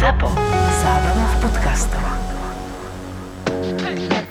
ZAPO. 0.00 0.32
Zábrná 0.80 1.26
v 1.28 1.36
podcastov. 1.44 2.04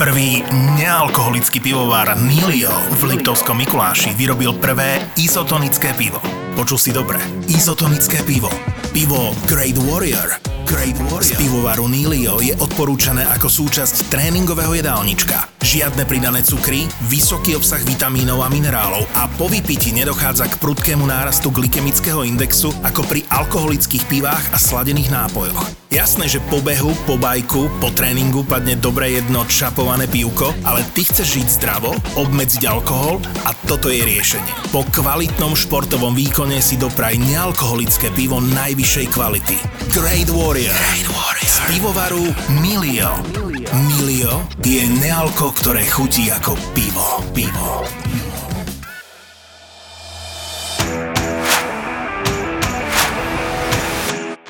Prvý 0.02 0.42
nealkoholický 0.82 1.62
pivovar 1.62 2.18
Nilio 2.18 2.74
v 2.98 3.14
Liptovskom 3.14 3.62
Mikuláši 3.62 4.18
vyrobil 4.18 4.58
prvé 4.58 4.98
izotonické 5.14 5.94
pivo. 5.94 6.26
Počul 6.58 6.82
si 6.82 6.90
dobre. 6.90 7.22
Izotonické 7.46 8.26
pivo. 8.26 8.50
Pivo 8.90 9.38
Great 9.46 9.78
Warrior. 9.78 10.49
Great 10.70 11.02
Warrior. 11.10 11.26
Z 11.26 11.42
pivovaru 11.42 11.90
Nilio 11.90 12.38
je 12.46 12.54
odporúčané 12.54 13.26
ako 13.26 13.50
súčasť 13.50 14.06
tréningového 14.14 14.78
jedálnička. 14.78 15.50
Žiadne 15.66 16.06
pridané 16.06 16.46
cukry, 16.46 16.86
vysoký 17.10 17.58
obsah 17.58 17.82
vitamínov 17.82 18.46
a 18.46 18.54
minerálov 18.54 19.10
a 19.18 19.26
po 19.34 19.50
vypití 19.50 19.90
nedochádza 19.98 20.46
k 20.46 20.62
prudkému 20.62 21.10
nárastu 21.10 21.50
glykemického 21.50 22.22
indexu 22.22 22.70
ako 22.86 23.02
pri 23.10 23.26
alkoholických 23.34 24.06
pivách 24.06 24.46
a 24.54 24.62
sladených 24.62 25.10
nápojoch. 25.10 25.66
Jasné, 25.90 26.30
že 26.30 26.38
po 26.54 26.62
behu, 26.62 26.94
po 27.10 27.18
bajku, 27.18 27.82
po 27.82 27.90
tréningu 27.90 28.46
padne 28.46 28.78
dobre 28.78 29.18
jedno 29.18 29.42
čapované 29.50 30.06
pivko, 30.06 30.54
ale 30.62 30.86
ty 30.94 31.02
chceš 31.02 31.42
žiť 31.42 31.48
zdravo, 31.50 31.98
obmedziť 32.14 32.70
alkohol 32.70 33.18
a 33.42 33.58
toto 33.66 33.90
je 33.90 34.06
riešenie. 34.06 34.70
Po 34.70 34.86
kvalitnom 34.86 35.58
športovom 35.58 36.14
výkone 36.14 36.62
si 36.62 36.78
dopraj 36.78 37.18
nealkoholické 37.18 38.14
pivo 38.14 38.38
najvyššej 38.38 39.08
kvality. 39.10 39.58
Great 39.90 40.30
Warrior. 40.30 40.59
Great 40.60 41.08
Warrior. 41.08 41.48
Z 41.48 41.58
pivovaru 41.72 42.24
Milio. 42.60 43.16
Milio 43.72 44.44
je 44.60 44.84
nealko, 45.00 45.56
ktoré 45.56 45.88
chutí 45.88 46.28
ako 46.28 46.60
pivo. 46.76 47.24
Pivo. 47.32 47.88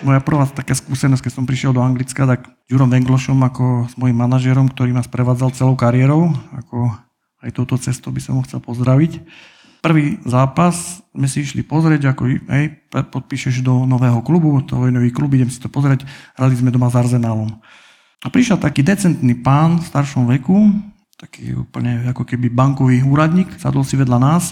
Moja 0.01 0.17
prvá 0.25 0.49
taká 0.49 0.73
skúsenosť, 0.73 1.29
keď 1.29 1.33
som 1.37 1.45
prišiel 1.45 1.77
do 1.77 1.85
Anglicka, 1.85 2.25
tak 2.25 2.57
Jurom 2.65 2.89
Venglošom 2.89 3.37
ako 3.45 3.85
s 3.85 3.93
mojim 3.93 4.17
manažerom, 4.17 4.73
ktorý 4.73 4.97
ma 4.97 5.05
sprevádzal 5.05 5.53
celou 5.53 5.77
kariérou, 5.77 6.33
ako 6.57 6.89
aj 7.45 7.53
touto 7.53 7.77
cestou 7.77 8.09
by 8.09 8.17
som 8.17 8.41
ho 8.41 8.45
chcel 8.49 8.57
pozdraviť. 8.65 9.21
Prvý 9.79 10.19
zápas 10.27 10.99
sme 11.15 11.27
si 11.31 11.47
išli 11.47 11.63
pozrieť, 11.63 12.11
ako 12.11 12.27
hej, 12.27 12.65
podpíšeš 12.91 13.63
do 13.63 13.87
nového 13.87 14.19
klubu, 14.19 14.59
to 14.67 14.75
je 14.87 14.91
nový 14.91 15.07
klub, 15.15 15.31
idem 15.31 15.47
si 15.47 15.63
to 15.63 15.71
pozrieť, 15.71 16.03
hrali 16.35 16.51
sme 16.51 16.67
doma 16.67 16.91
s 16.91 16.99
Arzenálom. 16.99 17.47
A 18.19 18.27
prišiel 18.27 18.59
taký 18.59 18.83
decentný 18.83 19.39
pán 19.39 19.79
v 19.79 19.87
staršom 19.87 20.27
veku, 20.35 20.67
taký 21.15 21.55
úplne 21.55 22.11
ako 22.11 22.27
keby 22.27 22.51
bankový 22.51 23.07
úradník, 23.07 23.55
sadol 23.55 23.87
si 23.87 23.95
vedľa 23.95 24.19
nás. 24.19 24.51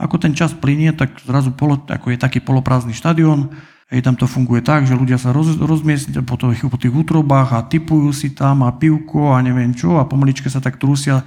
Ako 0.00 0.16
ten 0.16 0.32
čas 0.32 0.56
plinie, 0.56 0.96
tak 0.96 1.20
zrazu 1.20 1.52
polo, 1.52 1.76
ako 1.84 2.08
je 2.08 2.18
taký 2.20 2.40
poloprázdny 2.40 2.96
štadión, 2.96 3.52
Hej, 3.92 4.08
tam 4.08 4.16
to 4.16 4.24
funguje 4.24 4.64
tak, 4.64 4.88
že 4.88 4.96
ľudia 4.96 5.20
sa 5.20 5.36
roz, 5.36 5.52
rozmiestnia 5.60 6.24
po, 6.24 6.40
tých, 6.40 6.64
po 6.64 6.80
tých 6.80 6.96
útrobách 6.96 7.52
a 7.52 7.60
typujú 7.60 8.08
si 8.16 8.32
tam 8.32 8.64
a 8.64 8.72
pivko 8.72 9.36
a 9.36 9.44
neviem 9.44 9.76
čo 9.76 10.00
a 10.00 10.08
pomaličke 10.08 10.48
sa 10.48 10.64
tak 10.64 10.80
trusia. 10.80 11.20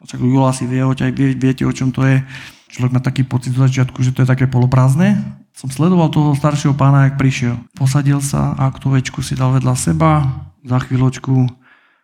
Čak 0.00 0.24
Jula 0.24 0.48
si 0.56 0.64
vie, 0.64 0.80
vie, 1.12 1.36
viete, 1.36 1.68
o 1.68 1.72
čom 1.76 1.92
to 1.92 2.08
je. 2.08 2.24
Človek 2.66 2.92
má 2.92 3.00
taký 3.00 3.22
pocit 3.22 3.54
z 3.54 3.62
začiatku, 3.62 4.02
že 4.02 4.10
to 4.10 4.26
je 4.26 4.30
také 4.30 4.50
poloprázdne. 4.50 5.22
Som 5.54 5.70
sledoval 5.70 6.10
toho 6.10 6.34
staršieho 6.34 6.74
pána, 6.74 7.08
jak 7.08 7.16
prišiel. 7.16 7.56
Posadil 7.78 8.18
sa 8.20 8.52
a 8.58 8.68
tú 8.74 8.90
večku 8.92 9.22
si 9.22 9.38
dal 9.38 9.54
vedľa 9.54 9.74
seba. 9.78 10.44
Za 10.66 10.82
chvíľočku 10.82 11.46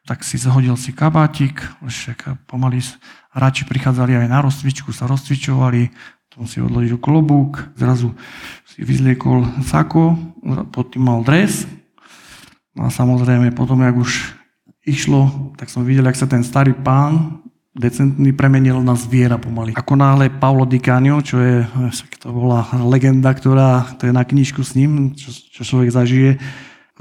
tak 0.02 0.26
si 0.26 0.34
zahodil 0.34 0.74
si 0.74 0.90
kabátik, 0.90 1.62
však 1.78 2.46
pomaly 2.50 2.82
hráči 3.30 3.62
prichádzali 3.62 4.18
aj 4.18 4.28
na 4.30 4.42
rozcvičku, 4.42 4.90
sa 4.90 5.06
rozcvičovali, 5.06 5.94
potom 6.26 6.46
si 6.50 6.58
odložil 6.58 6.98
klobúk, 6.98 7.70
zrazu 7.78 8.10
si 8.66 8.82
vyzliekol 8.82 9.46
sako, 9.62 10.18
pod 10.74 10.90
tým 10.90 11.06
mal 11.06 11.22
dres. 11.22 11.70
No 12.74 12.88
a 12.88 12.90
samozrejme 12.90 13.54
potom, 13.54 13.78
jak 13.84 13.94
už 13.94 14.10
išlo, 14.82 15.54
tak 15.54 15.70
som 15.70 15.86
videl, 15.86 16.08
jak 16.10 16.18
sa 16.18 16.26
ten 16.26 16.42
starý 16.42 16.74
pán 16.74 17.41
decentný 17.72 18.36
premenil 18.36 18.84
na 18.84 18.92
zviera 18.92 19.40
pomaly. 19.40 19.72
Ako 19.72 19.96
náhle 19.96 20.28
Paolo 20.28 20.68
Di 20.68 20.76
Canio, 20.76 21.24
čo 21.24 21.40
je, 21.40 21.64
to 22.20 22.28
bola 22.28 22.68
legenda, 22.84 23.32
ktorá, 23.32 23.96
to 23.96 24.08
je 24.08 24.12
na 24.12 24.28
knižku 24.28 24.60
s 24.60 24.76
ním, 24.76 25.16
čo, 25.16 25.32
čo 25.32 25.64
človek 25.64 25.88
zažije, 25.88 26.36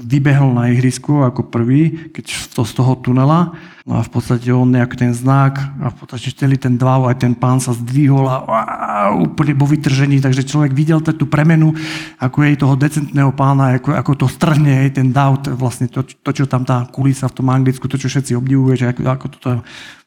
vybehol 0.00 0.56
na 0.56 0.72
ihrisku 0.72 1.20
ako 1.20 1.52
prvý, 1.52 2.10
keď 2.10 2.24
to 2.56 2.64
z 2.64 2.72
toho 2.72 2.96
tunela. 2.98 3.52
No 3.84 3.98
a 3.98 4.06
v 4.06 4.10
podstate 4.14 4.48
on 4.48 4.72
nejaký 4.72 4.96
ten 4.96 5.12
znak 5.12 5.58
a 5.58 5.92
v 5.92 5.96
podstate 6.00 6.32
celý 6.32 6.56
ten 6.56 6.80
dvav, 6.80 7.04
aj 7.10 7.20
ten 7.20 7.34
pán 7.36 7.60
sa 7.60 7.76
zdvihol 7.76 8.24
a, 8.24 8.36
a 8.48 8.98
úplne 9.12 9.52
bol 9.58 9.68
vytržený, 9.68 10.24
takže 10.24 10.46
človek 10.46 10.72
videl 10.72 11.02
tú 11.02 11.26
premenu, 11.28 11.74
ako 12.16 12.46
je 12.46 12.62
toho 12.62 12.74
decentného 12.78 13.34
pána, 13.34 13.76
ako, 13.76 13.92
ako 13.92 14.12
to 14.24 14.26
strhne, 14.30 14.86
aj 14.88 15.02
ten 15.02 15.10
dav, 15.10 15.36
vlastne 15.58 15.90
to, 15.90 16.06
to, 16.06 16.30
čo 16.30 16.48
tam 16.48 16.64
tá 16.64 16.86
kulisa 16.88 17.28
v 17.28 17.36
tom 17.42 17.50
Anglicku, 17.50 17.90
to, 17.90 17.98
čo 17.98 18.08
všetci 18.08 18.38
obdivujú, 18.38 18.72
že 18.78 18.86
ako, 18.94 19.00
ako 19.02 19.26
to 19.36 19.50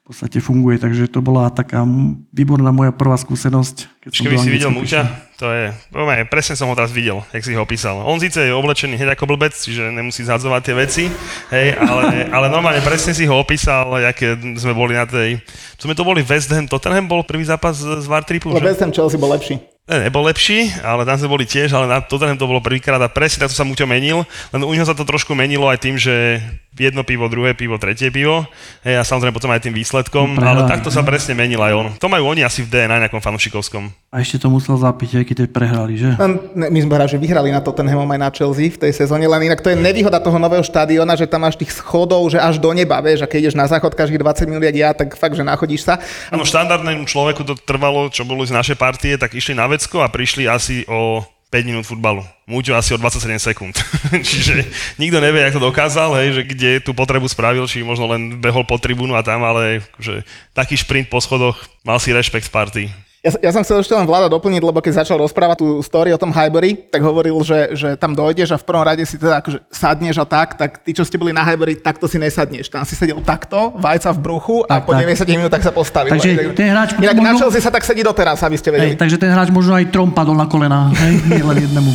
v 0.05 0.13
podstate 0.13 0.37
funguje. 0.37 0.77
Takže 0.77 1.09
to 1.09 1.17
bola 1.25 1.49
taká 1.49 1.81
výborná 2.29 2.69
moja 2.69 2.93
prvá 2.93 3.17
skúsenosť. 3.17 4.05
Keď 4.05 4.11
som 4.13 4.23
Keby 4.29 4.37
si 4.37 4.53
videl 4.53 4.69
Muťa, 4.69 5.01
to 5.41 5.49
je, 5.49 5.73
poviem, 5.89 6.29
presne 6.29 6.53
som 6.53 6.69
ho 6.69 6.77
teraz 6.77 6.93
videl, 6.93 7.25
jak 7.33 7.41
si 7.41 7.57
ho 7.57 7.65
opísal. 7.65 8.05
On 8.05 8.21
síce 8.21 8.37
je 8.37 8.53
oblečený 8.53 9.01
hneď 9.01 9.17
ako 9.17 9.33
blbec, 9.33 9.57
čiže 9.57 9.89
nemusí 9.89 10.21
zhadzovať 10.21 10.61
tie 10.61 10.75
veci, 10.77 11.03
hej, 11.49 11.73
ale, 11.73 12.29
ale 12.29 12.53
normálne 12.53 12.85
presne 12.85 13.17
si 13.17 13.25
ho 13.25 13.33
opísal, 13.33 13.89
aké 14.05 14.37
sme 14.61 14.77
boli 14.77 14.93
na 14.93 15.09
tej... 15.09 15.41
Sme 15.81 15.97
to 15.97 16.05
boli 16.05 16.21
West 16.21 16.53
Ham, 16.53 16.69
Tottenham 16.69 17.09
bol 17.09 17.25
prvý 17.25 17.41
zápas 17.41 17.73
z 17.73 18.05
Vartripu, 18.05 18.53
že? 18.53 18.61
West 18.61 18.85
Ham 18.85 18.93
Chelsea 18.93 19.17
bol 19.17 19.33
lepší. 19.33 19.57
Ne, 19.85 20.09
nebol 20.09 20.25
lepší, 20.25 20.73
ale 20.81 21.05
tam 21.05 21.13
sme 21.13 21.29
boli 21.29 21.45
tiež, 21.45 21.69
ale 21.77 21.85
na 21.85 22.01
Tottenham 22.01 22.41
to 22.41 22.49
bolo 22.49 22.57
prvýkrát 22.57 22.97
a 22.97 23.05
presne 23.05 23.45
takto 23.45 23.53
sa 23.53 23.61
Muťo 23.61 23.85
menil, 23.85 24.25
len 24.49 24.65
u 24.65 24.73
neho 24.73 24.81
sa 24.81 24.97
to 24.97 25.05
trošku 25.05 25.37
menilo 25.37 25.69
aj 25.69 25.77
tým, 25.77 25.93
že 25.93 26.41
jedno 26.73 27.05
pivo, 27.05 27.29
druhé 27.29 27.53
pivo, 27.53 27.77
tretie 27.77 28.09
pivo 28.09 28.49
hej, 28.81 28.97
a 28.97 29.05
samozrejme 29.05 29.37
potom 29.37 29.53
aj 29.53 29.61
tým 29.61 29.77
výsledkom, 29.77 30.41
Prehľad. 30.41 30.49
ale 30.49 30.61
takto 30.65 30.89
sa 30.89 31.05
presne 31.05 31.37
menil 31.37 31.61
aj 31.61 31.73
on. 31.77 31.87
To 32.01 32.09
majú 32.09 32.33
oni 32.33 32.41
asi 32.41 32.65
v 32.65 32.73
DNA 32.73 33.05
nejakom 33.05 33.21
fanušikovskom. 33.21 34.04
A 34.15 34.23
ešte 34.23 34.39
to 34.39 34.47
musel 34.47 34.79
zapiť, 34.79 35.19
aj 35.19 35.25
keď 35.27 35.37
prehrali, 35.51 35.99
že? 35.99 36.07
My 36.55 36.79
sme 36.79 36.95
hrali, 36.95 37.11
že 37.11 37.19
vyhrali 37.19 37.51
na 37.51 37.59
Tottenhamom 37.59 38.07
aj 38.07 38.19
na 38.23 38.31
Chelsea 38.31 38.71
v 38.71 38.79
tej 38.79 38.95
sezóne, 38.95 39.27
len 39.27 39.51
inak 39.51 39.59
to 39.59 39.67
je 39.67 39.75
nevýhoda 39.75 40.23
toho 40.23 40.39
nového 40.39 40.63
štadiona, 40.63 41.19
že 41.19 41.27
tam 41.27 41.43
máš 41.43 41.59
tých 41.59 41.75
schodov, 41.75 42.23
že 42.31 42.39
až 42.39 42.55
do 42.55 42.71
neba, 42.71 43.03
vieš, 43.03 43.27
a 43.27 43.29
keď 43.29 43.51
ideš 43.51 43.59
na 43.59 43.67
záchod 43.67 43.91
každých 43.91 44.23
20 44.23 44.47
minút, 44.47 44.63
ja, 44.71 44.95
tak 44.95 45.19
fakt, 45.19 45.35
že 45.35 45.43
nachodíš 45.43 45.83
sa. 45.83 45.99
Áno, 46.31 46.47
štandardnému 46.47 47.03
človeku 47.03 47.43
to 47.43 47.59
trvalo, 47.59 48.07
čo 48.07 48.23
boli 48.23 48.47
z 48.47 48.55
našej 48.55 48.79
partie, 48.79 49.19
tak 49.19 49.35
išli 49.35 49.51
na 49.51 49.67
vecko 49.67 49.99
a 49.99 50.07
prišli 50.07 50.47
asi 50.47 50.87
o 50.87 51.19
5 51.51 51.67
minút 51.67 51.83
futbalu. 51.83 52.23
Múťo 52.47 52.71
asi 52.71 52.95
o 52.95 52.97
27 52.97 53.35
sekúnd. 53.51 53.75
Čiže 54.31 54.63
nikto 54.95 55.19
nevie, 55.19 55.43
ako 55.43 55.59
to 55.59 55.69
dokázal, 55.75 56.15
hej, 56.23 56.39
že 56.39 56.43
kde 56.47 56.79
tú 56.79 56.95
potrebu 56.95 57.27
spravil, 57.27 57.67
či 57.67 57.83
možno 57.83 58.07
len 58.07 58.39
behol 58.39 58.63
po 58.63 58.79
tribúnu 58.79 59.11
a 59.11 59.27
tam, 59.27 59.43
ale 59.43 59.83
že 59.99 60.23
taký 60.55 60.79
šprint 60.79 61.11
po 61.11 61.19
schodoch, 61.19 61.59
mal 61.83 61.99
si 61.99 62.15
rešpekt 62.15 62.47
z 62.47 62.55
party. 62.55 62.83
Ja, 63.25 63.49
ja 63.49 63.51
som 63.57 63.65
chcel 63.65 63.81
ešte 63.81 63.97
len 63.97 64.05
vláda 64.05 64.29
doplniť, 64.29 64.61
lebo 64.61 64.77
keď 64.85 65.01
začal 65.01 65.17
rozprávať 65.17 65.65
tú 65.65 65.81
story 65.81 66.13
o 66.13 66.19
tom 66.21 66.29
Highbury, 66.29 66.77
tak 66.93 67.01
hovoril, 67.01 67.33
že, 67.41 67.73
že 67.73 67.89
tam 67.97 68.13
dojdeš 68.13 68.53
a 68.53 68.57
v 68.61 68.65
prvom 68.69 68.85
rade 68.85 69.01
si 69.01 69.17
teda 69.17 69.41
akože 69.41 69.65
sadneš 69.73 70.21
a 70.21 70.25
tak, 70.29 70.53
tak 70.53 70.85
tí, 70.85 70.93
čo 70.93 71.01
ste 71.01 71.17
boli 71.17 71.33
na 71.33 71.41
Highbury, 71.41 71.73
takto 71.81 72.05
si 72.05 72.21
nesadneš. 72.21 72.69
Tam 72.69 72.85
si 72.85 72.93
sedel 72.93 73.17
takto, 73.25 73.73
vajca 73.81 74.13
v 74.13 74.19
bruchu 74.21 74.61
a 74.69 74.77
tak, 74.77 74.85
po 74.85 74.93
90 74.93 75.25
minút 75.33 75.49
tak 75.49 75.65
sa 75.65 75.73
postavil. 75.73 76.13
Takže 76.13 76.53
ten 76.53 76.69
hráč... 76.69 76.93
Inak 77.01 77.17
možno... 77.17 77.49
na 77.49 77.61
sa 77.65 77.73
tak 77.73 77.81
sedí 77.81 78.05
doteraz, 78.05 78.45
aby 78.45 78.61
ste 78.61 78.69
vedeli. 78.69 78.93
Hej, 78.93 79.01
takže 79.01 79.17
ten 79.17 79.33
hráč 79.33 79.49
možno 79.49 79.73
aj 79.73 79.89
trom 79.89 80.13
padol 80.13 80.37
na 80.37 80.45
kolena, 80.45 80.93
hej, 80.93 81.25
nie 81.25 81.41
len 81.41 81.65
jednému. 81.65 81.91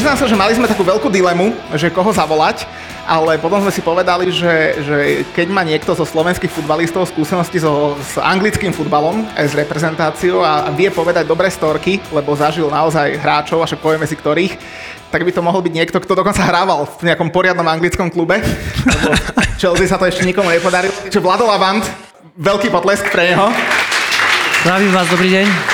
Priznám 0.00 0.16
sa, 0.16 0.32
že 0.32 0.40
mali 0.40 0.56
sme 0.56 0.64
takú 0.64 0.80
veľkú 0.80 1.12
dilemu, 1.12 1.52
že 1.76 1.92
koho 1.92 2.08
zavolať, 2.08 2.64
ale 3.04 3.36
potom 3.36 3.60
sme 3.60 3.68
si 3.68 3.84
povedali, 3.84 4.32
že, 4.32 4.80
že 4.80 4.96
keď 5.36 5.52
má 5.52 5.60
niekto 5.60 5.92
zo 5.92 6.08
slovenských 6.08 6.48
futbalistov 6.48 7.04
skúsenosti 7.04 7.60
so, 7.60 8.00
s 8.00 8.16
anglickým 8.16 8.72
futbalom, 8.72 9.28
aj 9.36 9.52
s 9.52 9.58
reprezentáciou 9.60 10.40
a 10.40 10.72
vie 10.72 10.88
povedať 10.88 11.28
dobré 11.28 11.52
storky, 11.52 12.00
lebo 12.16 12.32
zažil 12.32 12.72
naozaj 12.72 13.20
hráčov, 13.20 13.60
a 13.60 13.68
však 13.68 13.84
povieme 13.84 14.08
si 14.08 14.16
ktorých, 14.16 14.56
tak 15.12 15.20
by 15.20 15.36
to 15.36 15.44
mohol 15.44 15.60
byť 15.60 15.74
niekto, 15.76 16.00
kto 16.00 16.16
dokonca 16.16 16.48
hrával 16.48 16.88
v 16.96 17.12
nejakom 17.12 17.28
poriadnom 17.28 17.68
anglickom 17.68 18.08
klube. 18.08 18.40
Chelsea 19.60 19.84
sa 19.84 20.00
to 20.00 20.08
ešte 20.08 20.24
nikomu 20.24 20.48
nepodarilo. 20.48 20.96
Čiže 21.12 21.20
Vlado 21.20 21.44
Lavant, 21.44 21.84
veľký 22.40 22.72
potlesk 22.72 23.04
pre 23.12 23.36
neho. 23.36 23.52
Zdravím 24.64 24.96
vás, 24.96 25.12
dobrý 25.12 25.28
deň. 25.28 25.69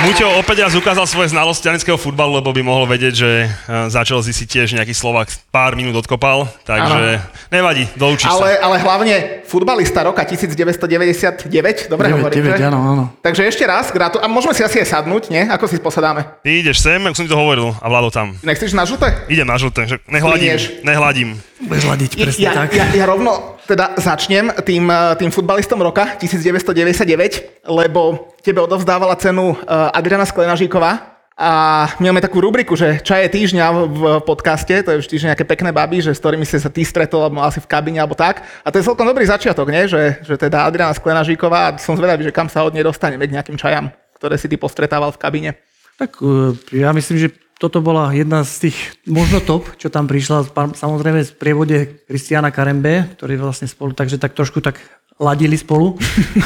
Muťo 0.00 0.32
opäť 0.40 0.64
raz 0.64 0.72
ukázal 0.72 1.04
svoje 1.04 1.28
znalosti 1.28 1.68
anglického 1.68 2.00
futbalu, 2.00 2.40
lebo 2.40 2.56
by 2.56 2.64
mohol 2.64 2.88
vedieť, 2.88 3.14
že 3.20 3.30
eh, 3.44 3.48
začal 3.92 4.24
si 4.24 4.32
tiež 4.32 4.72
nejaký 4.72 4.96
Slovak 4.96 5.28
pár 5.52 5.76
minút 5.76 5.92
odkopal, 6.00 6.48
takže 6.64 7.20
nevadí, 7.52 7.84
doučíš 8.00 8.32
Ale, 8.32 8.56
sa. 8.56 8.64
ale 8.64 8.76
hlavne 8.80 9.14
futbalista 9.44 10.00
roka 10.00 10.24
1999, 10.24 11.92
dobre 11.92 12.06
9, 12.08 12.16
hovorím, 12.16 12.44
9, 12.48 12.56
že? 12.56 12.64
áno, 12.64 12.78
áno. 12.80 13.04
Takže 13.20 13.44
ešte 13.44 13.64
raz, 13.68 13.92
gratu- 13.92 14.24
a 14.24 14.24
môžeme 14.24 14.56
si 14.56 14.64
asi 14.64 14.80
aj 14.80 14.88
sadnúť, 14.88 15.28
nie? 15.28 15.44
Ako 15.44 15.68
si 15.68 15.76
posadáme? 15.76 16.24
Ty 16.40 16.48
ideš 16.48 16.80
sem, 16.80 16.96
ako 17.04 17.14
som 17.20 17.24
ti 17.28 17.32
to 17.32 17.36
hovoril, 17.36 17.76
a 17.76 17.86
Vlado 17.92 18.08
tam. 18.08 18.40
Nechceš 18.40 18.72
na 18.72 18.88
žlté? 18.88 19.12
Idem 19.28 19.44
na 19.44 19.60
žlté, 19.60 19.84
že 19.84 19.96
nehladím, 20.08 20.48
Klinieš. 20.48 20.62
nehladím. 20.80 21.30
Budeš 21.60 21.84
hľadiť 21.84 22.10
presne 22.16 22.40
ja, 22.40 22.52
tak. 22.56 22.72
Ja, 22.72 22.88
ja 22.88 23.04
rovno 23.04 23.60
teda 23.68 23.94
začnem 24.00 24.50
tým, 24.64 24.88
eh, 24.88 25.14
tým 25.20 25.30
futbalistom 25.30 25.78
roka 25.78 26.16
1999, 26.16 27.68
lebo 27.68 28.32
tebe 28.40 28.64
odovzdávala 28.64 29.14
cenu 29.20 29.52
eh, 29.54 29.89
Adriana 29.90 30.26
Sklenažíková 30.26 31.10
a 31.40 31.50
my 31.96 32.12
máme 32.12 32.20
takú 32.20 32.44
rubriku, 32.44 32.76
že 32.76 33.00
čaje 33.00 33.24
týždňa 33.32 33.64
v 33.72 34.02
podcaste, 34.28 34.76
to 34.84 34.92
je 34.92 35.00
vždy 35.00 35.14
že 35.16 35.28
nejaké 35.32 35.48
pekné 35.48 35.72
baby, 35.72 36.04
že 36.04 36.12
s 36.12 36.20
ktorými 36.20 36.44
si 36.44 36.60
sa 36.60 36.68
ty 36.68 36.84
stretol, 36.84 37.24
alebo 37.24 37.40
asi 37.40 37.64
v 37.64 37.70
kabine, 37.70 37.96
alebo 37.96 38.12
tak. 38.12 38.44
A 38.60 38.68
to 38.68 38.76
je 38.76 38.84
celkom 38.84 39.08
dobrý 39.08 39.24
začiatok, 39.24 39.72
nie? 39.72 39.88
Že, 39.88 40.20
že 40.20 40.34
teda 40.36 40.68
Adriana 40.68 40.92
Sklenažíková, 40.92 41.72
a 41.72 41.74
som 41.80 41.96
zvedavý, 41.96 42.28
že 42.28 42.36
kam 42.36 42.52
sa 42.52 42.60
od 42.60 42.76
nej 42.76 42.84
dostaneme 42.84 43.24
k 43.24 43.32
nejakým 43.40 43.56
čajam, 43.56 43.88
ktoré 44.20 44.36
si 44.36 44.52
ty 44.52 44.60
postretával 44.60 45.16
v 45.16 45.20
kabine. 45.22 45.50
Tak 45.96 46.20
eh, 46.20 46.52
ja 46.76 46.92
myslím, 46.92 47.16
že 47.16 47.32
toto 47.56 47.80
bola 47.80 48.12
jedna 48.12 48.44
z 48.44 48.68
tých, 48.68 49.00
možno 49.08 49.40
top, 49.40 49.64
čo 49.80 49.88
tam 49.88 50.04
prišla, 50.08 50.52
samozrejme 50.76 51.24
z 51.24 51.32
prievode 51.40 52.04
Kristiana 52.04 52.52
Karembe, 52.52 53.16
ktorí 53.16 53.40
vlastne 53.40 53.64
spolu, 53.64 53.96
takže 53.96 54.20
tak 54.20 54.36
trošku 54.36 54.60
tak 54.60 54.76
ladili 55.16 55.56
spolu. 55.56 55.96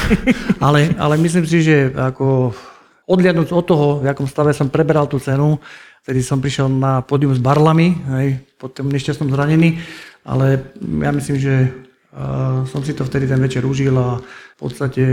ale, 0.65 0.95
ale 0.95 1.19
myslím 1.19 1.43
si, 1.47 1.63
že 1.63 1.91
ako 1.91 2.55
odliadnúť 3.05 3.53
od 3.53 3.65
toho, 3.65 3.87
v 4.01 4.09
akom 4.09 4.25
stave 4.25 4.53
som 4.53 4.69
preberal 4.69 5.05
tú 5.05 5.21
cenu, 5.21 5.61
vtedy 6.05 6.21
som 6.25 6.41
prišiel 6.41 6.69
na 6.69 7.01
pódium 7.05 7.33
s 7.33 7.41
barlami, 7.41 7.97
hej, 8.17 8.27
po 8.57 8.69
tom 8.69 8.89
nešťastnom 8.89 9.29
zranení, 9.33 9.81
ale 10.25 10.73
ja 10.81 11.11
myslím, 11.13 11.37
že 11.37 11.53
uh, 11.69 12.65
som 12.65 12.81
si 12.81 12.97
to 12.97 13.05
vtedy 13.05 13.29
ten 13.29 13.41
večer 13.41 13.65
užil 13.65 13.93
a 13.97 14.21
v 14.21 14.57
podstate 14.57 15.03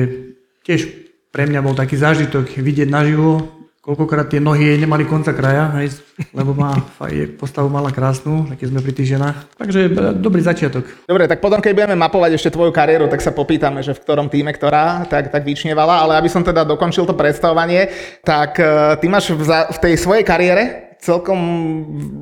tiež 0.65 0.89
pre 1.33 1.49
mňa 1.49 1.61
bol 1.65 1.73
taký 1.77 1.97
zážitok 1.97 2.61
vidieť 2.61 2.89
naživo, 2.89 3.62
koľkokrát 3.83 4.31
tie 4.31 4.39
nohy 4.39 4.63
jej 4.63 4.79
nemali 4.79 5.03
konca 5.03 5.35
kraja, 5.35 5.75
hej, 5.83 5.99
lebo 6.31 6.55
má, 6.55 6.79
faj- 7.03 7.35
postavu 7.35 7.67
mala 7.67 7.91
krásnu, 7.91 8.47
keď 8.55 8.67
sme 8.71 8.81
pri 8.81 8.93
tých 8.95 9.19
ženách. 9.19 9.37
Takže 9.59 9.81
e, 9.91 9.91
dobrý 10.15 10.39
začiatok. 10.39 10.87
Dobre, 11.11 11.27
tak 11.27 11.43
potom, 11.43 11.59
keď 11.59 11.75
budeme 11.75 11.99
mapovať 11.99 12.39
ešte 12.39 12.55
tvoju 12.55 12.71
kariéru, 12.71 13.11
tak 13.11 13.19
sa 13.19 13.35
popýtame, 13.35 13.83
že 13.83 13.99
v 13.99 14.03
ktorom 14.07 14.31
týme 14.31 14.55
ktorá 14.55 15.03
tak, 15.11 15.35
tak 15.35 15.43
vyčnievala, 15.43 15.99
ale 16.07 16.15
aby 16.23 16.31
som 16.31 16.47
teda 16.47 16.63
dokončil 16.63 17.11
to 17.11 17.19
predstavovanie, 17.19 17.91
tak 18.23 18.55
eh, 18.63 18.95
ty 19.03 19.11
máš 19.11 19.35
v, 19.35 19.43
za, 19.43 19.67
v 19.75 19.79
tej 19.83 19.95
svojej 19.99 20.23
kariére 20.23 20.95
celkom 21.03 21.41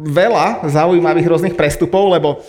veľa 0.08 0.64
zaujímavých 0.64 1.28
rôznych 1.28 1.54
prestupov, 1.60 2.08
lebo 2.16 2.40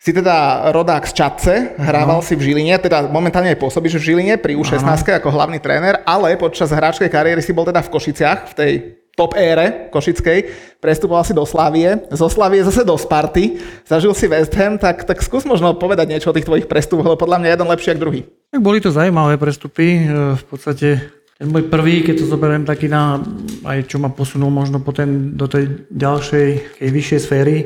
si 0.00 0.16
teda 0.16 0.72
rodák 0.72 1.04
z 1.04 1.12
Čadce, 1.12 1.54
hrával 1.76 2.24
no. 2.24 2.26
si 2.26 2.32
v 2.32 2.48
Žiline, 2.48 2.80
teda 2.80 3.04
momentálne 3.12 3.52
aj 3.52 3.60
pôsobíš 3.60 4.00
v 4.00 4.04
Žiline 4.08 4.34
pri 4.40 4.56
U16 4.56 4.80
ako 5.20 5.28
hlavný 5.28 5.60
tréner, 5.60 6.00
ale 6.08 6.40
počas 6.40 6.72
hráčskej 6.72 7.12
kariéry 7.12 7.44
si 7.44 7.52
bol 7.52 7.68
teda 7.68 7.84
v 7.84 7.92
Košiciach, 7.92 8.38
v 8.48 8.54
tej 8.56 8.72
top 9.12 9.36
ére 9.36 9.92
košickej, 9.92 10.38
prestupoval 10.80 11.20
si 11.28 11.36
do 11.36 11.44
Slavie, 11.44 12.08
zo 12.08 12.32
Slavie 12.32 12.64
zase 12.64 12.88
do 12.88 12.96
Sparty, 12.96 13.60
zažil 13.84 14.16
si 14.16 14.24
West 14.24 14.56
Ham, 14.56 14.80
tak, 14.80 15.04
tak 15.04 15.20
skús 15.20 15.44
možno 15.44 15.76
povedať 15.76 16.08
niečo 16.08 16.32
o 16.32 16.36
tých 16.36 16.48
tvojich 16.48 16.64
prestupoch, 16.64 17.04
lebo 17.04 17.20
podľa 17.20 17.44
mňa 17.44 17.48
jeden 17.52 17.68
lepší 17.68 17.92
ako 17.92 18.00
druhý. 18.00 18.20
Tak 18.56 18.64
boli 18.64 18.80
to 18.80 18.88
zaujímavé 18.88 19.36
prestupy. 19.36 20.08
e, 20.08 20.40
V 20.40 20.44
podstate 20.48 21.12
ten 21.36 21.48
môj 21.52 21.68
prvý, 21.68 22.00
keď 22.00 22.24
to 22.24 22.32
zoberiem 22.32 22.64
taký 22.64 22.88
na, 22.88 23.20
aj 23.68 23.92
čo 23.92 24.00
ma 24.00 24.08
posunul 24.08 24.48
možno 24.48 24.80
potom 24.80 25.36
do 25.36 25.44
tej 25.44 25.84
ďalšej, 25.92 26.80
tej 26.80 26.88
vyššej 26.88 27.20
sféry, 27.20 27.56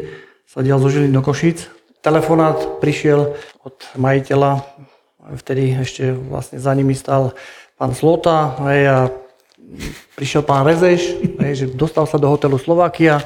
sa 0.50 0.58
dial 0.58 0.82
zo 0.82 0.90
Žiliny 0.90 1.14
do 1.14 1.22
Košic. 1.22 1.83
Telefonát 2.04 2.84
prišiel 2.84 3.32
od 3.64 3.76
majiteľa, 3.96 4.60
vtedy 5.40 5.72
ešte 5.72 6.12
vlastne 6.12 6.60
za 6.60 6.68
nimi 6.76 6.92
stal 6.92 7.32
pán 7.80 7.96
Slota 7.96 8.60
hej, 8.68 8.82
a 8.92 8.98
prišiel 10.12 10.44
pán 10.44 10.68
Rezeš, 10.68 11.16
hej, 11.40 11.64
že 11.64 11.66
dostal 11.72 12.04
sa 12.04 12.20
do 12.20 12.28
hotelu 12.28 12.60
Slovakia, 12.60 13.24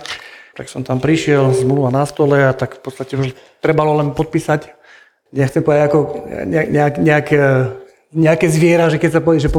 tak 0.55 0.71
som 0.71 0.87
tam 0.87 1.03
prišiel, 1.03 1.51
zmluva 1.59 1.91
na 1.91 2.07
stole 2.07 2.39
a 2.39 2.55
tak 2.55 2.79
v 2.79 2.83
podstate 2.87 3.19
už 3.19 3.35
trebalo 3.59 3.99
len 3.99 4.15
podpísať. 4.15 4.71
Nechcem 5.35 5.67
povedať 5.67 5.83
ako 5.91 5.99
nejak, 6.47 6.69
nejak, 6.71 6.95
nejak, 7.03 7.29
nejaké 8.15 8.47
zviera, 8.47 8.87
že 8.95 9.03
keď 9.03 9.11
sa 9.11 9.25
povie, 9.27 9.43
že 9.43 9.51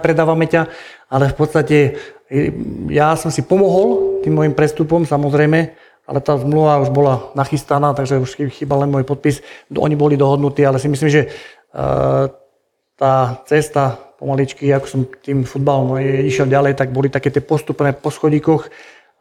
predávame 0.00 0.48
ťa, 0.48 0.72
ale 1.12 1.28
v 1.28 1.36
podstate 1.36 1.76
e, 2.32 2.48
ja 2.88 3.12
som 3.20 3.28
si 3.28 3.44
pomohol 3.44 4.20
tým 4.24 4.32
môjim 4.32 4.56
prestupom, 4.56 5.04
samozrejme, 5.04 5.76
ale 6.06 6.18
tá 6.20 6.34
zmluva 6.38 6.82
už 6.82 6.90
bola 6.90 7.30
nachystaná, 7.38 7.94
takže 7.94 8.18
už 8.18 8.50
chýbal 8.50 8.84
len 8.86 8.90
môj 8.90 9.06
podpis. 9.06 9.40
Oni 9.70 9.94
boli 9.94 10.18
dohodnutí, 10.18 10.66
ale 10.66 10.82
si 10.82 10.90
myslím, 10.90 11.10
že 11.10 11.22
uh, 11.30 12.26
tá 12.98 13.42
cesta 13.46 13.98
pomaličky, 14.22 14.70
ako 14.70 14.86
som 14.86 15.00
tým 15.26 15.42
futbalom 15.42 15.98
išiel 15.98 16.46
ďalej, 16.46 16.78
tak 16.78 16.94
boli 16.94 17.10
také 17.10 17.34
tie 17.34 17.42
postupné 17.42 17.90
po 17.90 18.14
schodíkoch, 18.14 18.70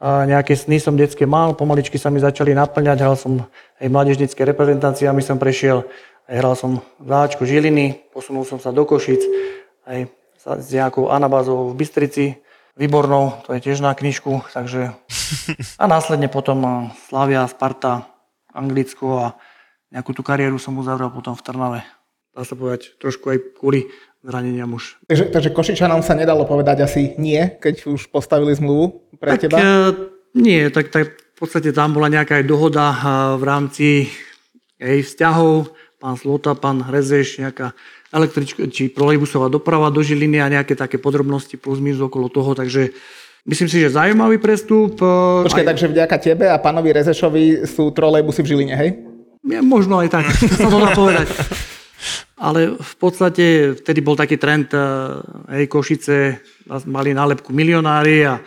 nejaké 0.01 0.53
sny 0.53 0.77
som 0.77 0.93
detské 0.93 1.25
mal, 1.25 1.57
pomaličky 1.57 1.97
sa 1.97 2.13
mi 2.13 2.21
začali 2.21 2.53
naplňať, 2.53 2.97
hral 3.01 3.17
som 3.17 3.41
aj 3.81 3.87
mládežnické 3.89 4.45
reprezentáciami 4.45 5.21
som 5.25 5.41
prešiel, 5.41 5.85
aj 6.29 6.35
hral 6.37 6.53
som 6.53 6.85
záčku 7.01 7.49
Žiliny, 7.49 8.13
posunul 8.13 8.45
som 8.45 8.61
sa 8.61 8.69
do 8.69 8.85
Košic, 8.85 9.25
aj 9.89 10.09
s 10.37 10.67
nejakou 10.69 11.09
anabázou 11.09 11.73
v 11.73 11.77
Bystrici, 11.81 12.25
výbornou, 12.77 13.41
to 13.45 13.57
je 13.57 13.61
tiež 13.61 13.81
na 13.81 13.97
knižku, 13.97 14.41
takže 14.53 14.93
a 15.81 15.85
následne 15.87 16.27
potom 16.27 16.89
Slavia, 17.07 17.47
Sparta, 17.47 18.07
Anglicko 18.51 19.07
a 19.19 19.27
nejakú 19.91 20.15
tú 20.15 20.23
kariéru 20.23 20.55
som 20.59 20.75
uzavrel 20.79 21.11
potom 21.11 21.35
v 21.35 21.43
Trnave. 21.43 21.81
Dá 22.31 22.47
sa 22.47 22.55
povedať, 22.55 22.95
trošku 22.95 23.27
aj 23.27 23.37
kvôli 23.59 23.91
zraneniam 24.23 24.71
už. 24.71 25.03
Takže, 25.09 25.33
takže 25.35 25.49
Košičanom 25.51 25.99
sa 25.99 26.15
nedalo 26.15 26.47
povedať 26.47 26.87
asi 26.87 27.17
nie, 27.19 27.41
keď 27.59 27.91
už 27.91 28.07
postavili 28.07 28.55
zmluvu 28.55 29.03
pre 29.19 29.35
tak, 29.35 29.49
teba. 29.49 29.57
e, 29.59 29.67
nie, 30.39 30.71
tak, 30.71 30.93
tak 30.93 31.11
v 31.11 31.37
podstate 31.37 31.75
tam 31.75 31.91
bola 31.91 32.07
nejaká 32.07 32.39
aj 32.39 32.45
dohoda 32.47 32.85
e, 32.87 32.97
v 33.35 33.43
rámci 33.43 33.87
jej 34.79 35.01
vzťahov, 35.03 35.73
pán 35.99 36.15
Slota, 36.15 36.55
pán 36.55 36.85
Rezeš, 36.87 37.43
nejaká 37.43 37.75
električka, 38.11 38.67
či 38.71 38.91
trolejbusová 38.91 39.47
doprava 39.47 39.91
do 39.91 40.03
Žiliny 40.03 40.39
a 40.39 40.51
nejaké 40.51 40.75
také 40.75 40.99
podrobnosti 40.99 41.55
plus 41.59 41.79
minus 41.79 41.99
okolo 42.03 42.27
toho, 42.27 42.55
takže 42.55 42.91
myslím 43.45 43.67
si, 43.67 43.77
že 43.79 43.89
zaujímavý 43.89 44.37
prestup. 44.37 44.97
e, 44.97 45.45
Počkaj, 45.47 45.63
aj- 45.65 45.69
takže 45.71 45.87
vďaka 45.87 46.17
tebe 46.17 46.45
a 46.45 46.57
pánovi 46.57 46.89
Rezešovi 46.91 47.65
sú 47.65 47.89
trolejbusy 47.91 48.41
v 48.41 48.49
Žiline, 48.49 48.75
hej? 48.75 48.89
Ja, 49.43 49.59
možno 49.59 49.97
aj 49.97 50.09
tak, 50.11 50.25
sa 50.59 50.69
to 50.69 50.77
dá 50.77 50.93
povedať. 50.93 51.27
Ale 52.37 52.73
v 52.73 52.93
podstate 52.97 53.45
vtedy 53.77 54.01
bol 54.01 54.17
taký 54.17 54.37
trend, 54.37 54.73
eh, 54.73 54.81
hej, 55.57 55.69
Košice 55.69 56.41
mali 56.89 57.13
nálepku 57.13 57.53
milionári 57.53 58.25
a 58.25 58.41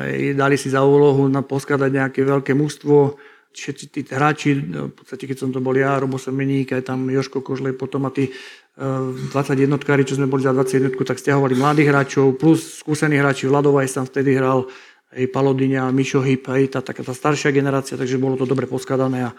hej, 0.00 0.32
dali 0.32 0.56
si 0.56 0.72
za 0.72 0.80
úlohu 0.80 1.28
na 1.28 1.44
poskladať 1.44 1.90
nejaké 1.92 2.20
veľké 2.24 2.56
mužstvo. 2.56 3.16
Všetci 3.56 3.84
tí 3.88 4.00
hráči, 4.04 4.52
no, 4.52 4.92
v 4.92 4.94
podstate 4.96 5.24
keď 5.24 5.36
som 5.40 5.48
to 5.48 5.64
bol 5.64 5.72
ja, 5.72 5.96
Robo 5.96 6.20
Semeník, 6.20 6.76
aj 6.76 6.92
tam 6.92 7.08
Joško 7.08 7.40
Kožlej, 7.40 7.72
potom 7.72 8.04
a 8.04 8.12
tí 8.12 8.28
eh, 8.76 9.32
21 9.32 10.06
čo 10.06 10.14
sme 10.16 10.30
boli 10.30 10.44
za 10.44 10.52
21 10.52 10.96
tak 10.96 11.18
stiahovali 11.18 11.56
mladých 11.56 11.88
hráčov, 11.90 12.36
plus 12.36 12.80
skúsení 12.80 13.16
hráči, 13.16 13.48
Vladovaj 13.48 13.88
tam 13.90 14.04
vtedy 14.04 14.36
hral, 14.36 14.68
aj 15.16 15.24
Palodiňa, 15.32 15.90
Mišo 15.92 16.20
Hyp, 16.20 16.44
aj 16.48 16.62
tá, 16.76 16.80
taká 16.84 17.02
tá 17.04 17.16
staršia 17.16 17.54
generácia, 17.54 17.96
takže 17.96 18.20
bolo 18.20 18.36
to 18.36 18.44
dobre 18.44 18.68
poskladané 18.68 19.28
a 19.28 19.30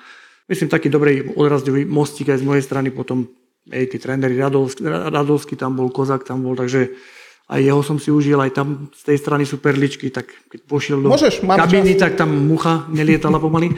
myslím 0.50 0.70
taký 0.72 0.90
dobrý 0.90 1.34
odrazďový 1.38 1.86
mostík 1.86 2.34
aj 2.34 2.42
z 2.42 2.48
mojej 2.48 2.64
strany 2.66 2.90
potom 2.90 3.30
aj 3.68 3.86
tí 3.92 3.98
tréneri 4.00 4.40
Radovský, 4.40 4.82
Radovský 4.88 5.60
tam 5.60 5.76
bol, 5.76 5.92
Kozak 5.92 6.24
tam 6.24 6.42
bol, 6.42 6.56
takže 6.56 6.96
aj 7.48 7.60
jeho 7.64 7.80
som 7.80 7.96
si 7.96 8.12
užil, 8.12 8.40
aj 8.44 8.52
tam 8.56 8.92
z 8.92 9.04
tej 9.08 9.18
strany 9.24 9.44
superličky, 9.48 10.12
tak 10.12 10.28
keď 10.52 10.60
pošiel 10.68 11.00
do 11.00 11.08
Môžeš, 11.08 11.48
máme 11.48 11.64
kabíny, 11.64 11.96
čas. 11.96 12.08
tak 12.08 12.20
tam 12.20 12.36
mucha 12.36 12.84
nelietala 12.92 13.40
pomaly. 13.40 13.72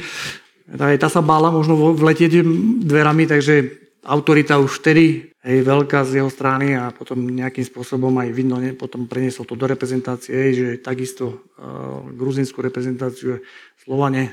Aj 0.74 0.98
tá 0.98 1.10
sa 1.10 1.22
bála 1.22 1.54
možno 1.54 1.78
vletieť 1.94 2.46
dverami, 2.86 3.30
takže 3.30 3.89
autorita 4.04 4.60
už 4.60 4.80
vtedy 4.80 5.36
hej, 5.44 5.58
veľká 5.64 6.08
z 6.08 6.24
jeho 6.24 6.32
strany 6.32 6.76
a 6.76 6.92
potom 6.96 7.28
nejakým 7.28 7.66
spôsobom 7.68 8.12
aj 8.20 8.30
vidno, 8.32 8.60
ne, 8.60 8.72
potom 8.76 9.08
preniesol 9.08 9.44
to 9.44 9.60
do 9.60 9.68
reprezentácie, 9.68 10.32
hej, 10.32 10.52
že 10.56 10.68
takisto 10.80 11.26
uh, 11.60 12.04
gruzinskú 12.16 12.64
reprezentáciu 12.64 13.44
Slovane, 13.80 14.32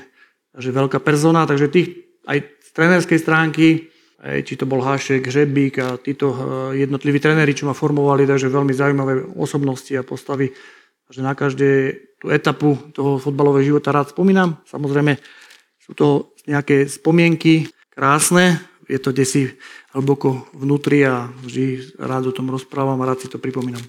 takže 0.55 0.71
veľká 0.71 0.99
persona, 1.03 1.43
takže 1.43 1.67
tých 1.67 1.87
aj 2.27 2.37
z 2.43 2.69
trénerskej 2.75 3.19
stránky, 3.19 3.67
aj 4.23 4.43
či 4.43 4.53
to 4.55 4.65
bol 4.67 4.83
Hašek, 4.83 5.27
Žebík 5.27 5.75
a 5.83 5.99
títo 5.99 6.27
uh, 6.31 6.37
jednotliví 6.71 7.19
tréneri, 7.19 7.51
čo 7.51 7.67
ma 7.67 7.75
formovali, 7.75 8.23
takže 8.23 8.51
veľmi 8.51 8.71
zaujímavé 8.71 9.13
osobnosti 9.35 9.91
a 9.95 10.07
postavy, 10.07 10.51
že 11.07 11.23
na 11.23 11.35
každé 11.35 11.95
tú 12.19 12.33
etapu 12.33 12.75
toho 12.91 13.21
fotbalového 13.21 13.75
života 13.75 13.93
rád 13.93 14.11
spomínam. 14.11 14.59
Samozrejme, 14.67 15.15
sú 15.79 15.91
to 15.95 16.35
nejaké 16.49 16.89
spomienky 16.89 17.69
krásne, 17.93 18.59
je 18.87 18.99
to 18.99 19.11
desi 19.11 19.51
hlboko 19.91 20.47
vnútri 20.55 21.03
a 21.03 21.27
vždy 21.43 21.99
rád 21.99 22.31
o 22.31 22.35
tom 22.35 22.47
rozprávam 22.47 22.99
a 23.03 23.07
rád 23.07 23.23
si 23.23 23.27
to 23.27 23.37
pripomínam. 23.37 23.83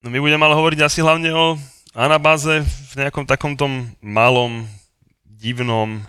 No 0.00 0.08
my 0.08 0.18
budeme 0.18 0.42
ale 0.48 0.56
hovoriť 0.56 0.80
asi 0.80 1.04
hlavne 1.04 1.28
o 1.36 1.60
anabáze 1.92 2.64
v 2.64 2.92
nejakom 2.96 3.28
takom 3.28 3.52
tom 3.52 3.92
malom, 4.00 4.64
divnom 5.28 6.00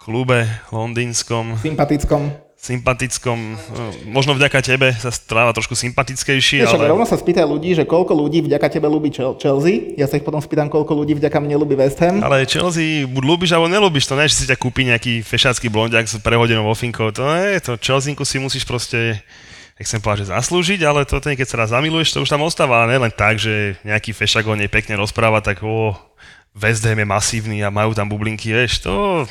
klube 0.00 0.48
londýnskom, 0.74 1.62
Sympatickom. 1.62 2.49
Sympatickom, 2.60 3.56
eh, 3.56 3.58
možno 4.04 4.36
vďaka 4.36 4.60
tebe 4.60 4.92
sa 4.92 5.08
stráva 5.08 5.56
trošku 5.56 5.72
sympatickejší, 5.72 6.60
Vieš, 6.60 6.76
ale... 6.76 6.92
rovno 6.92 7.08
sa 7.08 7.16
spýtaj 7.16 7.48
ľudí, 7.48 7.72
že 7.72 7.88
koľko 7.88 8.12
ľudí 8.12 8.44
vďaka 8.44 8.68
tebe 8.68 8.84
ľúbi 8.84 9.08
Chel- 9.08 9.40
Chelsea. 9.40 9.96
Ja 9.96 10.04
sa 10.04 10.20
ich 10.20 10.24
potom 10.28 10.44
spýtam, 10.44 10.68
koľko 10.68 10.92
ľudí 10.92 11.16
vďaka 11.16 11.40
mne 11.40 11.56
ľúbi 11.56 11.80
West 11.80 11.96
Ham. 12.04 12.20
Ale 12.20 12.44
Chelsea 12.44 13.08
buď 13.08 13.24
ľúbiš 13.24 13.50
alebo 13.56 13.72
nelúbiš, 13.72 14.04
to 14.04 14.12
nie, 14.12 14.28
že 14.28 14.44
si 14.44 14.44
ťa 14.44 14.60
kúpi 14.60 14.84
nejaký 14.84 15.24
fešácky 15.24 15.72
blondiak 15.72 16.04
s 16.04 16.20
prehodenou 16.20 16.68
ofinkou, 16.68 17.08
to 17.16 17.24
nie, 17.24 17.56
to 17.64 17.80
Chelsea 17.80 18.12
si 18.12 18.36
musíš 18.36 18.68
proste 18.68 19.24
chcem 19.80 19.96
povedať, 19.96 20.28
že 20.28 20.32
zaslúžiť, 20.36 20.80
ale 20.84 21.08
to 21.08 21.16
keď 21.16 21.48
sa 21.48 21.56
raz 21.64 21.72
zamiluješ, 21.72 22.12
to 22.12 22.20
už 22.20 22.28
tam 22.28 22.44
ostáva, 22.44 22.84
ale 22.84 23.00
len 23.00 23.08
tak, 23.08 23.40
že 23.40 23.80
nejaký 23.80 24.12
fešak 24.12 24.44
o 24.44 24.52
nej 24.52 24.68
pekne 24.68 25.00
rozpráva, 25.00 25.40
tak 25.40 25.64
o, 25.64 25.96
West 26.52 26.84
Ham 26.84 27.00
je 27.00 27.08
masívny 27.08 27.58
a 27.64 27.72
majú 27.72 27.96
tam 27.96 28.04
bublinky, 28.04 28.52
vieš, 28.52 28.84
to, 28.84 29.24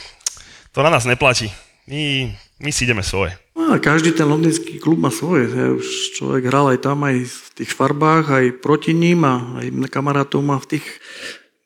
to 0.73 0.79
na 0.81 0.89
nás 0.89 1.05
neplatí. 1.05 1.53
My, 1.85 2.33
my 2.59 2.69
si 2.75 2.83
ideme 2.83 3.03
svoje. 3.03 3.35
No, 3.55 3.75
každý 3.79 4.11
ten 4.11 4.27
londýnsky 4.27 4.79
klub 4.79 4.99
má 4.99 5.11
svoje. 5.11 5.51
Ja 5.51 5.71
už 5.71 6.15
človek 6.19 6.47
hral 6.47 6.75
aj 6.75 6.79
tam, 6.83 7.03
aj 7.07 7.27
v 7.27 7.47
tých 7.59 7.71
farbách, 7.71 8.25
aj 8.31 8.45
proti 8.59 8.91
ním 8.91 9.23
a 9.23 9.63
aj 9.63 9.67
kamarátov 9.91 10.43
má 10.43 10.59
v 10.59 10.77
tých 10.77 10.85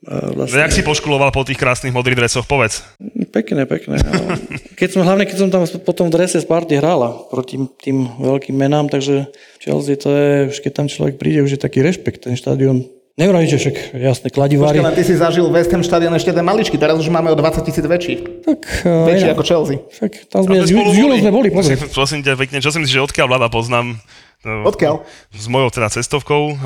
Vlastne... 0.04 0.68
Jak 0.68 0.76
si 0.76 0.84
poškuloval 0.84 1.32
po 1.32 1.48
tých 1.48 1.56
krásnych 1.56 1.96
modrých 1.96 2.20
dresoch, 2.20 2.44
povedz. 2.44 2.84
Pekné, 3.32 3.64
pekné. 3.64 4.04
No. 4.04 4.36
Keď 4.80 5.00
som, 5.00 5.02
hlavne 5.08 5.24
keď 5.24 5.38
som 5.40 5.48
tam 5.48 5.64
potom 5.80 6.12
v 6.12 6.16
drese 6.20 6.44
z 6.44 6.48
party 6.50 6.76
hrala 6.76 7.24
proti 7.32 7.56
tým 7.80 8.20
veľkým 8.20 8.52
menám, 8.52 8.92
takže 8.92 9.32
Chelsea 9.64 9.96
to 9.96 10.12
je, 10.12 10.32
už 10.52 10.60
keď 10.60 10.72
tam 10.76 10.88
človek 10.92 11.16
príde, 11.16 11.40
už 11.40 11.56
je 11.56 11.62
taký 11.62 11.80
rešpekt, 11.80 12.28
ten 12.28 12.36
štadión. 12.36 12.84
Nevrajím, 13.14 13.46
že 13.46 13.58
však 13.62 13.76
jasné, 13.94 14.28
kladivári. 14.34 14.82
Počkaj, 14.82 14.90
len 14.90 14.98
ty 14.98 15.06
si 15.06 15.14
zažil 15.14 15.46
West 15.54 15.70
Ham 15.70 15.86
štadión 15.86 16.18
ešte 16.18 16.34
ten 16.34 16.42
maličký, 16.42 16.82
teraz 16.82 16.98
už 16.98 17.14
máme 17.14 17.30
o 17.30 17.38
20 17.38 17.62
tisíc 17.62 17.86
väčší. 17.86 18.42
Tak, 18.42 18.60
Väčší 19.06 19.30
uh, 19.30 19.34
ako 19.38 19.44
Chelsea. 19.46 19.78
Však 19.86 20.34
tam 20.34 20.42
sme, 20.50 20.66
Julom 20.66 21.22
sme 21.22 21.30
boli, 21.30 21.54
pozri. 21.54 21.78
Prosím, 21.78 21.94
prosím 21.94 22.20
ťa 22.26 22.34
pekne, 22.42 22.58
čo 22.58 22.74
si 22.74 22.82
myslíš, 22.82 22.98
že 22.98 23.06
odkiaľ 23.06 23.28
vláda 23.30 23.54
poznám? 23.54 24.02
No, 24.42 24.66
Odkiaľ? 24.66 25.06
S 25.30 25.46
mojou 25.46 25.70
teda 25.70 25.94
cestovkou, 25.94 26.58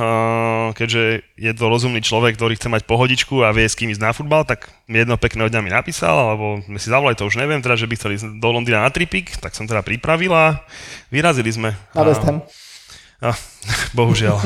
keďže 0.74 1.28
je 1.36 1.52
to 1.52 1.66
rozumný 1.68 2.00
človek, 2.00 2.40
ktorý 2.40 2.56
chce 2.56 2.72
mať 2.72 2.88
pohodičku 2.88 3.44
a 3.44 3.52
vie 3.52 3.68
s 3.68 3.76
kým 3.76 3.92
ísť 3.92 4.02
na 4.02 4.16
futbal, 4.16 4.48
tak 4.48 4.72
mi 4.88 5.04
jedno 5.04 5.20
pekné 5.20 5.52
dňa 5.52 5.62
mi 5.62 5.70
napísal, 5.70 6.16
alebo 6.16 6.64
sme 6.64 6.80
si 6.80 6.88
zavolali, 6.90 7.20
to 7.20 7.28
už 7.28 7.38
neviem, 7.38 7.60
teda, 7.60 7.76
že 7.78 7.86
by 7.86 7.94
chceli 8.00 8.18
ísť 8.18 8.40
do 8.40 8.50
Londýna 8.50 8.88
na 8.88 8.90
tripik, 8.90 9.36
tak 9.38 9.52
som 9.54 9.70
teda 9.70 9.84
pripravila 9.86 10.64
vyrazili 11.14 11.52
sme. 11.54 11.70
Na 11.94 12.02
West 12.08 12.24
Ham. 12.24 12.42
A, 12.42 12.67
bohužiaľ. 13.98 14.38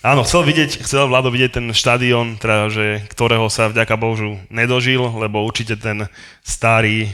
Áno, 0.00 0.24
chcel 0.24 0.48
vidieť, 0.48 0.80
chcel 0.84 1.08
Vlado 1.08 1.28
vidieť 1.28 1.60
ten 1.60 1.66
štadión, 1.72 2.40
teda, 2.40 2.72
že, 2.72 2.86
ktorého 3.12 3.46
sa 3.52 3.68
vďaka 3.68 3.94
Božu 4.00 4.40
nedožil, 4.48 5.04
lebo 5.20 5.44
určite 5.44 5.76
ten 5.76 6.08
starý 6.40 7.12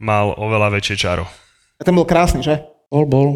mal 0.00 0.32
oveľa 0.32 0.78
väčšie 0.78 0.96
čaro. 0.96 1.28
A 1.78 1.82
ten 1.84 1.94
bol 1.94 2.08
krásny, 2.08 2.40
že? 2.40 2.64
Bol, 2.88 3.04
bol. 3.04 3.28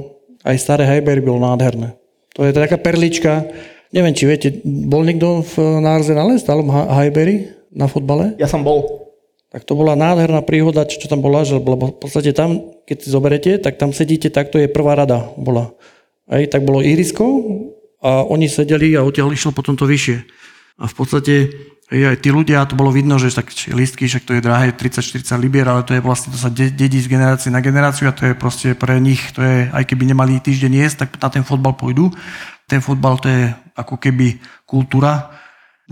Aj 0.42 0.56
staré 0.58 0.88
Highbury 0.88 1.22
bol 1.22 1.38
nádherné. 1.38 1.94
To 2.34 2.48
je 2.48 2.56
taká 2.56 2.80
perlička. 2.80 3.46
Neviem, 3.92 4.16
či 4.16 4.24
viete, 4.24 4.48
bol 4.64 5.04
niekto 5.04 5.44
v 5.44 5.84
na 5.84 6.00
Arsenale, 6.00 6.40
stále 6.40 6.64
Highbury 6.66 7.52
na 7.70 7.86
futbale? 7.86 8.34
Ja 8.40 8.48
som 8.48 8.64
bol. 8.64 9.04
Tak 9.52 9.68
to 9.68 9.76
bola 9.76 9.92
nádherná 9.92 10.40
príhoda, 10.40 10.88
čo 10.88 11.04
tam 11.12 11.20
bola, 11.20 11.44
že 11.44 11.60
lebo 11.60 11.92
v 11.92 11.98
podstate 12.00 12.32
tam, 12.32 12.72
keď 12.88 12.96
si 13.04 13.08
zoberete, 13.12 13.50
tak 13.60 13.76
tam 13.76 13.92
sedíte, 13.92 14.32
tak 14.32 14.48
to 14.48 14.56
je 14.56 14.64
prvá 14.64 14.96
rada 14.96 15.28
bola. 15.36 15.76
Aj 16.30 16.42
tak 16.46 16.62
bolo 16.62 16.84
irisko 16.84 17.24
a 18.02 18.26
oni 18.26 18.46
sedeli 18.46 18.94
a 18.98 19.06
odtiaľ 19.06 19.34
išlo 19.34 19.54
potom 19.54 19.74
to 19.78 19.86
vyššie. 19.86 20.18
A 20.82 20.84
v 20.90 20.94
podstate 20.94 21.34
aj 21.92 22.24
tí 22.24 22.32
ľudia, 22.32 22.64
to 22.64 22.72
bolo 22.72 22.88
vidno, 22.88 23.20
že 23.20 23.36
tak 23.36 23.52
listky, 23.68 24.08
však 24.08 24.24
to 24.24 24.32
je 24.40 24.44
drahé 24.44 24.72
30-40 24.72 25.28
libier, 25.44 25.68
ale 25.68 25.84
to 25.84 25.92
je 25.92 26.00
vlastne, 26.00 26.32
to 26.32 26.40
sa 26.40 26.48
dedí 26.48 26.96
z 26.96 27.10
generácie 27.10 27.52
na 27.52 27.60
generáciu 27.60 28.08
a 28.08 28.16
to 28.16 28.32
je 28.32 28.34
proste 28.34 28.72
pre 28.72 28.96
nich, 28.96 29.20
to 29.36 29.44
je, 29.44 29.68
aj 29.68 29.84
keby 29.84 30.08
nemali 30.08 30.40
týždeň 30.40 30.72
jesť, 30.72 30.96
tak 31.04 31.20
na 31.20 31.28
ten 31.28 31.44
fotbal 31.44 31.76
pôjdu. 31.76 32.08
Ten 32.64 32.80
fotbal 32.80 33.20
to 33.20 33.28
je 33.28 33.52
ako 33.76 34.00
keby 34.00 34.40
kultúra, 34.64 35.36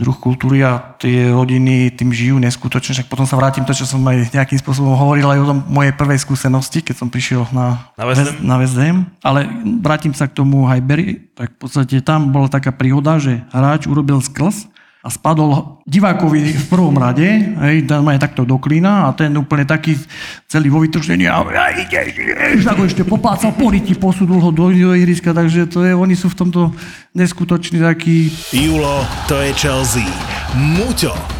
druh 0.00 0.16
kultúry 0.16 0.64
a 0.64 0.96
tie 0.96 1.28
rodiny 1.28 1.92
tým 1.92 2.08
žijú 2.08 2.40
neskutočne. 2.40 2.96
Však 2.96 3.12
potom 3.12 3.28
sa 3.28 3.36
vrátim 3.36 3.68
to, 3.68 3.76
čo 3.76 3.84
som 3.84 4.00
aj 4.08 4.32
nejakým 4.32 4.56
spôsobom 4.56 4.96
hovoril 4.96 5.28
aj 5.28 5.40
o 5.44 5.48
tom 5.52 5.58
mojej 5.68 5.92
prvej 5.92 6.24
skúsenosti, 6.24 6.80
keď 6.80 7.04
som 7.04 7.12
prišiel 7.12 7.44
na, 7.52 7.92
Na 8.00 8.08
West 8.08 8.40
na 8.40 8.56
West 8.56 8.80
Ham. 8.80 9.04
Ale 9.20 9.44
vrátim 9.84 10.16
sa 10.16 10.24
k 10.24 10.40
tomu 10.40 10.64
Highbury, 10.64 11.28
tak 11.36 11.52
v 11.52 11.58
podstate 11.60 12.00
tam 12.00 12.32
bola 12.32 12.48
taká 12.48 12.72
príhoda, 12.72 13.20
že 13.20 13.44
hráč 13.52 13.84
urobil 13.84 14.24
sklz 14.24 14.69
a 15.00 15.08
spadol 15.08 15.80
divákovi 15.88 16.60
v 16.60 16.66
prvom 16.68 16.92
rade, 16.92 17.24
hej, 17.56 17.88
tam 17.88 18.04
aj 18.12 18.20
takto 18.20 18.44
do 18.44 18.60
klína 18.60 19.08
a 19.08 19.16
ten 19.16 19.32
úplne 19.32 19.64
taký 19.64 19.96
celý 20.44 20.68
vo 20.68 20.84
vytržení 20.84 21.24
a 21.24 21.40
ja 21.40 21.72
ide, 21.72 22.12
ide, 22.12 22.60
tak 22.60 22.76
ho 22.76 22.84
ešte 22.84 23.08
poplácal 23.08 23.56
po 23.56 23.72
ryti, 23.72 23.96
posudol 23.96 24.44
ho 24.44 24.50
do, 24.52 24.68
do 24.68 24.92
ihriska, 24.92 25.32
takže 25.32 25.72
to 25.72 25.88
je, 25.88 25.96
oni 25.96 26.12
sú 26.12 26.28
v 26.28 26.38
tomto 26.44 26.60
neskutoční 27.16 27.80
takí 27.80 28.28
Julo, 28.52 29.00
to 29.24 29.40
je 29.40 29.56
Chelsea. 29.56 30.04
Muťo, 30.52 31.39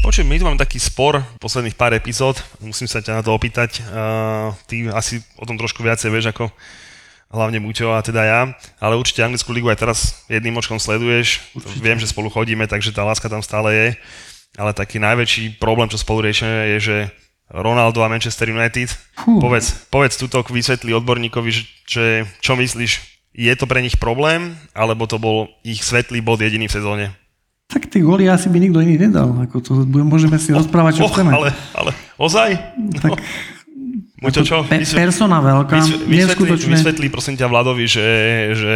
Počuj, 0.00 0.24
my 0.24 0.40
tu 0.40 0.48
máme 0.48 0.56
taký 0.56 0.80
spor 0.80 1.20
posledných 1.38 1.76
pár 1.76 1.92
epizód, 1.92 2.40
musím 2.58 2.88
sa 2.88 3.04
ťa 3.04 3.20
na 3.20 3.22
to 3.22 3.36
opýtať. 3.36 3.84
Uh, 3.84 4.50
ty 4.64 4.88
asi 4.88 5.20
o 5.36 5.44
tom 5.44 5.60
trošku 5.60 5.84
viacej 5.84 6.08
vieš 6.08 6.32
ako 6.32 6.48
hlavne 7.30 7.60
Muťo 7.60 7.94
a 7.94 8.02
teda 8.02 8.24
ja, 8.26 8.40
ale 8.80 8.98
určite 8.98 9.22
anglickú 9.22 9.54
ligu 9.54 9.68
aj 9.68 9.78
teraz 9.78 10.24
jedným 10.26 10.56
očkom 10.58 10.80
sleduješ. 10.80 11.44
Určite. 11.52 11.84
Viem, 11.84 12.00
že 12.00 12.10
spolu 12.10 12.26
chodíme, 12.32 12.64
takže 12.64 12.96
tá 12.96 13.04
láska 13.04 13.28
tam 13.28 13.44
stále 13.44 13.70
je. 13.70 13.88
Ale 14.58 14.74
taký 14.74 14.98
najväčší 14.98 15.62
problém, 15.62 15.86
čo 15.92 16.00
spolu 16.00 16.26
riešime, 16.26 16.74
je, 16.74 16.78
že 16.80 16.96
Ronaldo 17.52 18.02
a 18.02 18.10
Manchester 18.10 18.50
United. 18.50 18.90
Fú. 19.20 19.38
Povedz, 19.38 19.84
povedz 19.92 20.16
túto 20.16 20.42
vysvetli 20.48 20.96
odborníkovi, 20.96 21.50
že, 21.52 21.62
že 21.86 22.04
čo 22.42 22.58
myslíš, 22.58 22.98
je 23.30 23.52
to 23.54 23.68
pre 23.68 23.78
nich 23.78 23.94
problém, 23.94 24.58
alebo 24.74 25.06
to 25.06 25.22
bol 25.22 25.46
ich 25.62 25.86
svetlý 25.86 26.18
bod 26.18 26.42
jediný 26.42 26.66
v 26.66 26.76
sezóne? 26.82 27.04
Tak 27.70 27.86
tie 27.86 28.02
góly 28.02 28.26
asi 28.26 28.50
by 28.50 28.58
nikto 28.58 28.82
iný 28.82 28.98
nedal. 28.98 29.30
Ako 29.40 29.62
to, 29.62 29.72
môžeme 29.86 30.34
si 30.36 30.50
rozprávať, 30.50 30.98
čo 30.98 31.04
Och, 31.06 31.14
chceme. 31.14 31.30
ale, 31.30 31.54
ale 31.70 31.90
ozaj? 32.18 32.58
Tak, 32.98 33.14
Muťo, 34.20 34.44
čo? 34.44 34.60
pe- 34.68 34.84
persona 34.84 35.40
veľká, 35.40 35.80
Vysvetlí, 35.80 36.12
neskutočné. 36.12 36.76
vysvetlí 36.76 37.06
prosím 37.08 37.40
ťa 37.40 37.48
Vladovi, 37.48 37.88
že, 37.88 38.04
že 38.52 38.74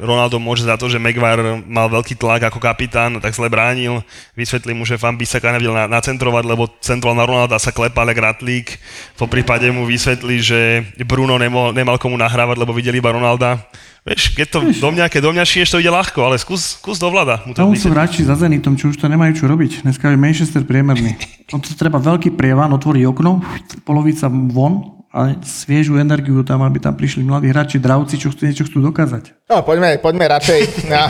Ronaldo 0.00 0.40
môže 0.40 0.64
za 0.64 0.80
to, 0.80 0.88
že 0.88 0.96
Maguire 0.96 1.60
mal 1.68 1.92
veľký 1.92 2.16
tlak 2.16 2.48
ako 2.48 2.56
kapitán, 2.56 3.20
tak 3.20 3.36
zle 3.36 3.52
bránil. 3.52 4.00
Vysvetlí 4.32 4.72
mu, 4.72 4.88
že 4.88 4.96
Van 4.96 5.12
Bissaka 5.12 5.52
nevedel 5.52 5.76
na, 5.76 5.84
nacentrovať, 5.84 6.44
lebo 6.48 6.72
centroval 6.80 7.12
na 7.12 7.28
Ronalda 7.28 7.60
sa 7.60 7.76
klepal 7.76 8.08
jak 8.08 8.24
ratlík. 8.24 8.80
Po 9.20 9.28
prípade 9.28 9.68
mu 9.68 9.84
vysvetlí, 9.84 10.36
že 10.40 10.60
Bruno 11.04 11.36
nemal, 11.36 11.76
nemal 11.76 12.00
komu 12.00 12.16
nahrávať, 12.16 12.56
lebo 12.56 12.72
videli 12.72 12.96
iba 12.96 13.12
Ronalda. 13.12 13.68
Vieš, 14.06 14.38
keď 14.38 14.46
to 14.54 14.58
do 14.70 14.88
mňa, 14.94 15.10
keď 15.10 15.18
do 15.18 15.34
mňa 15.34 15.42
šiješ, 15.42 15.74
to 15.74 15.82
ide 15.82 15.90
ľahko, 15.90 16.22
ale 16.22 16.38
skús, 16.38 16.78
skús 16.78 16.94
do 16.94 17.10
Vlada. 17.10 17.42
Mu 17.42 17.58
to 17.58 17.66
sú 17.74 17.90
vysvetliť. 17.90 17.98
radši 17.98 18.22
za 18.22 18.38
Zenitom, 18.38 18.78
čo 18.78 18.94
už 18.94 19.02
to 19.02 19.10
nemajú 19.10 19.34
čo 19.34 19.50
robiť. 19.50 19.82
Dneska 19.82 20.14
je 20.14 20.14
Manchester 20.14 20.62
priemerný. 20.62 21.18
Tam 21.50 21.58
to 21.58 21.74
treba 21.74 21.98
veľký 21.98 22.38
prievan, 22.38 22.70
otvorí 22.70 23.02
okno, 23.02 23.42
polovica 23.82 24.30
von 24.30 24.85
a 25.16 25.32
sviežu 25.40 25.96
energiu 25.96 26.44
tam, 26.44 26.60
aby 26.60 26.76
tam 26.76 26.92
prišli 26.92 27.24
mladí 27.24 27.48
hráči, 27.48 27.80
dravci, 27.80 28.20
čo 28.20 28.28
chcú, 28.28 28.44
niečo 28.44 28.68
chcú 28.68 28.84
dokázať. 28.84 29.48
No, 29.48 29.64
poďme, 29.64 29.96
poďme 29.96 30.28
radšej 30.28 30.60
na... 30.92 31.08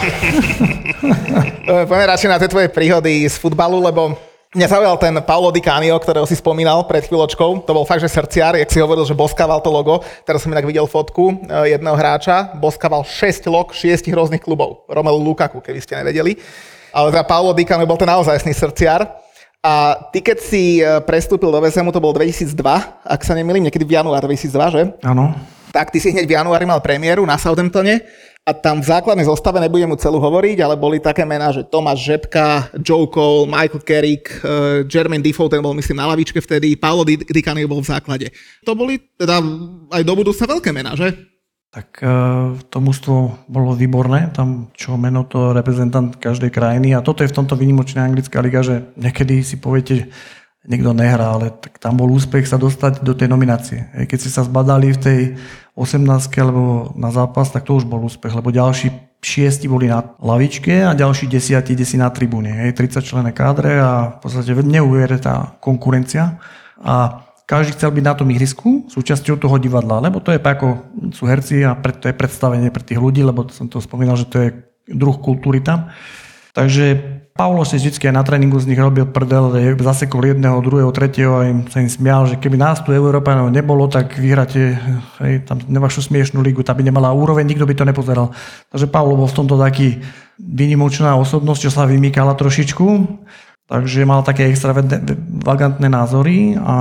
poďme 1.91 2.07
radšej 2.15 2.31
na 2.31 2.39
tie 2.39 2.47
tvoje 2.47 2.71
príhody 2.71 3.27
z 3.27 3.35
futbalu, 3.35 3.83
lebo 3.83 4.15
mňa 4.55 4.69
zaujal 4.71 4.95
ten 5.03 5.11
Paolo 5.27 5.51
Di 5.51 5.59
Canio, 5.59 5.99
ktorého 5.99 6.23
si 6.23 6.39
spomínal 6.39 6.87
pred 6.87 7.03
chvíľočkou. 7.03 7.67
To 7.67 7.73
bol 7.75 7.83
fakt, 7.83 8.07
že 8.07 8.07
srdciar, 8.07 8.55
jak 8.55 8.71
si 8.71 8.79
hovoril, 8.79 9.03
že 9.03 9.19
boskával 9.19 9.59
to 9.59 9.75
logo. 9.75 9.99
Teraz 10.23 10.47
som 10.47 10.55
inak 10.55 10.71
videl 10.71 10.87
fotku 10.87 11.43
eh, 11.43 11.75
jedného 11.75 11.99
hráča, 11.99 12.55
boskával 12.63 13.03
6 13.03 13.43
log 13.51 13.75
6 13.75 14.07
rôznych 14.15 14.47
klubov. 14.47 14.87
Romelu 14.87 15.19
Lukaku, 15.19 15.59
keby 15.59 15.83
ste 15.83 15.99
nevedeli. 15.99 16.39
Ale 16.95 17.11
teda 17.11 17.27
Paolo 17.27 17.51
Di 17.51 17.67
Canio 17.67 17.91
bol 17.91 17.99
ten 17.99 18.07
naozajstný 18.07 18.55
srdciar. 18.55 19.26
A 19.67 19.99
ty, 20.15 20.23
keď 20.23 20.39
si 20.39 20.79
eh, 20.79 21.03
prestúpil 21.03 21.51
do 21.51 21.59
VSM, 21.59 21.91
to 21.91 21.99
bol 21.99 22.15
2002, 22.15 22.55
ak 23.03 23.21
sa 23.27 23.35
nemýlim, 23.35 23.67
niekedy 23.67 23.83
v 23.83 23.99
január 23.99 24.23
2002, 24.23 24.55
že? 24.71 24.83
Áno. 25.03 25.35
tak 25.75 25.91
ty 25.91 25.99
si 25.99 26.15
hneď 26.15 26.31
v 26.31 26.37
januári 26.39 26.65
mal 26.65 26.79
premiéru 26.79 27.27
na 27.27 27.35
Southamptone 27.37 28.01
A 28.47 28.55
tam 28.55 28.79
v 28.79 28.87
základnej 28.87 29.27
zostave 29.27 29.59
nebudem 29.59 29.91
mu 29.91 29.99
celú 29.99 30.23
hovoriť, 30.23 30.63
ale 30.63 30.79
boli 30.79 31.03
také 31.03 31.27
mená, 31.27 31.51
že 31.51 31.67
Tomáš 31.67 32.07
Žepka, 32.07 32.79
Joe 32.79 33.11
Cole, 33.11 33.51
Michael 33.51 33.83
Carrick, 33.83 34.31
uh, 34.47 34.87
Jermaine 34.87 35.19
Defoe, 35.19 35.51
ten 35.51 35.59
bol 35.59 35.75
myslím 35.75 35.99
na 35.99 36.07
lavičke 36.15 36.39
vtedy, 36.39 36.79
Paolo 36.79 37.03
Di, 37.03 37.19
Di 37.19 37.43
Canio 37.43 37.67
bol 37.67 37.83
v 37.83 37.91
základe. 37.91 38.31
To 38.63 38.79
boli 38.79 39.03
teda 39.19 39.43
aj 39.91 40.03
do 40.07 40.15
budúcna 40.15 40.47
veľké 40.47 40.71
mená, 40.71 40.95
že? 40.95 41.11
Tak 41.77 42.01
e, 42.01 42.09
to 42.73 42.81
mústvo 42.81 43.37
bolo 43.53 43.77
výborné, 43.77 44.33
tam 44.33 44.73
čo 44.73 44.97
meno 44.97 45.29
to 45.29 45.53
reprezentant 45.53 46.17
každej 46.17 46.49
krajiny 46.49 46.97
a 46.97 47.05
toto 47.05 47.21
je 47.21 47.29
v 47.29 47.37
tomto 47.37 47.53
výnimočná 47.53 48.01
anglická 48.01 48.41
liga, 48.41 48.65
že 48.65 48.89
niekedy 48.97 49.45
si 49.45 49.61
poviete, 49.61 50.09
niekto 50.65 50.97
nehrá, 50.97 51.37
ale 51.37 51.53
tak 51.53 51.77
tam 51.77 52.01
bol 52.01 52.09
úspech 52.09 52.49
sa 52.49 52.57
dostať 52.57 53.05
do 53.05 53.13
tej 53.13 53.29
nominácie. 53.29 53.93
Keď 54.09 54.19
si 54.25 54.33
sa 54.33 54.49
zbadali 54.49 54.97
v 54.97 55.03
tej 55.05 55.21
18 55.77 56.01
alebo 56.41 56.97
na 56.97 57.13
zápas, 57.13 57.53
tak 57.53 57.69
to 57.69 57.77
už 57.77 57.85
bol 57.85 58.01
úspech, 58.09 58.33
lebo 58.33 58.49
ďalší 58.49 59.21
šiesti 59.21 59.69
boli 59.69 59.93
na 59.93 60.17
lavičke 60.17 60.81
a 60.81 60.97
ďalší 60.97 61.29
desiatí 61.29 61.77
ide 61.77 61.85
si 61.85 62.01
na 62.01 62.09
tribúne. 62.09 62.57
Hej, 62.57 62.73
30 62.73 63.05
člené 63.05 63.31
kádre 63.37 63.85
a 63.85 64.17
v 64.17 64.19
podstate 64.25 64.57
tá 65.21 65.61
konkurencia. 65.61 66.41
A 66.81 67.26
každý 67.47 67.79
chcel 67.79 67.95
byť 67.95 68.05
na 68.05 68.15
tom 68.19 68.29
ihrisku, 68.35 68.91
súčasťou 68.91 69.39
toho 69.39 69.57
divadla, 69.63 70.03
lebo 70.03 70.19
to 70.19 70.35
je 70.35 70.43
ako 70.43 70.83
sú 71.15 71.31
herci 71.31 71.63
a 71.63 71.79
pre, 71.79 71.95
to 71.95 72.11
je 72.11 72.19
predstavenie 72.19 72.75
pre 72.75 72.83
tých 72.83 72.99
ľudí, 72.99 73.23
lebo 73.23 73.47
som 73.55 73.71
to 73.71 73.79
spomínal, 73.79 74.19
že 74.19 74.27
to 74.27 74.37
je 74.43 74.49
druh 74.91 75.15
kultúry 75.15 75.63
tam. 75.63 75.95
Takže 76.57 76.99
Paulo 77.37 77.69
si 77.69 77.77
vždy 77.77 78.01
aj 78.01 78.17
na 78.17 78.25
tréningu 78.25 78.57
z 78.57 78.73
nich 78.73 78.81
robil 78.81 79.05
prdel, 79.05 79.53
zasekol 79.77 80.25
jedného, 80.25 80.57
druhého, 80.65 80.89
tretieho 80.89 81.37
a 81.37 81.45
im 81.45 81.69
sa 81.69 81.85
im 81.85 81.91
smial, 81.93 82.25
že 82.25 82.41
keby 82.41 82.57
nás 82.57 82.81
tu 82.81 82.97
Európanov 82.97 83.53
nebolo, 83.53 83.85
tak 83.93 84.17
vyhráte 84.17 84.81
hej, 85.21 85.45
tam 85.45 85.61
vašu 85.61 86.01
smiešnú 86.01 86.41
ligu, 86.41 86.65
tá 86.65 86.73
by 86.73 86.81
nemala 86.81 87.13
úroveň, 87.13 87.45
nikto 87.45 87.69
by 87.69 87.77
to 87.77 87.85
nepozeral. 87.85 88.33
Takže 88.73 88.89
Paulo 88.89 89.21
bol 89.21 89.29
v 89.29 89.37
tomto 89.37 89.61
taký 89.61 90.01
vynimočná 90.41 91.13
osobnosť, 91.21 91.69
čo 91.69 91.71
sa 91.71 91.85
vymýkala 91.85 92.33
trošičku, 92.41 92.87
takže 93.67 94.07
mal 94.07 94.23
také 94.23 94.47
extravagantné 94.47 95.91
názory 95.91 96.55
a 96.59 96.75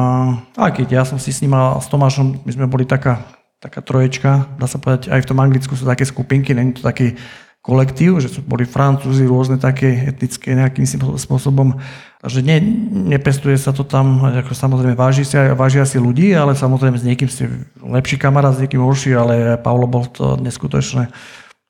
aj 0.58 0.72
keď 0.82 0.88
ja 0.90 1.04
som 1.04 1.18
si 1.18 1.34
s 1.34 1.42
ním 1.42 1.58
a 1.58 1.82
s 1.82 1.90
Tomášom, 1.90 2.46
my 2.46 2.52
sme 2.54 2.70
boli 2.70 2.86
taká, 2.86 3.26
taká 3.58 3.82
troječka, 3.82 4.46
dá 4.62 4.70
sa 4.70 4.78
povedať, 4.78 5.10
aj 5.10 5.26
v 5.26 5.30
tom 5.30 5.42
Anglicku 5.42 5.74
sú 5.74 5.86
také 5.86 6.06
skupinky, 6.06 6.54
není 6.54 6.78
to 6.78 6.86
taký 6.86 7.18
kolektív, 7.66 8.22
že 8.22 8.30
sú, 8.30 8.46
boli 8.46 8.70
Francúzi 8.70 9.26
rôzne 9.26 9.58
také 9.58 10.14
etnické 10.14 10.54
nejakým 10.54 10.86
spôsobom. 11.18 11.82
Takže 12.22 12.46
ne, 12.46 12.62
nepestuje 13.10 13.58
sa 13.58 13.74
to 13.74 13.82
tam, 13.82 14.22
ako 14.22 14.54
samozrejme 14.54 14.94
váži 14.94 15.26
si, 15.26 15.34
vážia 15.58 15.82
si 15.90 15.98
ľudí, 15.98 16.30
ale 16.38 16.54
samozrejme 16.54 17.02
s 17.02 17.08
niekým 17.10 17.26
si 17.26 17.50
lepší 17.82 18.22
kamarát, 18.22 18.54
s 18.54 18.62
niekým 18.62 18.86
horší, 18.86 19.18
ale 19.18 19.58
Paulo 19.58 19.90
bol 19.90 20.06
to 20.06 20.38
neskutočné. 20.38 21.10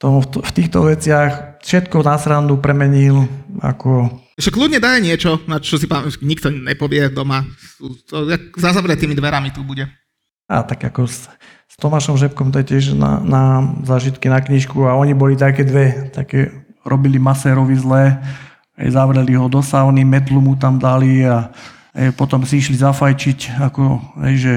To, 0.04 0.20
v 0.20 0.52
týchto 0.52 0.92
veciach 0.92 1.64
všetko 1.64 2.04
na 2.04 2.20
srandu 2.20 2.60
premenil 2.60 3.32
ako... 3.64 4.12
Ešte 4.36 4.52
kľudne 4.52 4.84
daj 4.84 5.00
niečo, 5.00 5.40
na 5.48 5.64
čo 5.64 5.80
si 5.80 5.88
pán, 5.88 6.12
nikto 6.20 6.52
nepovie 6.52 7.08
doma. 7.08 7.48
To, 8.12 8.28
za 8.60 8.76
zavretými 8.76 9.16
dverami 9.16 9.56
tu 9.56 9.64
bude. 9.64 9.88
A 10.52 10.62
tak 10.62 10.84
ako 10.84 11.08
s 11.08 11.76
Tomášom 11.80 12.20
Žebkom 12.20 12.52
to 12.52 12.60
je 12.62 12.76
tiež 12.76 13.00
na, 13.00 13.24
na 13.24 13.44
zážitky 13.88 14.28
na 14.28 14.44
knižku 14.44 14.86
a 14.86 15.00
oni 15.00 15.16
boli 15.16 15.40
také 15.40 15.64
dve, 15.64 16.12
také 16.12 16.52
robili 16.84 17.18
masérovi 17.18 17.80
zlé, 17.80 18.20
aj 18.76 18.94
zavreli 18.94 19.34
ho 19.40 19.48
do 19.48 19.64
sauny, 19.64 20.04
metlu 20.04 20.44
mu 20.44 20.54
tam 20.60 20.78
dali 20.78 21.24
a 21.26 21.50
aj 21.96 22.12
potom 22.20 22.44
si 22.44 22.60
išli 22.60 22.76
zafajčiť, 22.76 23.60
ako, 23.64 23.84
aj, 24.20 24.34
že 24.36 24.54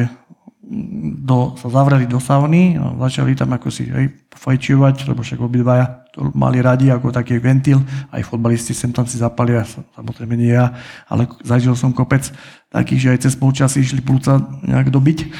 do, 1.25 1.57
sa 1.57 1.73
zavreli 1.73 2.05
do 2.05 2.21
sauny 2.21 2.77
a 2.77 2.93
začali 3.09 3.33
tam 3.33 3.57
ako 3.57 3.73
si 3.73 3.89
aj 3.89 4.29
fajčiovať, 4.37 5.09
lebo 5.09 5.25
však 5.25 5.41
obidvaja 5.41 6.05
to 6.13 6.29
mali 6.37 6.61
radi 6.61 6.93
ako 6.93 7.09
taký 7.09 7.41
ventil, 7.41 7.81
aj 8.13 8.29
fotbalisti 8.29 8.77
sem 8.77 8.93
tam 8.93 9.09
si 9.09 9.17
zapali, 9.17 9.57
a 9.57 9.65
samozrejme 9.65 10.37
nie 10.37 10.53
ja, 10.53 10.77
ale 11.09 11.25
zažil 11.41 11.73
som 11.73 11.97
kopec 11.97 12.29
takých, 12.69 13.01
že 13.01 13.09
aj 13.17 13.19
cez 13.25 13.35
polčas 13.41 13.81
išli 13.81 14.05
plúca 14.05 14.45
nejak 14.61 14.93
dobiť. 14.93 15.19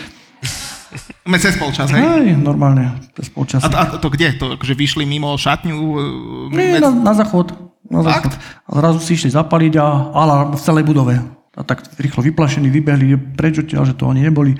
Cez 1.29 1.61
polčas, 1.61 1.93
hej? 1.93 2.01
Aj, 2.01 2.25
normálne, 2.41 2.97
cez 3.13 3.29
polčas. 3.29 3.61
A, 3.61 3.69
a 3.69 4.01
to 4.01 4.09
kde? 4.09 4.33
To, 4.41 4.57
že 4.57 4.73
vyšli 4.73 5.05
mimo 5.05 5.37
šatňu? 5.37 5.77
E, 5.77 6.57
Nie, 6.57 6.81
na, 6.81 6.89
na 6.89 7.13
záchod. 7.13 7.53
Na 7.85 8.01
záchod. 8.01 8.33
A 8.65 8.71
zrazu 8.73 8.99
si 9.05 9.13
išli 9.13 9.37
zapaliť 9.37 9.77
a 9.77 10.17
alarm 10.17 10.57
v 10.57 10.65
celej 10.65 10.89
budove. 10.89 11.21
A 11.53 11.61
tak 11.61 11.85
rýchlo 12.01 12.25
vyplašení 12.25 12.73
vybehli 12.73 13.21
preč 13.37 13.61
odtiaľ, 13.61 13.85
že 13.85 14.01
to 14.01 14.09
oni 14.09 14.25
neboli. 14.25 14.57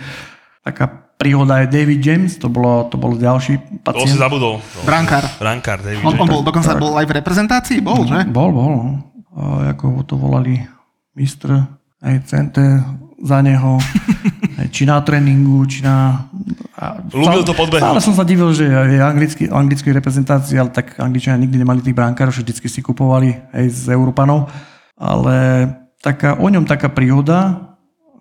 Taká 0.69 1.09
príhoda 1.17 1.65
je 1.65 1.73
David 1.73 2.05
James, 2.05 2.37
to 2.37 2.53
bolo, 2.53 2.85
to 2.93 3.01
bol 3.01 3.17
ďalší 3.17 3.81
pacient. 3.81 4.05
To 4.05 4.13
si 4.13 4.21
zabudol. 4.21 4.61
Brankár. 4.85 5.25
Brankár, 5.41 5.81
David 5.81 6.05
on, 6.05 6.13
James. 6.13 6.23
on 6.23 6.29
bol, 6.29 6.43
dokonca 6.45 6.77
tak. 6.77 6.81
bol 6.85 6.93
aj 6.93 7.07
v 7.09 7.13
reprezentácii, 7.17 7.79
bol, 7.81 8.05
že? 8.05 8.29
Bol, 8.29 8.53
bol. 8.53 8.73
No. 8.77 8.95
A 9.33 9.73
ako 9.73 10.05
to 10.05 10.21
volali 10.21 10.61
mistr, 11.17 11.57
aj 12.05 12.15
center 12.29 12.85
za 13.19 13.43
neho, 13.43 13.83
či 14.75 14.87
na 14.87 15.03
tréningu, 15.03 15.67
či 15.67 15.83
na... 15.83 16.29
Ľúbil 17.11 17.43
to 17.43 17.57
podbehnúť. 17.57 17.83
Stále 17.83 18.01
som 18.05 18.15
sa 18.15 18.23
divil, 18.23 18.55
že 18.55 18.71
je 18.71 18.99
anglický, 19.03 19.51
anglický 19.51 19.91
reprezentácii, 19.91 20.55
ale 20.55 20.71
tak 20.71 20.95
Angličania 21.03 21.43
nikdy 21.43 21.59
nemali 21.59 21.83
tých 21.83 21.99
brankárov, 21.99 22.31
že 22.31 22.47
vždy 22.47 22.71
si 22.71 22.79
kupovali 22.79 23.35
aj 23.51 23.65
z 23.67 23.85
Európanov. 23.91 24.47
Ale 24.95 25.67
taká, 25.99 26.39
o 26.39 26.47
ňom 26.47 26.63
taká 26.63 26.87
príhoda, 26.95 27.75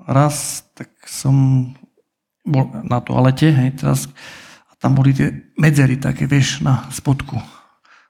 raz 0.09 0.65
tak 0.73 0.89
som 1.05 1.69
bol 2.47 2.71
na 2.87 3.03
toalete, 3.03 3.51
hej, 3.51 3.75
teraz, 3.77 4.07
a 4.71 4.73
tam 4.79 4.95
boli 4.95 5.11
tie 5.11 5.51
medzery 5.59 5.99
také, 5.99 6.25
vieš, 6.25 6.63
na 6.63 6.87
spodku. 6.89 7.37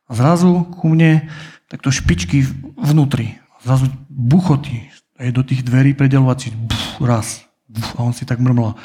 A 0.07 0.11
zrazu 0.13 0.63
ku 0.77 0.87
mne 0.87 1.27
takto 1.67 1.91
špičky 1.91 2.45
vnútri. 2.77 3.41
Zrazu 3.65 3.91
buchoty, 4.07 4.87
aj 5.17 5.33
do 5.33 5.41
tých 5.43 5.65
dverí 5.65 5.97
predelovací, 5.97 6.53
buf, 6.53 7.01
raz. 7.03 7.43
Buf, 7.67 7.97
a 7.97 8.05
on 8.05 8.15
si 8.15 8.23
tak 8.23 8.39
mrmlal, 8.39 8.77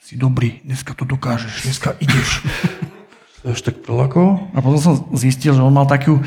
si 0.00 0.16
dobrý, 0.16 0.62
dneska 0.64 0.96
to 0.96 1.04
dokážeš, 1.04 1.66
dneska 1.66 1.98
ideš. 2.00 2.40
Až 3.50 3.60
tak 3.64 3.80
prelako. 3.82 4.48
A 4.52 4.60
potom 4.60 4.80
som 4.80 4.94
zistil, 5.16 5.56
že 5.56 5.64
on 5.64 5.72
mal 5.72 5.88
takú, 5.88 6.20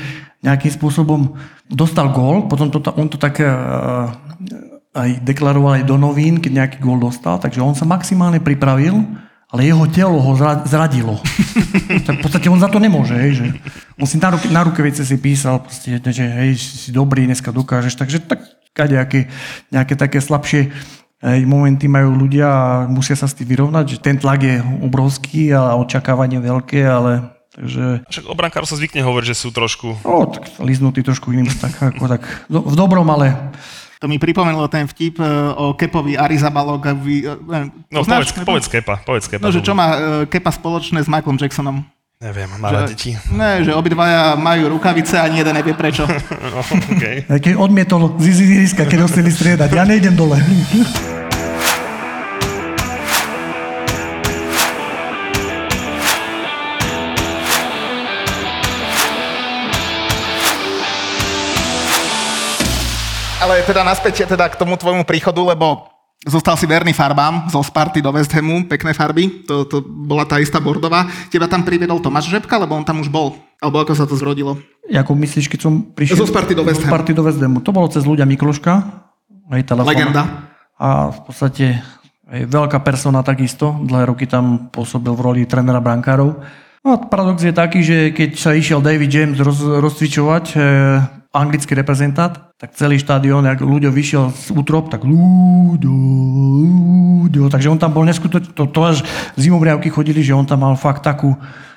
nejakým 0.44 0.76
spôsobom, 0.76 1.40
dostal 1.72 2.12
gól, 2.12 2.52
potom 2.52 2.68
to, 2.68 2.84
on 3.00 3.08
to 3.08 3.16
tak 3.16 3.40
uh, 3.40 4.12
aj 4.94 5.26
deklaroval 5.26 5.82
aj 5.82 5.84
do 5.90 5.98
novín, 5.98 6.38
keď 6.38 6.52
nejaký 6.54 6.78
gól 6.78 7.02
dostal, 7.02 7.42
takže 7.42 7.60
on 7.66 7.74
sa 7.74 7.84
maximálne 7.84 8.38
pripravil, 8.38 9.02
ale 9.50 9.70
jeho 9.70 9.86
telo 9.90 10.18
ho 10.22 10.34
zradilo. 10.66 11.18
tak 12.06 12.18
v 12.22 12.22
podstate 12.22 12.50
on 12.50 12.62
za 12.62 12.70
to 12.70 12.78
nemôže, 12.78 13.14
hej, 13.18 13.32
že 13.42 13.46
on 13.98 14.06
si 14.06 14.22
na, 14.22 14.34
ruke, 14.34 14.50
na 14.50 14.62
rukavice 14.66 15.02
si 15.06 15.18
písal, 15.18 15.62
proste, 15.62 15.98
že 15.98 16.26
hej, 16.26 16.58
si 16.58 16.90
dobrý, 16.94 17.26
dneska 17.26 17.50
dokážeš, 17.50 17.98
takže 17.98 18.22
tak 18.26 18.42
kadejaké, 18.74 19.30
nejaké 19.70 19.94
také 19.94 20.22
slabšie 20.22 20.74
momenty 21.24 21.88
majú 21.88 22.20
ľudia 22.20 22.48
a 22.50 22.68
musia 22.92 23.16
sa 23.16 23.32
s 23.32 23.38
tým 23.38 23.48
vyrovnať, 23.48 23.96
že 23.96 23.98
ten 24.04 24.20
tlak 24.20 24.44
je 24.44 24.60
obrovský 24.84 25.56
a 25.56 25.80
očakávanie 25.80 26.44
veľké, 26.44 26.84
ale 26.84 27.32
takže... 27.56 28.04
Však 28.12 28.26
o 28.28 28.36
brankárov 28.36 28.68
sa 28.68 28.76
zvykne 28.76 29.06
hovoriť, 29.08 29.28
že 29.32 29.40
sú 29.40 29.50
trošku... 29.56 30.04
No, 30.04 30.28
tak 30.28 30.52
liznutý 30.60 31.00
trošku 31.00 31.32
iným, 31.32 31.48
tak 31.48 31.80
ako 31.80 32.06
tak 32.12 32.22
v 32.52 32.76
dobrom, 32.76 33.08
ale... 33.08 33.54
To 34.04 34.12
mi 34.12 34.20
pripomenulo 34.20 34.68
ten 34.68 34.84
vtip 34.84 35.16
e, 35.16 35.24
o 35.56 35.80
Kepovi 35.80 36.20
Arizabalogovi. 36.20 37.24
E, 37.24 37.40
no, 37.88 38.04
povedz, 38.04 38.36
povedz 38.36 38.68
Kepa, 38.68 39.00
povedz 39.00 39.32
Kepa. 39.32 39.48
No, 39.48 39.48
že 39.48 39.64
čo 39.64 39.72
má 39.72 39.96
e, 39.96 40.28
Kepa 40.28 40.52
spoločné 40.52 41.00
s 41.00 41.08
Michaelom 41.08 41.40
Jacksonom? 41.40 41.88
Neviem, 42.20 42.52
malé 42.60 42.92
deti. 42.92 43.16
Ne, 43.32 43.64
že 43.64 43.72
obidvaja 43.72 44.36
majú 44.36 44.76
rukavice 44.76 45.16
a 45.16 45.24
ani 45.24 45.40
jeden 45.40 45.56
nevie 45.56 45.72
prečo. 45.72 46.04
no, 46.52 46.60
okay. 47.00 47.24
Keď 47.32 47.56
odmietol 47.56 48.20
z 48.20 48.44
ihriska, 48.44 48.84
keď 48.84 49.04
ho 49.04 49.08
chceli 49.08 49.32
striedať. 49.32 49.72
Ja 49.72 49.88
nejdem 49.88 50.20
dole. 50.20 50.36
Ale 63.44 63.60
teda 63.68 63.84
naspäť 63.84 64.24
teda 64.24 64.48
k 64.48 64.56
tomu 64.56 64.80
tvojmu 64.80 65.04
príchodu, 65.04 65.44
lebo 65.44 65.92
Zostal 66.24 66.56
si 66.56 66.64
verný 66.64 66.96
farbám 66.96 67.52
zo 67.52 67.60
Sparty 67.60 68.00
do 68.00 68.08
West 68.16 68.32
Hamu, 68.32 68.64
pekné 68.64 68.96
farby, 68.96 69.44
to, 69.44 69.68
to 69.68 69.84
bola 69.84 70.24
tá 70.24 70.40
istá 70.40 70.56
bordová. 70.64 71.04
Teba 71.28 71.52
tam 71.52 71.68
priviedol 71.68 72.00
Tomáš 72.00 72.32
Žebka, 72.32 72.64
lebo 72.64 72.80
on 72.80 72.88
tam 72.88 73.04
už 73.04 73.12
bol? 73.12 73.36
Alebo 73.60 73.84
ako 73.84 73.92
sa 73.92 74.08
to 74.08 74.16
zrodilo? 74.16 74.56
Ako 74.88 75.20
myslíš, 75.20 75.52
keď 75.52 75.60
som 75.60 75.84
prišiel... 75.84 76.24
Zo 76.24 76.32
Sparty 76.32 76.56
do 76.56 76.64
West 76.64 76.80
Hamu. 76.80 76.96
Sparty 76.96 77.12
do 77.12 77.28
West 77.28 77.44
Hamu. 77.44 77.60
To 77.60 77.76
bolo 77.76 77.92
cez 77.92 78.08
ľudia 78.08 78.24
Mikloška. 78.24 78.72
Aj 79.52 79.62
telefón. 79.68 79.92
Legenda. 79.92 80.24
A 80.80 81.12
v 81.12 81.20
podstate 81.28 81.84
aj 82.32 82.40
veľká 82.48 82.80
persona 82.80 83.20
takisto. 83.20 83.76
Dlhé 83.84 84.08
roky 84.08 84.24
tam 84.24 84.72
pôsobil 84.72 85.12
v 85.12 85.20
roli 85.20 85.42
trénera 85.44 85.84
brankárov. 85.84 86.40
No 86.88 86.88
a 86.88 86.98
paradox 87.04 87.44
je 87.44 87.52
taký, 87.52 87.84
že 87.84 88.16
keď 88.16 88.32
sa 88.40 88.56
išiel 88.56 88.80
David 88.80 89.12
James 89.12 89.40
roz, 89.44 89.60
rozcvičovať, 89.60 90.46
e, 90.56 90.60
anglický 91.34 91.74
reprezentát, 91.74 92.54
tak 92.62 92.78
celý 92.78 93.02
štadión, 93.02 93.50
ak 93.50 93.58
ľudia 93.66 93.90
vyšiel 93.90 94.30
z 94.30 94.54
útrop, 94.54 94.94
tak 94.94 95.02
ľuďo, 95.02 95.90
ľuďo, 95.90 97.50
takže 97.50 97.74
on 97.74 97.82
tam 97.82 97.98
bol 97.98 98.06
neskutočný, 98.06 98.54
to, 98.54 98.70
to 98.70 98.80
až 98.86 99.02
zimobriavky 99.34 99.90
chodili, 99.90 100.22
že 100.22 100.38
on 100.38 100.46
tam 100.46 100.62
mal 100.62 100.78
fakt 100.78 101.02
takú 101.02 101.34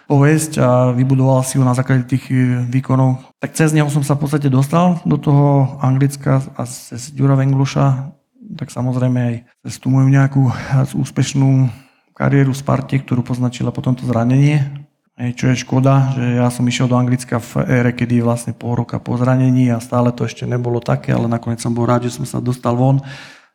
povesť 0.07 0.53
a 0.63 0.69
vybudoval 0.95 1.43
si 1.43 1.59
ju 1.59 1.67
na 1.67 1.75
základe 1.75 2.07
tých 2.07 2.31
e, 2.31 2.63
výkonov. 2.69 3.33
Tak 3.43 3.59
cez 3.59 3.75
neho 3.75 3.91
som 3.91 4.07
sa 4.07 4.15
v 4.15 4.29
podstate 4.29 4.47
dostal 4.47 5.03
do 5.03 5.19
toho 5.19 5.81
Anglicka 5.83 6.45
a 6.55 6.63
cez 6.69 7.11
Ďura 7.11 7.35
Vengluša, 7.35 8.15
tak 8.61 8.71
samozrejme 8.71 9.19
aj 9.19 9.35
cez 9.67 9.75
tú 9.83 9.91
moju 9.91 10.07
nejakú 10.07 10.47
úspešnú 10.95 11.67
kariéru 12.15 12.55
v 12.55 12.61
Sparte, 12.61 12.97
ktorú 13.03 13.27
poznačila 13.27 13.75
potom 13.75 13.99
to 13.99 14.07
zranenie. 14.07 14.76
Hej, 15.17 15.33
čo 15.33 15.45
je 15.49 15.65
škoda, 15.65 16.13
že 16.13 16.37
ja 16.37 16.53
som 16.53 16.69
išiel 16.69 16.93
do 16.93 17.01
Anglicka 17.01 17.41
v 17.41 17.65
ére, 17.65 17.91
kedy 17.97 18.21
vlastne 18.21 18.53
pol 18.53 18.77
roka 18.77 19.01
po 19.01 19.17
zranení 19.17 19.73
a 19.73 19.81
stále 19.81 20.13
to 20.13 20.29
ešte 20.29 20.45
nebolo 20.45 20.77
také, 20.77 21.17
ale 21.17 21.25
nakoniec 21.25 21.57
som 21.57 21.73
bol 21.73 21.89
rád, 21.89 22.05
že 22.05 22.21
som 22.21 22.29
sa 22.29 22.37
dostal 22.37 22.77
von, 22.77 23.01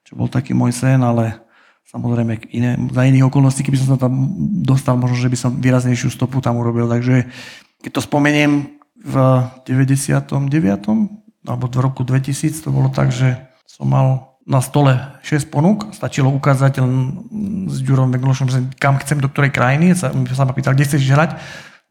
čo 0.02 0.17
bol 0.17 0.26
taký 0.26 0.58
môj 0.58 0.74
sen, 0.74 1.06
ale 1.06 1.38
Samozrejme, 1.91 2.56
iné, 2.56 2.80
za 2.95 3.04
iných 3.04 3.28
okolností, 3.28 3.67
keby 3.67 3.76
som 3.76 4.00
sa 4.00 4.08
tam 4.08 4.15
dostal, 4.63 4.95
možno, 4.95 5.19
že 5.19 5.28
by 5.28 5.36
som 5.36 5.52
výraznejšiu 5.60 6.08
stopu 6.08 6.39
tam 6.39 6.56
urobil. 6.56 6.88
Takže 6.88 7.28
keď 7.84 7.91
to 7.91 8.00
spomeniem 8.00 8.80
v 8.95 9.15
99. 9.67 10.24
alebo 11.43 11.65
v 11.67 11.78
roku 11.84 12.08
2000, 12.08 12.63
to 12.63 12.71
bolo 12.71 12.88
tak, 12.88 13.12
že 13.12 13.36
som 13.67 13.91
mal 13.91 14.31
na 14.45 14.60
stole 14.60 14.97
6 15.21 15.54
ponúk, 15.54 15.93
stačilo 15.93 16.34
ukázať 16.34 16.82
len 16.82 17.23
s 17.69 17.77
Ďurom 17.86 18.10
Meglošom, 18.10 18.73
kam 18.82 18.97
chcem, 18.97 19.21
do 19.21 19.30
ktorej 19.30 19.54
krajiny, 19.54 19.93
sa, 19.93 20.10
sa 20.13 20.43
ma 20.45 20.54
pýtal, 20.54 20.73
kde 20.73 20.88
chceš 20.89 21.13
hrať, 21.13 21.38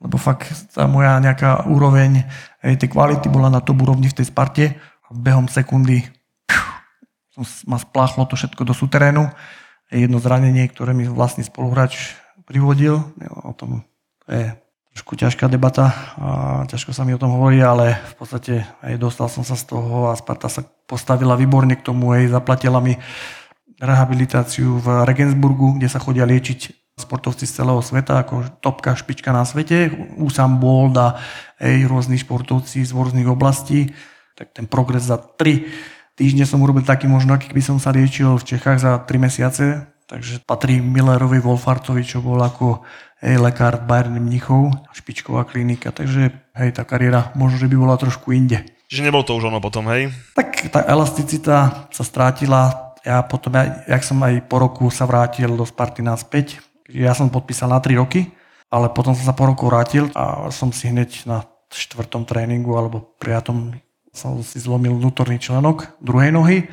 lebo 0.01 0.17
fakt 0.17 0.49
tá 0.73 0.89
moja 0.89 1.21
nejaká 1.21 1.69
úroveň 1.69 2.25
tej 2.65 2.89
kvality 2.89 3.29
bola 3.29 3.53
na 3.53 3.61
top 3.61 3.85
úrovni 3.85 4.09
v 4.09 4.17
tej 4.17 4.27
Sparte. 4.33 4.65
A 5.07 5.09
behom 5.13 5.51
sekundy 5.51 6.07
som, 7.35 7.45
ma 7.69 7.77
spláchlo 7.77 8.25
to 8.25 8.39
všetko 8.39 8.63
do 8.65 8.73
súterénu. 8.73 9.29
Jedno 9.91 10.23
zranenie, 10.23 10.71
ktoré 10.71 10.95
mi 10.95 11.05
vlastný 11.05 11.43
spoluhráč 11.45 12.15
privodil. 12.47 13.03
O 13.45 13.53
tom 13.53 13.83
to 14.25 14.29
je 14.31 14.47
trošku 14.91 15.15
ťažká 15.15 15.47
debata 15.47 15.95
a 16.19 16.29
ťažko 16.67 16.91
sa 16.91 17.07
mi 17.07 17.15
o 17.15 17.21
tom 17.21 17.39
hovorí, 17.39 17.63
ale 17.63 17.95
v 17.95 18.15
podstate 18.19 18.67
aj 18.83 18.99
dostal 18.99 19.31
som 19.31 19.47
sa 19.47 19.55
z 19.55 19.71
toho 19.71 20.11
a 20.11 20.19
Sparta 20.19 20.51
sa 20.51 20.67
postavila 20.91 21.39
výborne 21.39 21.79
k 21.79 21.87
tomu, 21.87 22.11
aj 22.11 22.35
zaplatila 22.35 22.83
mi 22.83 22.99
rehabilitáciu 23.79 24.83
v 24.83 25.07
Regensburgu, 25.07 25.79
kde 25.79 25.89
sa 25.89 26.03
chodia 26.03 26.27
liečiť 26.27 26.61
sportovci 27.01 27.49
z 27.49 27.65
celého 27.65 27.81
sveta, 27.81 28.21
ako 28.21 28.61
topka, 28.61 28.93
špička 28.93 29.33
na 29.33 29.49
svete, 29.49 29.89
Usam 30.21 30.61
Bold 30.61 30.93
a 31.01 31.17
aj 31.57 31.89
rôzni 31.89 32.21
športovci 32.21 32.85
z 32.85 32.91
rôznych 32.93 33.25
oblastí, 33.25 33.97
tak 34.37 34.53
ten 34.53 34.69
progres 34.69 35.09
za 35.09 35.17
3 35.17 35.65
týždne 36.21 36.45
som 36.45 36.61
urobil 36.61 36.85
taký 36.85 37.09
možno, 37.09 37.33
aký 37.33 37.49
by 37.57 37.65
som 37.65 37.81
sa 37.81 37.97
liečil 37.97 38.37
v 38.37 38.45
Čechách 38.45 38.77
za 38.77 39.01
3 39.01 39.17
mesiace, 39.17 39.89
takže 40.05 40.45
patrí 40.45 40.85
Millerovi 40.85 41.41
Wolfartovi, 41.41 42.05
čo 42.05 42.21
bol 42.21 42.37
ako 42.45 42.85
hej, 43.21 43.37
lekár 43.37 43.85
Bayern 43.85 44.17
Mnichov, 44.17 44.73
špičková 44.97 45.45
klinika, 45.45 45.93
takže 45.93 46.33
hej, 46.57 46.71
tá 46.73 46.83
kariéra 46.85 47.33
možno, 47.37 47.61
že 47.61 47.71
by 47.71 47.77
bola 47.77 47.97
trošku 48.01 48.33
inde. 48.33 48.65
Čiže 48.91 49.07
nebol 49.07 49.23
to 49.23 49.39
už 49.39 49.49
ono 49.49 49.63
potom, 49.63 49.87
hej? 49.93 50.11
Tak 50.35 50.73
tá 50.75 50.83
elasticita 50.83 51.87
sa 51.89 52.05
strátila, 52.05 52.93
ja 53.07 53.23
potom, 53.23 53.55
ja, 53.55 53.87
jak 53.87 54.03
som 54.03 54.19
aj 54.21 54.51
po 54.51 54.59
roku 54.59 54.91
sa 54.91 55.07
vrátil 55.07 55.53
do 55.55 55.63
Sparty 55.63 56.03
naspäť, 56.03 56.59
ja 56.91 57.15
som 57.15 57.31
podpísal 57.31 57.71
na 57.71 57.79
3 57.79 58.03
roky, 58.03 58.35
ale 58.67 58.91
potom 58.91 59.15
som 59.15 59.23
sa 59.23 59.35
po 59.37 59.47
roku 59.47 59.71
vrátil 59.71 60.11
a 60.15 60.51
som 60.51 60.75
si 60.75 60.91
hneď 60.91 61.27
na 61.27 61.47
štvrtom 61.71 62.27
tréningu 62.27 62.75
alebo 62.75 63.15
priatom 63.23 63.79
som 64.11 64.43
si 64.43 64.59
zlomil 64.59 64.99
vnútorný 64.99 65.39
členok 65.39 65.87
druhej 66.03 66.35
nohy, 66.35 66.67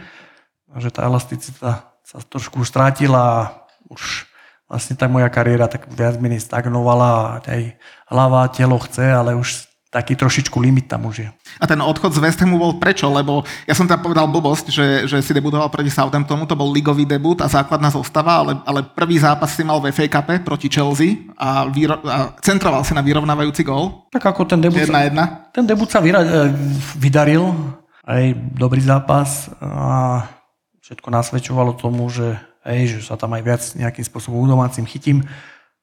že 0.77 0.89
tá 0.89 1.05
elasticita 1.05 1.85
sa 2.01 2.17
trošku 2.23 2.65
strátila 2.65 3.21
a 3.21 3.39
už 3.87 4.26
vlastne 4.67 4.99
tá 4.99 5.07
moja 5.07 5.31
kariéra 5.31 5.71
tak 5.71 5.87
viac 5.87 6.19
menej 6.19 6.43
stagnovala 6.43 7.09
a 7.09 7.25
aj 7.39 7.63
hlava, 8.11 8.51
telo 8.51 8.77
chce, 8.83 9.07
ale 9.07 9.33
už 9.33 9.67
taký 9.87 10.19
trošičku 10.19 10.59
limit 10.59 10.91
tam 10.91 11.07
už 11.07 11.25
je. 11.25 11.29
A 11.57 11.65
ten 11.65 11.79
odchod 11.79 12.11
z 12.11 12.19
West 12.19 12.43
Hamu 12.43 12.59
bol 12.59 12.75
prečo? 12.75 13.07
Lebo 13.07 13.47
ja 13.63 13.71
som 13.71 13.87
tam 13.87 14.03
povedal 14.03 14.27
blbosť, 14.27 14.65
že, 14.67 14.87
že 15.07 15.17
si 15.23 15.31
debutoval 15.31 15.71
proti 15.71 15.87
Southamptonu, 15.87 16.43
to 16.43 16.59
bol 16.59 16.67
ligový 16.67 17.07
debut 17.07 17.39
a 17.39 17.47
základná 17.47 17.87
zostava, 17.87 18.43
ale, 18.43 18.59
ale 18.67 18.83
prvý 18.83 19.17
zápas 19.17 19.55
si 19.55 19.63
mal 19.63 19.79
v 19.79 19.95
FA 19.95 20.05
Cup 20.11 20.29
proti 20.43 20.67
Chelsea 20.67 21.31
a, 21.39 21.65
výro, 21.71 21.97
a 22.03 22.35
centroval 22.43 22.83
si 22.83 22.91
na 22.91 23.01
vyrovnávajúci 23.01 23.63
gól. 23.63 24.11
Tak 24.11 24.35
ako 24.35 24.43
ten 24.43 24.59
debut, 24.59 24.83
jedna, 24.83 25.07
jedna. 25.07 25.25
Ten 25.55 25.63
debut 25.63 25.87
sa 25.87 26.03
vyra, 26.03 26.19
e, 26.19 26.51
vydaril, 26.99 27.55
aj 28.03 28.35
dobrý 28.55 28.83
zápas 28.83 29.51
a 29.63 30.23
všetko 30.83 31.07
nasvedčovalo 31.11 31.75
tomu, 31.79 32.11
že, 32.11 32.39
hej, 32.67 32.99
že 32.99 33.07
sa 33.07 33.15
tam 33.15 33.31
aj 33.33 33.43
viac 33.43 33.63
nejakým 33.79 34.05
spôsobom 34.05 34.43
domácim 34.43 34.83
chytím. 34.83 35.23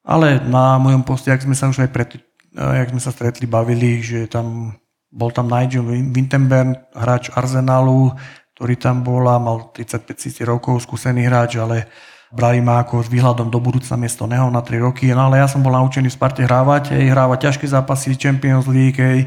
Ale 0.05 0.37
na 0.44 0.77
mojom 0.77 1.01
poste, 1.01 1.33
ak 1.33 1.42
sme 1.42 1.57
sa 1.57 1.73
už 1.73 1.88
aj 1.88 1.90
pred 1.90 2.20
jak 2.55 2.90
sme 2.94 3.03
sa 3.03 3.11
stretli, 3.11 3.51
bavili, 3.51 3.99
že 3.99 4.31
tam 4.31 4.79
bol 5.11 5.31
tam 5.35 5.51
Nigel 5.51 5.87
Wintenberg, 5.87 6.90
hráč 6.94 7.31
Arsenalu, 7.35 8.14
ktorý 8.55 8.75
tam 8.79 9.03
bol 9.03 9.27
a 9.27 9.38
mal 9.42 9.75
35 9.75 10.14
rokov, 10.47 10.87
skúsený 10.87 11.27
hráč, 11.27 11.59
ale 11.59 11.90
brali 12.31 12.62
ma 12.62 12.83
ako 12.83 13.03
s 13.03 13.09
výhľadom 13.11 13.51
do 13.51 13.59
budúcna 13.59 13.94
miesto 13.99 14.27
neho 14.27 14.51
na 14.51 14.62
3 14.62 14.83
roky. 14.83 15.11
No 15.11 15.31
ale 15.31 15.42
ja 15.42 15.51
som 15.51 15.62
bol 15.62 15.75
naučený 15.75 16.11
v 16.11 16.18
Sparte 16.18 16.42
hrávať, 16.47 16.94
aj 16.94 17.11
hrávať 17.11 17.38
ťažké 17.51 17.66
zápasy, 17.66 18.14
Champions 18.18 18.66
League, 18.70 18.99
aj, 18.99 19.27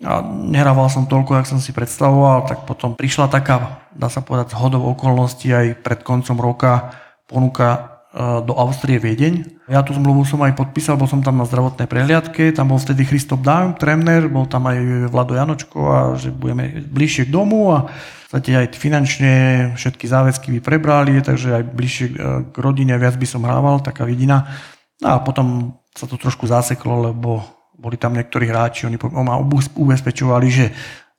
a 0.00 0.24
nehrával 0.24 0.88
som 0.88 1.04
toľko, 1.04 1.40
jak 1.40 1.50
som 1.50 1.60
si 1.60 1.76
predstavoval, 1.76 2.48
tak 2.48 2.64
potom 2.64 2.96
prišla 2.96 3.28
taká, 3.28 3.84
dá 3.92 4.08
sa 4.08 4.24
povedať, 4.24 4.56
zhodov 4.56 4.88
okolností 4.96 5.52
aj 5.52 5.66
pred 5.84 6.00
koncom 6.00 6.40
roka 6.40 6.96
ponuka 7.28 8.00
E, 8.10 8.42
do 8.42 8.58
Austrie 8.58 8.98
Viedeň. 8.98 9.62
Ja 9.70 9.86
tú 9.86 9.94
zmluvu 9.94 10.26
som 10.26 10.42
aj 10.42 10.58
podpísal, 10.58 10.98
bol 10.98 11.06
som 11.06 11.22
tam 11.22 11.38
na 11.38 11.46
zdravotnej 11.46 11.86
prehliadke, 11.86 12.50
tam 12.50 12.74
bol 12.74 12.82
vtedy 12.82 13.06
Christoph 13.06 13.46
Daum, 13.46 13.78
tréner, 13.78 14.26
bol 14.26 14.50
tam 14.50 14.66
aj 14.66 15.06
Vlado 15.14 15.38
Janočko 15.38 15.78
a 15.86 15.98
že 16.18 16.34
budeme 16.34 16.82
bližšie 16.90 17.30
k 17.30 17.34
domu 17.34 17.70
a 17.70 17.86
podstate 18.26 18.66
aj 18.66 18.74
finančne 18.74 19.32
všetky 19.78 20.10
záväzky 20.10 20.58
by 20.58 20.60
prebrali, 20.62 21.22
takže 21.22 21.62
aj 21.62 21.64
bližšie 21.70 22.06
e, 22.10 22.14
k 22.50 22.54
rodine 22.58 22.98
viac 22.98 23.14
by 23.14 23.26
som 23.30 23.46
hrával, 23.46 23.78
taká 23.78 24.02
vidina. 24.02 24.50
No 24.98 25.14
a 25.14 25.16
potom 25.22 25.78
sa 25.94 26.10
to 26.10 26.18
trošku 26.18 26.50
zaseklo, 26.50 27.14
lebo 27.14 27.46
boli 27.80 27.96
tam 27.96 28.12
niektorí 28.12 28.44
hráči, 28.44 28.84
oni 28.84 29.00
ma 29.00 29.40
ubezpečovali, 29.74 30.48
že 30.52 30.66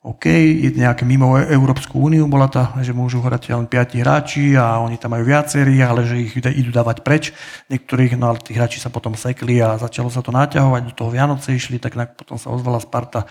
OK, 0.02 0.26
je 0.34 0.74
nejaké 0.74 1.06
mimo 1.06 1.38
e- 1.38 1.54
Európsku 1.54 2.02
úniu, 2.02 2.26
bola 2.26 2.50
tá, 2.50 2.74
že 2.82 2.90
môžu 2.90 3.22
hrať 3.22 3.54
len 3.54 3.70
5 3.70 4.02
hráči 4.02 4.58
a 4.58 4.82
oni 4.82 4.98
tam 4.98 5.14
majú 5.14 5.30
viacerí, 5.30 5.78
ale 5.78 6.06
že 6.10 6.26
ich 6.26 6.34
idú 6.34 6.74
dávať 6.74 7.06
preč. 7.06 7.24
Niektorých, 7.70 8.18
no 8.18 8.34
ale 8.34 8.42
tí 8.42 8.58
hráči 8.58 8.82
sa 8.82 8.90
potom 8.90 9.14
sekli 9.14 9.62
a 9.62 9.78
začalo 9.78 10.10
sa 10.10 10.26
to 10.26 10.34
naťahovať, 10.34 10.82
do 10.90 10.94
toho 10.98 11.10
Vianoce 11.14 11.54
išli, 11.54 11.78
tak 11.78 11.94
potom 12.18 12.42
sa 12.42 12.50
ozvala 12.50 12.82
Sparta, 12.82 13.30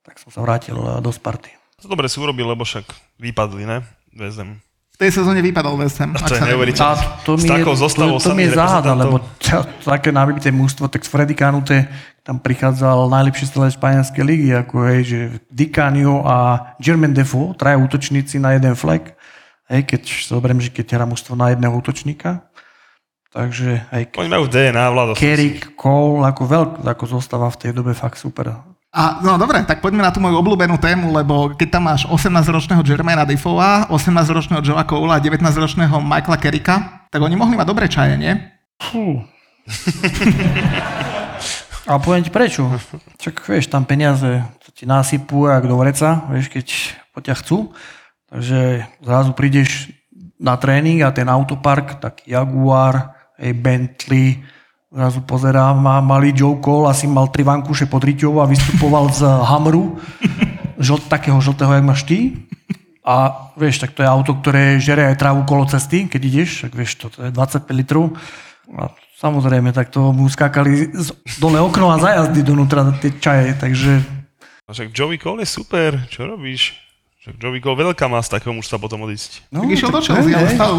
tak 0.00 0.16
som 0.16 0.32
sa 0.32 0.40
vrátil 0.40 0.80
e, 0.80 1.04
do 1.04 1.12
Sparty. 1.12 1.52
Dobre 1.84 2.08
si 2.08 2.16
urobil, 2.16 2.56
lebo 2.56 2.64
však 2.64 2.88
vypadli, 3.20 3.68
ne? 3.68 3.84
Vezem 4.16 4.64
tej 4.98 5.10
sezóne 5.14 5.38
vypadol 5.38 5.78
West 5.78 6.02
Ham. 6.02 6.18
To 6.18 6.34
je 6.34 6.42
neuveriteľné. 6.42 7.22
To, 7.22 7.38
to, 7.38 7.40
mi 7.40 7.46
je, 7.46 7.62
to, 7.62 8.18
to 8.18 8.32
mi 8.34 8.50
je 8.50 8.52
záhada, 8.58 8.98
lebo 8.98 9.22
to, 9.38 9.62
také 9.86 10.10
nabité 10.10 10.50
mústvo, 10.50 10.90
tak 10.90 11.06
z 11.06 11.08
Freddy 11.08 11.38
Kanute 11.38 11.86
tam 12.26 12.42
prichádzal 12.42 13.06
najlepší 13.08 13.46
strelec 13.46 13.78
španielskej 13.78 14.24
ligy, 14.26 14.50
ako 14.52 14.74
hej, 14.90 15.00
že 15.06 15.18
Di 15.48 15.70
Canio 15.70 16.26
a 16.26 16.68
Jermaine 16.82 17.14
Defoe, 17.14 17.54
traja 17.54 17.78
útočníci 17.78 18.42
na 18.42 18.58
jeden 18.58 18.74
flek. 18.74 19.14
Hej, 19.70 19.86
keď 19.86 20.02
zoberiem, 20.28 20.60
že 20.60 20.74
keď 20.74 20.98
hrá 20.98 21.06
mústvo 21.06 21.38
na 21.38 21.54
jedného 21.54 21.72
útočníka, 21.72 22.44
Takže 23.28 23.92
aj 23.92 24.16
Oni 24.16 24.32
majú 24.32 24.48
DNA, 24.48 24.88
Vlado. 24.88 25.12
Kerik, 25.12 25.76
Cole, 25.76 26.24
ako 26.24 26.42
veľk, 26.48 26.70
ako 26.80 27.04
zostáva 27.20 27.52
v 27.52 27.60
tej 27.60 27.70
dobe 27.76 27.92
fakt 27.92 28.16
super. 28.16 28.56
A, 28.88 29.20
no 29.20 29.36
dobre, 29.36 29.60
tak 29.68 29.84
poďme 29.84 30.00
na 30.00 30.08
tú 30.08 30.16
moju 30.16 30.40
obľúbenú 30.40 30.80
tému, 30.80 31.12
lebo 31.12 31.52
keď 31.52 31.76
tam 31.76 31.92
máš 31.92 32.08
18-ročného 32.08 32.80
Jermaina 32.80 33.28
Defoa, 33.28 33.84
18-ročného 33.92 34.64
Joa 34.64 34.88
Cola 34.88 35.20
a 35.20 35.22
19-ročného 35.22 36.00
Michaela 36.00 36.40
Kerika, 36.40 37.04
tak 37.12 37.20
oni 37.20 37.36
mohli 37.36 37.60
mať 37.60 37.68
dobré 37.68 37.84
čaje, 37.84 38.16
nie? 38.16 38.32
Fú. 38.80 39.20
a 41.88 42.00
poviem 42.00 42.24
ti 42.24 42.32
prečo. 42.32 42.64
Čak 43.20 43.44
vieš, 43.44 43.68
tam 43.68 43.84
peniaze 43.84 44.40
to 44.64 44.72
ti 44.72 44.88
nasypú 44.88 45.52
jak 45.52 45.68
do 45.68 45.76
vreca, 45.76 46.24
vieš, 46.32 46.48
keď 46.48 46.66
po 47.12 47.20
ťa 47.20 47.34
chcú. 47.44 47.76
Takže 48.32 48.88
zrazu 49.04 49.36
prídeš 49.36 49.92
na 50.40 50.56
tréning 50.56 51.04
a 51.04 51.12
ten 51.12 51.28
autopark, 51.28 52.00
tak 52.00 52.24
Jaguar, 52.24 53.12
Bentley, 53.36 54.40
Zrazu 54.88 55.20
pozerám, 55.20 55.76
má 55.76 56.00
malý 56.00 56.32
Joe 56.32 56.56
Cole, 56.64 56.88
asi 56.88 57.04
mal 57.04 57.28
tri 57.28 57.44
vankúše 57.44 57.84
pod 57.84 58.00
riťou 58.00 58.40
a 58.40 58.48
vystupoval 58.48 59.12
z 59.12 59.20
Hamru, 59.20 60.00
žlt, 60.80 61.04
takého 61.12 61.36
žltého, 61.44 61.76
jak 61.76 61.84
máš 61.84 62.08
ty. 62.08 62.48
A 63.04 63.48
vieš, 63.52 63.84
tak 63.84 63.92
to 63.92 64.00
je 64.00 64.08
auto, 64.08 64.32
ktoré 64.40 64.80
žere 64.80 65.12
aj 65.12 65.20
trávu 65.20 65.44
kolo 65.44 65.68
cesty, 65.68 66.08
keď 66.08 66.20
ideš, 66.24 66.64
tak 66.64 66.72
vieš, 66.72 67.04
to, 67.04 67.12
to 67.12 67.28
je 67.28 67.30
25 67.36 67.68
litrov. 67.76 68.16
A 68.80 68.88
samozrejme, 69.20 69.76
tak 69.76 69.92
to 69.92 70.08
mu 70.08 70.24
skákali 70.24 70.88
dole 71.36 71.60
okno 71.60 71.92
a 71.92 72.00
zajazdy 72.00 72.40
donútra 72.40 72.88
tie 72.96 73.12
čaje, 73.20 73.60
takže 73.60 74.00
A 74.64 74.72
však 74.72 74.92
Joey 74.96 75.20
Cole 75.20 75.44
je 75.44 75.48
super, 75.52 76.00
čo 76.08 76.24
robíš? 76.24 76.80
Však 77.28 77.36
Joey 77.36 77.60
Cole 77.60 77.76
veľká 77.92 78.08
má 78.08 78.24
z 78.24 78.40
takého 78.40 78.56
mužstva 78.56 78.80
potom 78.80 79.04
odísť. 79.04 79.52
No, 79.52 79.64
Tak 79.64 79.72
išiel 79.72 79.92
do 79.92 80.00
Chelsea, 80.00 80.32
ale 80.32 80.48
stále 80.48 80.72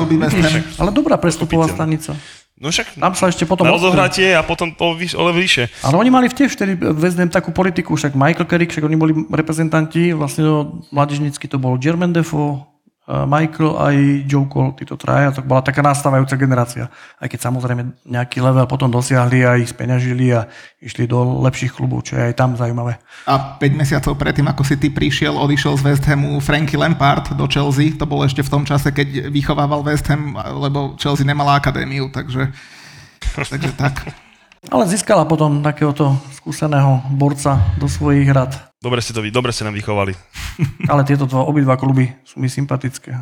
Ale 0.82 0.90
dobrá 0.90 1.14
prestupová 1.22 1.70
stanica. 1.70 2.18
No 2.60 2.76
však 2.76 3.00
Tam 3.00 3.16
sa 3.16 3.32
ešte 3.32 3.48
potom... 3.48 3.64
na 3.64 3.72
rozohratie 3.72 4.36
a 4.36 4.44
potom 4.44 4.76
o, 4.76 4.88
vyš, 4.92 5.16
level 5.16 5.40
vyššie. 5.40 5.66
Ale 5.80 5.96
oni 5.96 6.12
mali 6.12 6.28
tiež 6.28 6.60
vtedy 6.60 6.76
väznem 6.76 7.32
takú 7.32 7.56
politiku, 7.56 7.96
však 7.96 8.20
Michael 8.20 8.52
Carrick, 8.52 8.76
však 8.76 8.84
oni 8.84 8.98
boli 9.00 9.14
reprezentanti, 9.32 10.12
vlastne 10.12 10.44
do 10.44 10.56
mladežnícky 10.92 11.48
to 11.48 11.56
bol 11.56 11.80
Jermaine 11.80 12.12
Defoe, 12.12 12.69
Michael 13.10 13.74
aj 13.74 13.96
Joe 14.30 14.46
Cole, 14.46 14.78
títo 14.78 14.94
traja, 14.94 15.34
to 15.34 15.42
bola 15.42 15.66
taká 15.66 15.82
nastávajúca 15.82 16.38
generácia. 16.38 16.94
Aj 17.18 17.26
keď 17.26 17.50
samozrejme 17.50 18.06
nejaký 18.06 18.38
level 18.38 18.70
potom 18.70 18.94
dosiahli 18.94 19.42
a 19.42 19.58
ich 19.58 19.74
speňažili 19.74 20.30
a 20.38 20.46
išli 20.78 21.10
do 21.10 21.42
lepších 21.42 21.74
klubov, 21.74 22.06
čo 22.06 22.22
je 22.22 22.30
aj 22.30 22.38
tam 22.38 22.54
zaujímavé. 22.54 23.02
A 23.26 23.58
5 23.58 23.66
mesiacov 23.74 24.14
predtým, 24.14 24.46
ako 24.46 24.62
si 24.62 24.78
ty 24.78 24.94
prišiel, 24.94 25.34
odišiel 25.42 25.82
z 25.82 25.86
West 25.90 26.06
Hamu 26.06 26.38
Frankie 26.38 26.78
Lampard 26.78 27.34
do 27.34 27.50
Chelsea. 27.50 27.98
To 27.98 28.06
bolo 28.06 28.30
ešte 28.30 28.46
v 28.46 28.54
tom 28.54 28.62
čase, 28.62 28.94
keď 28.94 29.34
vychovával 29.34 29.82
West 29.82 30.06
Ham, 30.14 30.38
lebo 30.38 30.94
Chelsea 31.02 31.26
nemala 31.26 31.58
akadémiu, 31.58 32.14
takže, 32.14 32.54
takže 33.34 33.74
tak. 33.74 34.06
Ale 34.68 34.84
získala 34.84 35.24
potom 35.24 35.64
takéhoto 35.64 36.20
skúseného 36.36 37.00
borca 37.16 37.56
do 37.80 37.88
svojich 37.88 38.28
rad. 38.28 38.52
Dobre 38.80 39.00
ste, 39.00 39.16
to, 39.16 39.24
vy- 39.24 39.32
dobre 39.32 39.56
ste 39.56 39.64
nám 39.64 39.76
vychovali. 39.76 40.12
Ale 40.92 41.08
tieto 41.08 41.24
dva, 41.24 41.48
obidva 41.48 41.80
kluby 41.80 42.12
sú 42.28 42.44
mi 42.44 42.52
sympatické. 42.52 43.16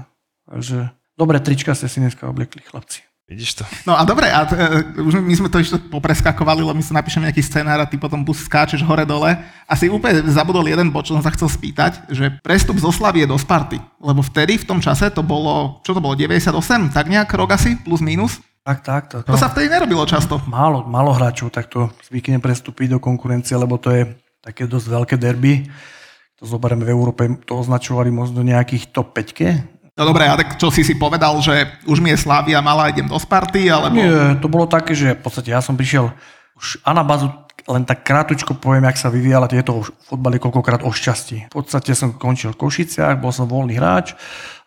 Takže 0.50 0.90
dobré 1.14 1.38
trička 1.38 1.78
ste 1.78 1.86
si 1.86 2.02
dneska 2.02 2.26
obliekli, 2.26 2.66
chlapci. 2.66 3.06
Vidíš 3.28 3.60
to? 3.60 3.64
No 3.84 3.92
a 3.92 4.08
dobre, 4.08 4.32
a 4.32 4.48
t- 4.48 4.56
e, 4.56 5.04
už 5.04 5.20
my 5.20 5.36
sme 5.36 5.52
to 5.52 5.60
ešte 5.60 5.76
popreskakovali, 5.92 6.64
lebo 6.64 6.72
my 6.72 6.80
sa 6.80 6.96
napíšeme 6.96 7.28
nejaký 7.28 7.44
scenár 7.44 7.76
a 7.76 7.90
ty 7.90 8.00
potom 8.00 8.24
bus 8.24 8.40
skáčeš 8.48 8.80
hore-dole. 8.88 9.36
A 9.68 9.74
si 9.76 9.92
úplne 9.92 10.24
zabudol 10.32 10.64
jeden 10.64 10.88
bod, 10.96 11.04
čo 11.04 11.12
som 11.12 11.20
sa 11.20 11.36
chcel 11.36 11.52
spýtať, 11.52 12.08
že 12.08 12.40
prestup 12.40 12.80
zo 12.80 12.88
Slavie 12.88 13.28
do 13.28 13.36
Sparty. 13.36 13.84
Lebo 14.00 14.24
vtedy, 14.24 14.56
v 14.56 14.64
tom 14.64 14.80
čase, 14.80 15.12
to 15.12 15.28
bolo, 15.28 15.84
čo 15.84 15.92
to 15.92 16.00
bolo, 16.00 16.16
98, 16.16 16.56
tak 16.96 17.12
nejak 17.12 17.28
rok 17.36 17.52
asi, 17.52 17.76
plus 17.76 18.00
minus. 18.00 18.40
Tak, 18.68 18.84
tak. 18.84 19.04
To, 19.08 19.24
To 19.24 19.40
sa 19.40 19.48
vtedy 19.48 19.72
nerobilo 19.72 20.04
často. 20.04 20.44
málo, 20.44 20.84
málo 20.84 21.16
hráčov 21.16 21.56
takto 21.56 21.88
zvykne 22.04 22.44
prestúpiť 22.44 22.92
do 22.92 23.00
konkurencie, 23.00 23.56
lebo 23.56 23.80
to 23.80 23.96
je 23.96 24.04
také 24.44 24.68
dosť 24.68 24.88
veľké 24.92 25.16
derby. 25.16 25.72
To 26.38 26.44
zoberieme 26.44 26.84
v 26.84 26.92
Európe, 26.92 27.24
to 27.48 27.64
označovali 27.64 28.12
možno 28.12 28.44
nejakých 28.44 28.92
top 28.92 29.16
5 29.16 29.96
No 29.98 30.06
dobre, 30.06 30.30
a 30.30 30.38
tak 30.38 30.62
čo 30.62 30.70
si 30.70 30.86
si 30.86 30.94
povedal, 30.94 31.34
že 31.42 31.66
už 31.90 31.98
mi 32.04 32.14
je 32.14 32.22
Slavia 32.22 32.62
malá, 32.62 32.94
idem 32.94 33.10
do 33.10 33.18
Sparty, 33.18 33.66
alebo... 33.66 33.98
Nie, 33.98 34.38
to 34.38 34.46
bolo 34.46 34.70
také, 34.70 34.94
že 34.94 35.18
v 35.18 35.22
podstate 35.26 35.50
ja 35.50 35.58
som 35.58 35.74
prišiel 35.74 36.14
už 36.54 36.86
a 36.86 36.94
na 36.94 37.02
bazu 37.02 37.34
len 37.68 37.84
tak 37.84 38.06
krátučko 38.08 38.56
poviem, 38.62 38.88
jak 38.88 39.02
sa 39.02 39.12
vyvíjala 39.12 39.52
tieto 39.52 39.84
fotbaly 40.08 40.40
koľkokrát 40.40 40.88
o 40.88 40.92
šťastí. 40.94 41.52
V 41.52 41.54
podstate 41.54 41.92
som 41.98 42.16
končil 42.16 42.56
v 42.56 42.62
Košiciach, 42.64 43.20
bol 43.20 43.36
som 43.36 43.50
voľný 43.50 43.76
hráč, 43.76 44.16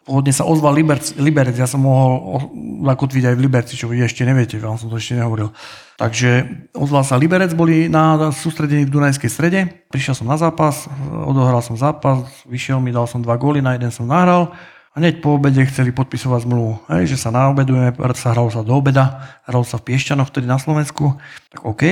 pôvodne 0.05 0.33
sa 0.33 0.49
ozval 0.49 0.75
Liberec, 0.75 1.15
Liberec 1.21 1.57
ja 1.57 1.69
som 1.69 1.85
mohol 1.85 2.41
zakotviť 2.83 3.25
aj 3.31 3.35
v 3.37 3.43
Liberci, 3.45 3.75
čo 3.77 3.87
vy 3.87 4.03
ešte 4.03 4.25
neviete, 4.25 4.57
vám 4.57 4.81
som 4.81 4.89
to 4.89 4.97
ešte 4.97 5.21
nehovoril. 5.21 5.53
Takže 6.01 6.49
ozval 6.73 7.05
sa 7.05 7.21
Liberec, 7.21 7.53
boli 7.53 7.87
na 7.87 8.33
sústredení 8.33 8.89
v 8.89 8.95
Dunajskej 8.97 9.31
strede, 9.31 9.61
prišiel 9.93 10.17
som 10.17 10.27
na 10.27 10.41
zápas, 10.41 10.89
odohral 11.13 11.61
som 11.61 11.77
zápas, 11.77 12.25
vyšiel 12.49 12.81
mi, 12.81 12.91
dal 12.91 13.05
som 13.05 13.21
dva 13.21 13.37
góly, 13.37 13.61
na 13.61 13.77
jeden 13.77 13.93
som 13.93 14.09
nahral, 14.09 14.57
a 14.91 14.99
hneď 14.99 15.23
po 15.23 15.39
obede 15.39 15.63
chceli 15.71 15.95
podpisovať 15.95 16.51
zmluvu, 16.51 16.91
hej, 16.91 17.15
že 17.15 17.21
sa 17.21 17.31
naobedujeme, 17.31 17.95
sa 18.19 18.35
hralo 18.35 18.51
sa 18.51 18.67
do 18.67 18.75
obeda, 18.75 19.39
hralo 19.47 19.63
sa 19.63 19.79
v 19.79 19.93
Piešťanoch, 19.93 20.33
vtedy 20.33 20.51
na 20.51 20.59
Slovensku, 20.59 21.15
tak 21.53 21.63
OK. 21.63 21.83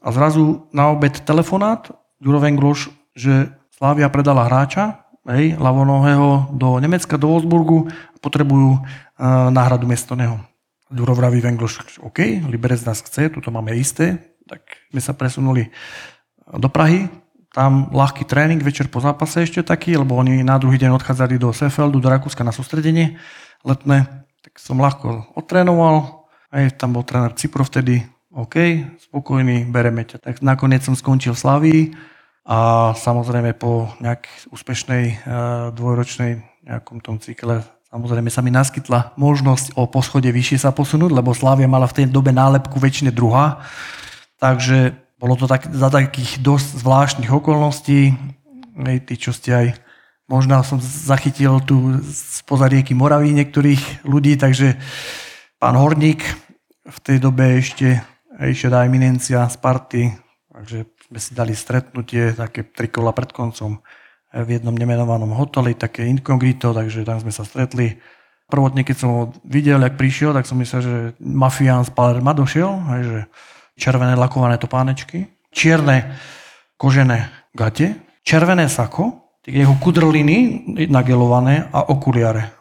A 0.00 0.08
zrazu 0.14 0.64
na 0.72 0.88
obed 0.88 1.12
telefonát, 1.26 1.92
Ďuro 2.22 2.40
Vengloš, 2.40 2.88
že 3.12 3.52
Slávia 3.78 4.10
predala 4.10 4.48
hráča, 4.48 5.06
hej, 5.28 5.60
ľavonohého 5.60 6.56
do 6.56 6.80
Nemecka, 6.80 7.20
do 7.20 7.28
Wolfsburgu, 7.28 7.92
potrebujú 8.24 8.80
uh, 8.80 8.82
náhradu 9.52 9.84
miesto 9.84 10.16
neho. 10.16 10.40
Ďuro 10.88 11.12
vraví 11.12 11.44
Vengloš, 11.44 12.00
OK, 12.00 12.48
Liberec 12.48 12.80
nás 12.88 13.04
chce, 13.04 13.28
tu 13.28 13.38
máme 13.52 13.76
isté, 13.76 14.34
tak 14.48 14.64
sme 14.88 15.00
sa 15.04 15.12
presunuli 15.12 15.68
do 16.48 16.72
Prahy, 16.72 17.12
tam 17.52 17.92
ľahký 17.92 18.24
tréning, 18.24 18.60
večer 18.60 18.88
po 18.88 19.00
zápase 19.00 19.44
ešte 19.44 19.60
taký, 19.60 20.00
lebo 20.00 20.16
oni 20.16 20.40
na 20.40 20.56
druhý 20.56 20.80
deň 20.80 20.96
odchádzali 20.96 21.36
do 21.36 21.52
Sefeldu, 21.52 22.00
do 22.00 22.08
Rakúska 22.08 22.40
na 22.40 22.52
sústredenie 22.52 23.20
letné, 23.64 24.08
tak 24.40 24.56
som 24.56 24.80
ľahko 24.80 25.36
odtrénoval, 25.36 26.24
aj 26.52 26.80
tam 26.80 26.96
bol 26.96 27.04
tréner 27.04 27.36
Cipro 27.36 27.64
vtedy, 27.68 28.04
OK, 28.32 28.84
spokojný, 29.08 29.68
bereme 29.68 30.04
ťa. 30.04 30.24
Tak 30.24 30.40
nakoniec 30.44 30.84
som 30.84 30.96
skončil 30.96 31.32
v 31.36 31.42
Slavii 31.42 31.82
a 32.48 32.90
samozrejme 32.96 33.52
po 33.60 33.92
nejak 34.00 34.24
úspešnej 34.48 35.04
e, 35.04 35.14
dvojročnej 35.76 36.64
nejakom 36.64 37.04
tom 37.04 37.20
cykle 37.20 37.60
Samozrejme 37.88 38.28
sa 38.28 38.44
mi 38.44 38.52
naskytla 38.52 39.16
možnosť 39.16 39.72
o 39.80 39.88
poschode 39.88 40.28
vyššie 40.28 40.60
sa 40.60 40.76
posunúť, 40.76 41.08
lebo 41.08 41.32
Slavia 41.32 41.64
mala 41.64 41.88
v 41.88 42.04
tej 42.04 42.12
dobe 42.12 42.36
nálepku 42.36 42.76
väčšine 42.76 43.08
druhá. 43.16 43.64
Takže 44.36 44.92
bolo 45.16 45.40
to 45.40 45.48
tak, 45.48 45.72
za 45.72 45.88
takých 45.88 46.36
dosť 46.44 46.84
zvláštnych 46.84 47.32
okolností. 47.32 48.12
Hej, 48.84 49.08
tí, 49.08 49.14
čo 49.16 49.32
ste 49.32 49.50
aj, 49.56 49.66
možno 50.28 50.60
som 50.68 50.76
zachytil 50.84 51.64
tu 51.64 51.96
spoza 52.12 52.68
rieky 52.68 52.92
Moraví 52.92 53.32
niektorých 53.32 54.04
ľudí, 54.04 54.36
takže 54.36 54.76
pán 55.56 55.80
Horník 55.80 56.20
v 56.84 56.98
tej 57.00 57.24
dobe 57.24 57.56
ešte 57.56 58.04
ešte 58.38 58.70
eminencia 58.70 59.48
Sparty, 59.50 60.14
takže 60.52 60.86
sme 61.08 61.18
si 61.18 61.32
dali 61.32 61.56
stretnutie, 61.56 62.36
také 62.36 62.68
tri 62.68 62.92
kola 62.92 63.16
pred 63.16 63.32
koncom 63.32 63.80
v 64.28 64.48
jednom 64.60 64.76
nemenovanom 64.76 65.32
hoteli, 65.32 65.72
také 65.72 66.04
inkognito, 66.04 66.76
takže 66.76 67.00
tam 67.08 67.16
sme 67.16 67.32
sa 67.32 67.48
stretli. 67.48 67.96
Prvotne, 68.48 68.84
keď 68.84 68.96
som 68.96 69.08
ho 69.12 69.22
videl, 69.44 69.80
jak 69.80 69.96
prišiel, 69.96 70.36
tak 70.36 70.44
som 70.44 70.60
myslel, 70.60 70.80
že 70.84 70.94
mafián 71.20 71.84
z 71.84 71.92
Palerma 71.92 72.36
došiel, 72.36 72.68
hej, 72.92 73.02
že 73.04 73.18
červené 73.80 74.16
lakované 74.16 74.60
topánečky, 74.60 75.28
čierne 75.48 76.16
kožené 76.76 77.28
gate, 77.56 77.96
červené 78.20 78.68
sako, 78.68 79.32
jeho 79.48 79.72
kudrliny 79.80 80.64
nagelované 80.92 81.72
a 81.72 81.88
okuliare. 81.88 82.52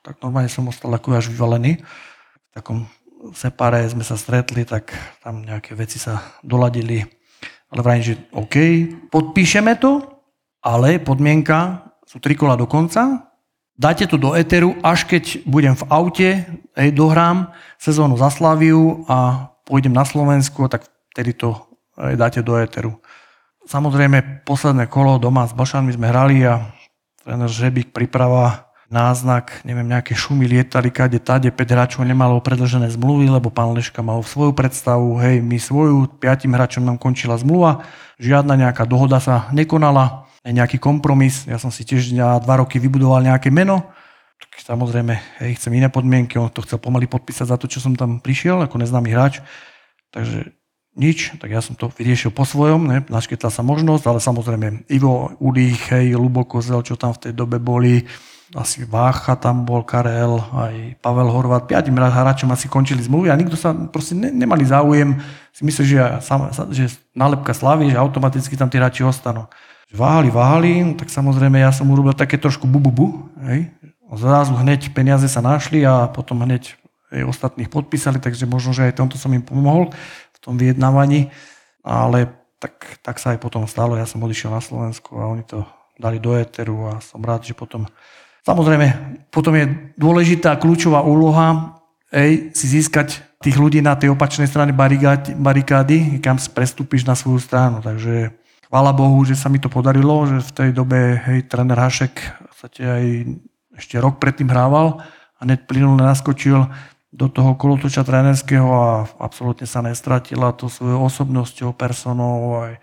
Tak 0.00 0.16
normálne 0.24 0.48
som 0.48 0.64
ostal 0.64 0.96
ako 0.96 1.12
až 1.12 1.28
vyvalený. 1.28 1.76
V 1.76 2.50
takom 2.56 2.88
separe 3.36 3.84
sme 3.84 4.00
sa 4.00 4.16
stretli, 4.16 4.64
tak 4.64 4.96
tam 5.20 5.44
nejaké 5.44 5.76
veci 5.76 6.00
sa 6.00 6.40
doladili. 6.40 7.19
Ale 7.70 7.80
vrajím, 7.86 8.04
že 8.04 8.14
OK, 8.34 8.56
podpíšeme 9.14 9.78
to, 9.78 10.02
ale 10.60 10.98
podmienka 10.98 11.86
sú 12.04 12.18
tri 12.18 12.34
kola 12.34 12.58
do 12.58 12.66
konca, 12.66 13.30
dáte 13.78 14.04
to 14.04 14.18
do 14.18 14.34
Eteru, 14.34 14.76
až 14.82 15.06
keď 15.06 15.46
budem 15.46 15.72
v 15.78 15.86
aute, 15.88 16.28
hej, 16.76 16.90
dohrám 16.92 17.54
sezónu 17.78 18.18
za 18.18 18.28
Slaviu 18.28 19.06
a 19.06 19.48
pôjdem 19.64 19.94
na 19.94 20.02
Slovensku, 20.02 20.66
tak 20.66 20.84
vtedy 21.14 21.32
to 21.32 21.54
hej, 21.96 22.18
dáte 22.18 22.42
do 22.42 22.58
Eteru. 22.58 22.98
Samozrejme, 23.64 24.42
posledné 24.42 24.90
kolo 24.90 25.22
doma 25.22 25.46
s 25.46 25.54
Bašanmi 25.54 25.94
sme 25.94 26.10
hrali 26.10 26.42
a 26.42 26.74
tréner 27.22 27.46
Žebík 27.46 27.94
príprava 27.94 28.69
náznak, 28.90 29.62
neviem, 29.62 29.86
nejaké 29.86 30.18
šumy 30.18 30.50
lietali, 30.50 30.90
kade 30.90 31.22
tade, 31.22 31.54
5 31.54 31.56
hráčov 31.62 32.02
nemalo 32.02 32.42
predlžené 32.42 32.90
zmluvy, 32.90 33.30
lebo 33.30 33.46
pán 33.46 33.70
Leška 33.70 34.02
mal 34.02 34.18
svoju 34.26 34.50
predstavu, 34.50 35.14
hej, 35.22 35.38
my 35.38 35.62
svoju, 35.62 36.10
piatim 36.18 36.50
hráčom 36.50 36.82
nám 36.82 36.98
končila 36.98 37.38
zmluva, 37.38 37.86
žiadna 38.18 38.58
nejaká 38.58 38.82
dohoda 38.90 39.22
sa 39.22 39.46
nekonala, 39.54 40.26
nejaký 40.42 40.82
kompromis, 40.82 41.46
ja 41.46 41.62
som 41.62 41.70
si 41.70 41.86
tiež 41.86 42.10
na 42.18 42.42
dva 42.42 42.66
roky 42.66 42.82
vybudoval 42.82 43.22
nejaké 43.22 43.54
meno, 43.54 43.86
tak 44.42 44.58
samozrejme, 44.58 45.14
hej, 45.38 45.50
chcem 45.54 45.70
iné 45.78 45.86
podmienky, 45.86 46.34
on 46.34 46.50
to 46.50 46.66
chcel 46.66 46.82
pomaly 46.82 47.06
podpísať 47.06 47.46
za 47.46 47.56
to, 47.62 47.70
čo 47.70 47.78
som 47.78 47.94
tam 47.94 48.18
prišiel, 48.18 48.58
ako 48.66 48.82
neznámy 48.82 49.14
hráč, 49.14 49.38
takže 50.10 50.50
nič, 50.98 51.38
tak 51.38 51.54
ja 51.54 51.62
som 51.62 51.78
to 51.78 51.86
vyriešil 51.94 52.34
po 52.34 52.42
svojom, 52.42 52.90
ne, 52.90 52.98
naškytla 53.06 53.54
sa 53.54 53.62
možnosť, 53.62 54.04
ale 54.10 54.18
samozrejme 54.18 54.90
Ivo 54.90 55.30
Udých, 55.38 55.94
hej, 55.94 56.18
Lubo 56.18 56.42
Kozel, 56.42 56.82
čo 56.82 56.98
tam 56.98 57.14
v 57.14 57.30
tej 57.30 57.32
dobe 57.38 57.62
boli, 57.62 58.02
asi 58.50 58.82
Vácha 58.82 59.38
tam 59.38 59.62
bol, 59.62 59.86
Karel, 59.86 60.42
aj 60.50 60.98
Pavel 60.98 61.30
Horvat, 61.30 61.70
piatim 61.70 61.94
hráčom 61.94 62.50
asi 62.50 62.66
končili 62.66 62.98
zmluvy 62.98 63.30
a 63.30 63.38
nikto 63.38 63.54
sa 63.54 63.70
proste 63.70 64.18
ne, 64.18 64.34
nemali 64.34 64.66
záujem, 64.66 65.22
si 65.54 65.62
myslí, 65.62 65.84
že, 65.86 65.98
že 66.74 66.84
nálepka 67.14 67.54
slavy, 67.54 67.94
že 67.94 68.00
automaticky 68.00 68.58
tam 68.58 68.66
tí 68.66 68.82
hráči 68.82 69.06
ostanú. 69.06 69.46
Váhali, 69.90 70.30
váhali, 70.30 70.70
tak 70.98 71.10
samozrejme 71.10 71.62
ja 71.62 71.70
som 71.70 71.86
urobil 71.90 72.14
také 72.14 72.38
trošku 72.38 72.66
bububu, 72.66 73.30
hej, 73.46 73.70
zrazu 74.18 74.54
hneď 74.58 74.90
peniaze 74.90 75.26
sa 75.30 75.42
našli 75.42 75.86
a 75.86 76.10
potom 76.10 76.42
hneď 76.42 76.74
hej, 77.14 77.22
ostatných 77.26 77.70
podpísali, 77.70 78.18
takže 78.18 78.50
možno, 78.50 78.74
že 78.74 78.90
aj 78.90 78.98
tomto 78.98 79.14
som 79.18 79.30
im 79.30 79.42
pomohol 79.42 79.94
v 80.34 80.38
tom 80.42 80.58
vyjednávaní, 80.58 81.30
ale 81.86 82.34
tak, 82.58 82.98
tak 83.02 83.22
sa 83.22 83.34
aj 83.34 83.38
potom 83.38 83.66
stalo, 83.70 83.94
ja 83.94 84.06
som 84.06 84.22
odišiel 84.22 84.50
na 84.50 84.62
Slovensku 84.62 85.14
a 85.18 85.30
oni 85.30 85.46
to 85.46 85.62
dali 86.00 86.18
do 86.18 86.34
éteru 86.34 86.90
a 86.90 86.98
som 86.98 87.22
rád, 87.22 87.46
že 87.46 87.54
potom 87.54 87.86
Samozrejme, 88.50 88.86
potom 89.30 89.54
je 89.54 89.94
dôležitá 89.94 90.58
kľúčová 90.58 91.06
úloha 91.06 91.78
ej, 92.10 92.50
si 92.50 92.66
získať 92.66 93.22
tých 93.38 93.56
ľudí 93.56 93.78
na 93.80 93.94
tej 93.94 94.12
opačnej 94.12 94.50
strane 94.50 94.74
barikády, 95.38 96.18
kam 96.18 96.36
prestúpiš 96.36 97.06
na 97.06 97.14
svoju 97.14 97.38
stranu. 97.38 97.78
Takže 97.78 98.34
chvála 98.66 98.90
Bohu, 98.90 99.22
že 99.22 99.38
sa 99.38 99.46
mi 99.48 99.62
to 99.62 99.70
podarilo, 99.70 100.26
že 100.26 100.42
v 100.42 100.50
tej 100.52 100.70
dobe, 100.74 101.22
hej, 101.24 101.46
tréner 101.46 101.78
Hašek 101.78 102.50
podstate 102.60 102.84
aj 102.84 103.04
ešte 103.80 103.96
rok 103.96 104.20
predtým 104.20 104.52
hrával 104.52 105.00
a 105.00 105.40
hneď 105.40 105.64
plynule 105.64 106.04
naskočil 106.04 106.68
do 107.08 107.26
toho 107.32 107.56
kolotoča 107.56 108.04
trénerského 108.04 108.68
a 108.68 109.08
absolútne 109.16 109.64
sa 109.64 109.80
nestratila 109.80 110.52
to 110.52 110.68
svojou 110.68 111.08
osobnosťou, 111.08 111.72
personou 111.72 112.60
aj 112.60 112.76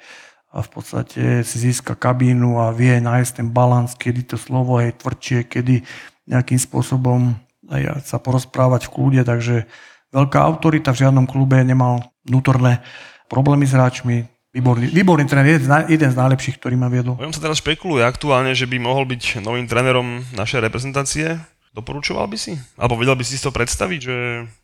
a 0.48 0.64
v 0.64 0.70
podstate 0.72 1.44
si 1.44 1.58
získa 1.60 1.94
kabínu 1.94 2.58
a 2.58 2.72
vie 2.72 2.98
nájsť 3.04 3.32
ten 3.44 3.48
balans, 3.52 3.94
kedy 4.00 4.32
to 4.32 4.38
slovo 4.40 4.80
je 4.80 4.96
tvrdšie, 4.96 5.40
kedy 5.46 5.84
nejakým 6.28 6.60
spôsobom 6.60 7.36
aj 7.68 8.08
sa 8.08 8.18
porozprávať 8.18 8.88
v 8.88 8.94
kľude, 8.96 9.22
takže 9.28 9.68
veľká 10.16 10.40
autorita 10.40 10.96
v 10.96 11.04
žiadnom 11.04 11.28
klube 11.28 11.60
nemal 11.68 12.16
vnútorné 12.24 12.80
problémy 13.28 13.68
s 13.68 13.76
hráčmi, 13.76 14.24
výborný, 14.56 14.88
výborný 14.88 15.26
tréner, 15.28 15.60
jeden, 15.92 16.12
z- 16.12 16.20
najlepších, 16.20 16.58
ktorý 16.64 16.80
ma 16.80 16.88
viedol. 16.88 17.20
Ňom 17.20 17.36
sa 17.36 17.44
teraz 17.44 17.60
špekuluje 17.60 18.08
aktuálne, 18.08 18.56
že 18.56 18.66
by 18.66 18.80
mohol 18.80 19.04
byť 19.04 19.44
novým 19.44 19.68
trénerom 19.68 20.24
našej 20.34 20.64
reprezentácie. 20.64 21.38
Doporučoval 21.78 22.26
by 22.26 22.38
si? 22.42 22.58
Alebo 22.74 22.98
vedel 22.98 23.14
by 23.14 23.22
si 23.22 23.38
to 23.38 23.54
predstaviť, 23.54 24.00
že 24.02 24.16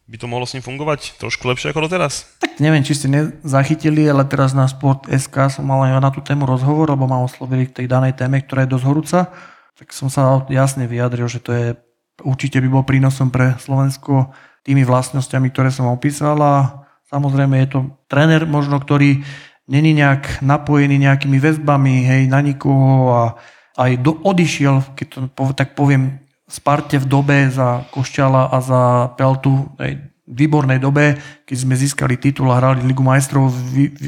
by 0.10 0.18
to 0.18 0.26
mohlo 0.26 0.50
s 0.50 0.58
ním 0.58 0.66
fungovať 0.66 1.22
trošku 1.22 1.46
lepšie 1.46 1.70
ako 1.70 1.86
doteraz? 1.86 2.26
Tak 2.42 2.58
neviem, 2.58 2.82
či 2.82 2.98
ste 2.98 3.06
nezachytili, 3.06 4.10
ale 4.10 4.26
teraz 4.26 4.58
na 4.58 4.66
Sport 4.66 5.06
SK 5.06 5.54
som 5.54 5.70
mal 5.70 5.86
aj 5.86 6.02
na 6.02 6.10
tú 6.10 6.26
tému 6.26 6.50
rozhovor, 6.50 6.90
lebo 6.90 7.06
ma 7.06 7.22
oslovili 7.22 7.70
k 7.70 7.86
tej 7.86 7.88
danej 7.94 8.18
téme, 8.18 8.42
ktorá 8.42 8.66
je 8.66 8.74
dosť 8.74 8.86
horúca. 8.90 9.20
Tak 9.78 9.94
som 9.94 10.10
sa 10.10 10.42
jasne 10.50 10.90
vyjadril, 10.90 11.30
že 11.30 11.38
to 11.38 11.54
je 11.54 11.66
určite 12.26 12.58
by 12.58 12.70
bol 12.70 12.82
prínosom 12.82 13.30
pre 13.30 13.58
Slovensko 13.62 14.34
tými 14.66 14.82
vlastnosťami, 14.82 15.54
ktoré 15.54 15.70
som 15.70 15.94
opísal 15.94 16.42
a 16.42 16.86
samozrejme 17.14 17.62
je 17.62 17.70
to 17.78 17.80
tréner 18.10 18.50
možno, 18.50 18.82
ktorý 18.82 19.22
není 19.70 19.94
nejak 19.94 20.42
napojený 20.42 20.98
nejakými 20.98 21.38
väzbami, 21.38 22.10
hej, 22.10 22.22
na 22.26 22.42
nikoho 22.42 23.14
a 23.14 23.24
aj 23.78 23.92
do, 24.02 24.18
odišiel, 24.18 24.98
keď 24.98 25.08
to 25.34 25.44
tak 25.54 25.74
poviem, 25.78 26.23
Sparte 26.44 27.00
v 27.00 27.08
dobe 27.08 27.48
za 27.48 27.88
Košťala 27.90 28.52
a 28.52 28.58
za 28.60 28.82
Peltu, 29.16 29.72
hej, 29.80 30.14
výbornej 30.24 30.80
dobe, 30.80 31.20
keď 31.44 31.58
sme 31.60 31.76
získali 31.76 32.16
titul 32.16 32.48
a 32.52 32.60
hrali 32.60 32.84
Ligu 32.84 33.04
majstrov 33.04 33.52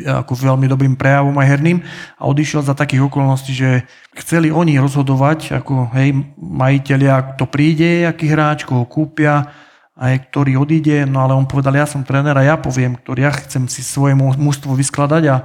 ako 0.03 0.31
veľmi 0.31 0.67
dobrým 0.67 0.95
prejavom 0.95 1.35
aj 1.35 1.47
herným. 1.47 1.79
A 2.19 2.23
odišiel 2.27 2.63
za 2.63 2.75
takých 2.75 3.07
okolností, 3.07 3.51
že 3.51 3.83
chceli 4.19 4.51
oni 4.51 4.79
rozhodovať, 4.79 5.59
ako 5.59 5.91
hej, 5.95 6.15
majiteľia, 6.39 7.35
kto 7.35 7.43
príde, 7.47 8.07
aký 8.07 8.31
hráč, 8.31 8.63
koho 8.63 8.87
kúpia, 8.87 9.51
aj 9.95 10.27
ktorý 10.27 10.59
odíde, 10.59 11.07
no 11.07 11.23
ale 11.23 11.39
on 11.39 11.47
povedal, 11.47 11.71
ja 11.71 11.87
som 11.87 12.03
tréner 12.03 12.35
a 12.35 12.43
ja 12.43 12.59
poviem, 12.59 12.99
ktorý 12.99 13.27
ja 13.27 13.31
chcem 13.31 13.71
si 13.71 13.79
svoje 13.79 14.11
mužstvo 14.15 14.75
vyskladať 14.75 15.23
a 15.31 15.35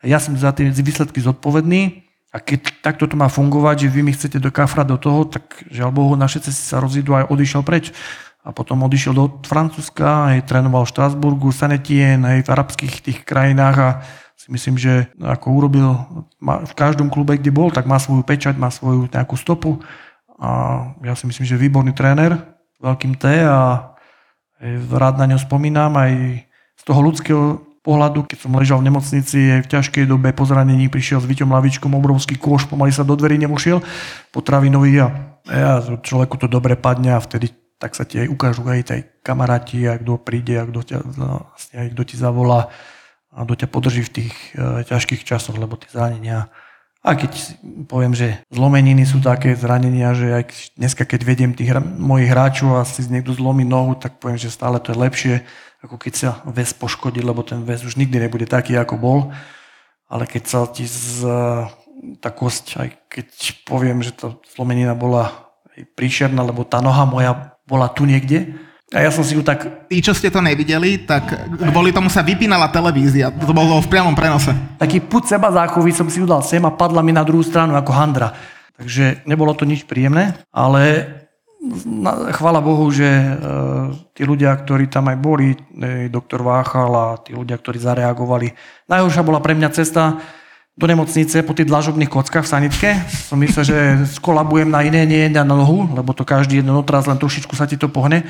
ja 0.00 0.16
som 0.16 0.32
za 0.32 0.48
tie 0.56 0.72
výsledky 0.72 1.20
zodpovedný 1.20 2.07
a 2.28 2.36
keď 2.44 2.84
takto 2.84 3.08
to 3.08 3.16
má 3.16 3.32
fungovať, 3.32 3.88
že 3.88 3.92
vy 3.92 4.00
mi 4.04 4.12
chcete 4.12 4.36
do 4.36 4.52
kafra 4.52 4.84
do 4.84 5.00
toho, 5.00 5.24
tak 5.24 5.64
žiaľ 5.72 5.90
Bohu, 5.96 6.12
naše 6.12 6.44
cesty 6.44 6.60
sa 6.60 6.76
rozídu 6.76 7.16
a 7.16 7.24
odišiel 7.24 7.64
preč. 7.64 7.88
A 8.44 8.52
potom 8.52 8.84
odišiel 8.84 9.12
do 9.16 9.24
Francúzska, 9.44 10.32
aj 10.32 10.48
trénoval 10.48 10.84
v 10.84 10.92
Štrasburgu, 10.92 11.48
Sanetien, 11.52 12.24
aj 12.24 12.44
v 12.44 12.52
arabských 12.52 12.94
tých 13.00 13.18
krajinách 13.24 13.76
a 13.76 13.88
si 14.38 14.48
myslím, 14.54 14.78
že 14.78 15.10
ako 15.20 15.46
urobil 15.50 15.88
v 16.40 16.72
každom 16.78 17.10
klube, 17.10 17.36
kde 17.36 17.52
bol, 17.52 17.68
tak 17.74 17.84
má 17.84 17.98
svoju 18.00 18.22
pečať, 18.22 18.56
má 18.56 18.70
svoju 18.70 19.10
nejakú 19.10 19.34
stopu 19.34 19.82
a 20.38 20.48
ja 21.02 21.18
si 21.18 21.26
myslím, 21.26 21.44
že 21.44 21.58
výborný 21.58 21.92
tréner, 21.92 22.38
veľkým 22.78 23.18
T 23.18 23.26
a 23.42 23.92
rád 24.94 25.14
na 25.18 25.26
ňo 25.34 25.42
spomínam 25.42 25.90
aj 25.98 26.46
z 26.78 26.82
toho 26.86 27.00
ľudského 27.02 27.42
pohľadu, 27.88 28.28
keď 28.28 28.38
som 28.44 28.52
ležal 28.52 28.84
v 28.84 28.92
nemocnici 28.92 29.64
v 29.64 29.70
ťažkej 29.72 30.04
dobe 30.04 30.36
po 30.36 30.44
zranení, 30.44 30.92
prišiel 30.92 31.24
s 31.24 31.26
Vyťom 31.26 31.48
Lavičkom, 31.48 31.96
obrovský 31.96 32.36
kôš, 32.36 32.68
pomaly 32.68 32.92
sa 32.92 33.00
do 33.00 33.16
dverí 33.16 33.40
nemušiel, 33.40 33.80
potravinový 34.28 34.92
a 35.00 35.06
ja, 35.48 35.80
človeku 35.80 36.36
to 36.36 36.52
dobre 36.52 36.76
padne 36.76 37.16
a 37.16 37.24
vtedy 37.24 37.48
tak 37.80 37.96
sa 37.96 38.04
ti 38.04 38.20
aj 38.20 38.28
ukážu 38.28 38.68
aj 38.68 38.92
tej 38.92 39.00
kamaráti, 39.24 39.88
a 39.88 39.96
kto 39.96 40.20
príde, 40.20 40.60
a 40.60 40.68
kto, 40.68 40.84
ťa, 40.84 40.98
no, 41.16 41.48
vlastne 41.48 41.76
aj 41.80 41.88
kto 41.96 42.02
ti 42.04 42.16
zavolá 42.20 42.68
a 43.32 43.38
kto 43.48 43.54
ťa 43.64 43.68
podrží 43.72 44.02
v 44.04 44.12
tých 44.12 44.34
e, 44.52 44.84
ťažkých 44.84 45.24
časoch, 45.24 45.56
lebo 45.56 45.80
tie 45.80 45.88
zranenia 45.88 46.52
a 46.98 47.14
keď 47.14 47.32
poviem, 47.86 48.10
že 48.10 48.42
zlomeniny 48.50 49.06
sú 49.06 49.22
také 49.22 49.54
zranenia, 49.54 50.18
že 50.18 50.26
aj 50.34 50.44
dneska 50.74 51.06
keď 51.06 51.20
vediem 51.22 51.52
tých 51.54 51.70
hra- 51.70 51.84
mojich 51.84 52.26
hráčov 52.26 52.74
a 52.74 52.82
si 52.82 53.06
niekto 53.06 53.30
zlomí 53.30 53.62
nohu, 53.62 53.94
tak 53.94 54.18
poviem, 54.18 54.34
že 54.34 54.50
stále 54.50 54.82
to 54.82 54.90
je 54.90 54.98
lepšie, 54.98 55.34
ako 55.82 55.96
keď 55.96 56.14
sa 56.14 56.30
väz 56.48 56.74
poškodí, 56.74 57.22
lebo 57.22 57.46
ten 57.46 57.62
väz 57.62 57.86
už 57.86 57.94
nikdy 57.94 58.18
nebude 58.18 58.46
taký, 58.50 58.74
ako 58.74 58.98
bol. 58.98 59.18
Ale 60.08 60.24
keď 60.24 60.42
sa 60.48 60.58
ti 60.66 60.88
z, 60.88 61.22
tá 62.18 62.30
kosť, 62.32 62.66
aj 62.80 62.88
keď 63.06 63.26
poviem, 63.68 64.02
že 64.02 64.16
tá 64.16 64.34
zlomenina 64.56 64.96
bola 64.98 65.52
príšerná, 65.94 66.42
lebo 66.42 66.66
tá 66.66 66.82
noha 66.82 67.06
moja 67.06 67.54
bola 67.68 67.86
tu 67.92 68.08
niekde, 68.08 68.56
a 68.88 69.04
ja 69.04 69.12
som 69.12 69.20
si 69.20 69.36
ju 69.36 69.44
tak 69.44 69.84
Tí, 69.92 70.00
čo 70.00 70.16
ste 70.16 70.32
to 70.32 70.40
nevideli, 70.40 71.04
tak 71.04 71.28
kvôli 71.72 71.92
tomu 71.92 72.08
sa 72.08 72.24
vypínala 72.24 72.72
televízia. 72.72 73.28
To 73.28 73.52
bolo 73.52 73.84
v 73.84 73.88
priamom 73.92 74.16
prenose. 74.16 74.52
taký 74.80 75.04
put 75.04 75.28
seba 75.28 75.52
záchový 75.52 75.92
som 75.92 76.08
si 76.08 76.24
udal 76.24 76.40
sem 76.40 76.60
a 76.64 76.72
padla 76.72 77.04
mi 77.04 77.12
na 77.12 77.20
druhú 77.20 77.44
stranu 77.44 77.76
ako 77.76 77.92
handra. 77.92 78.32
Takže 78.80 79.28
nebolo 79.28 79.52
to 79.52 79.68
nič 79.68 79.84
príjemné, 79.84 80.40
ale 80.48 81.04
na, 81.84 82.32
chvála 82.32 82.60
Bohu, 82.64 82.88
že 82.88 83.06
e, 83.06 83.32
tí 84.16 84.24
ľudia, 84.24 84.56
ktorí 84.56 84.88
tam 84.88 85.12
aj 85.12 85.18
boli, 85.20 85.54
e, 85.54 86.08
doktor 86.08 86.40
Váchal 86.42 86.92
a 86.92 87.06
tí 87.20 87.36
ľudia, 87.36 87.60
ktorí 87.60 87.78
zareagovali. 87.78 88.52
Najhoršia 88.88 89.22
bola 89.22 89.38
pre 89.44 89.52
mňa 89.54 89.68
cesta 89.70 90.18
do 90.78 90.86
nemocnice 90.86 91.42
po 91.42 91.52
tých 91.52 91.66
dlažobných 91.66 92.08
kockách 92.08 92.46
v 92.46 92.52
sanitke. 92.52 92.88
Som 93.10 93.42
myslel, 93.42 93.64
že 93.66 93.78
skolabujem 94.18 94.70
na 94.70 94.86
iné, 94.86 95.04
nie 95.04 95.28
na 95.28 95.44
nohu, 95.44 95.90
lebo 95.92 96.16
to 96.16 96.24
každý 96.24 96.62
jeden 96.62 96.74
otraz, 96.74 97.04
len 97.10 97.20
trošičku 97.20 97.54
sa 97.54 97.68
ti 97.68 97.78
to 97.78 97.92
pohne. 97.92 98.26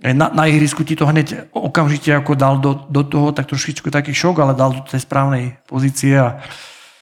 E, 0.00 0.10
Na, 0.10 0.32
na 0.34 0.50
ihrisku 0.50 0.82
ti 0.82 0.98
to 0.98 1.06
hneď 1.06 1.54
okamžite 1.54 2.10
ako 2.10 2.34
dal 2.34 2.58
do, 2.58 2.74
do 2.90 3.06
toho, 3.06 3.30
tak 3.30 3.46
trošičku 3.46 3.86
taký 3.92 4.10
šok, 4.10 4.42
ale 4.42 4.58
dal 4.58 4.74
do 4.74 4.82
tej 4.82 5.04
správnej 5.06 5.62
pozície 5.70 6.18
a 6.18 6.42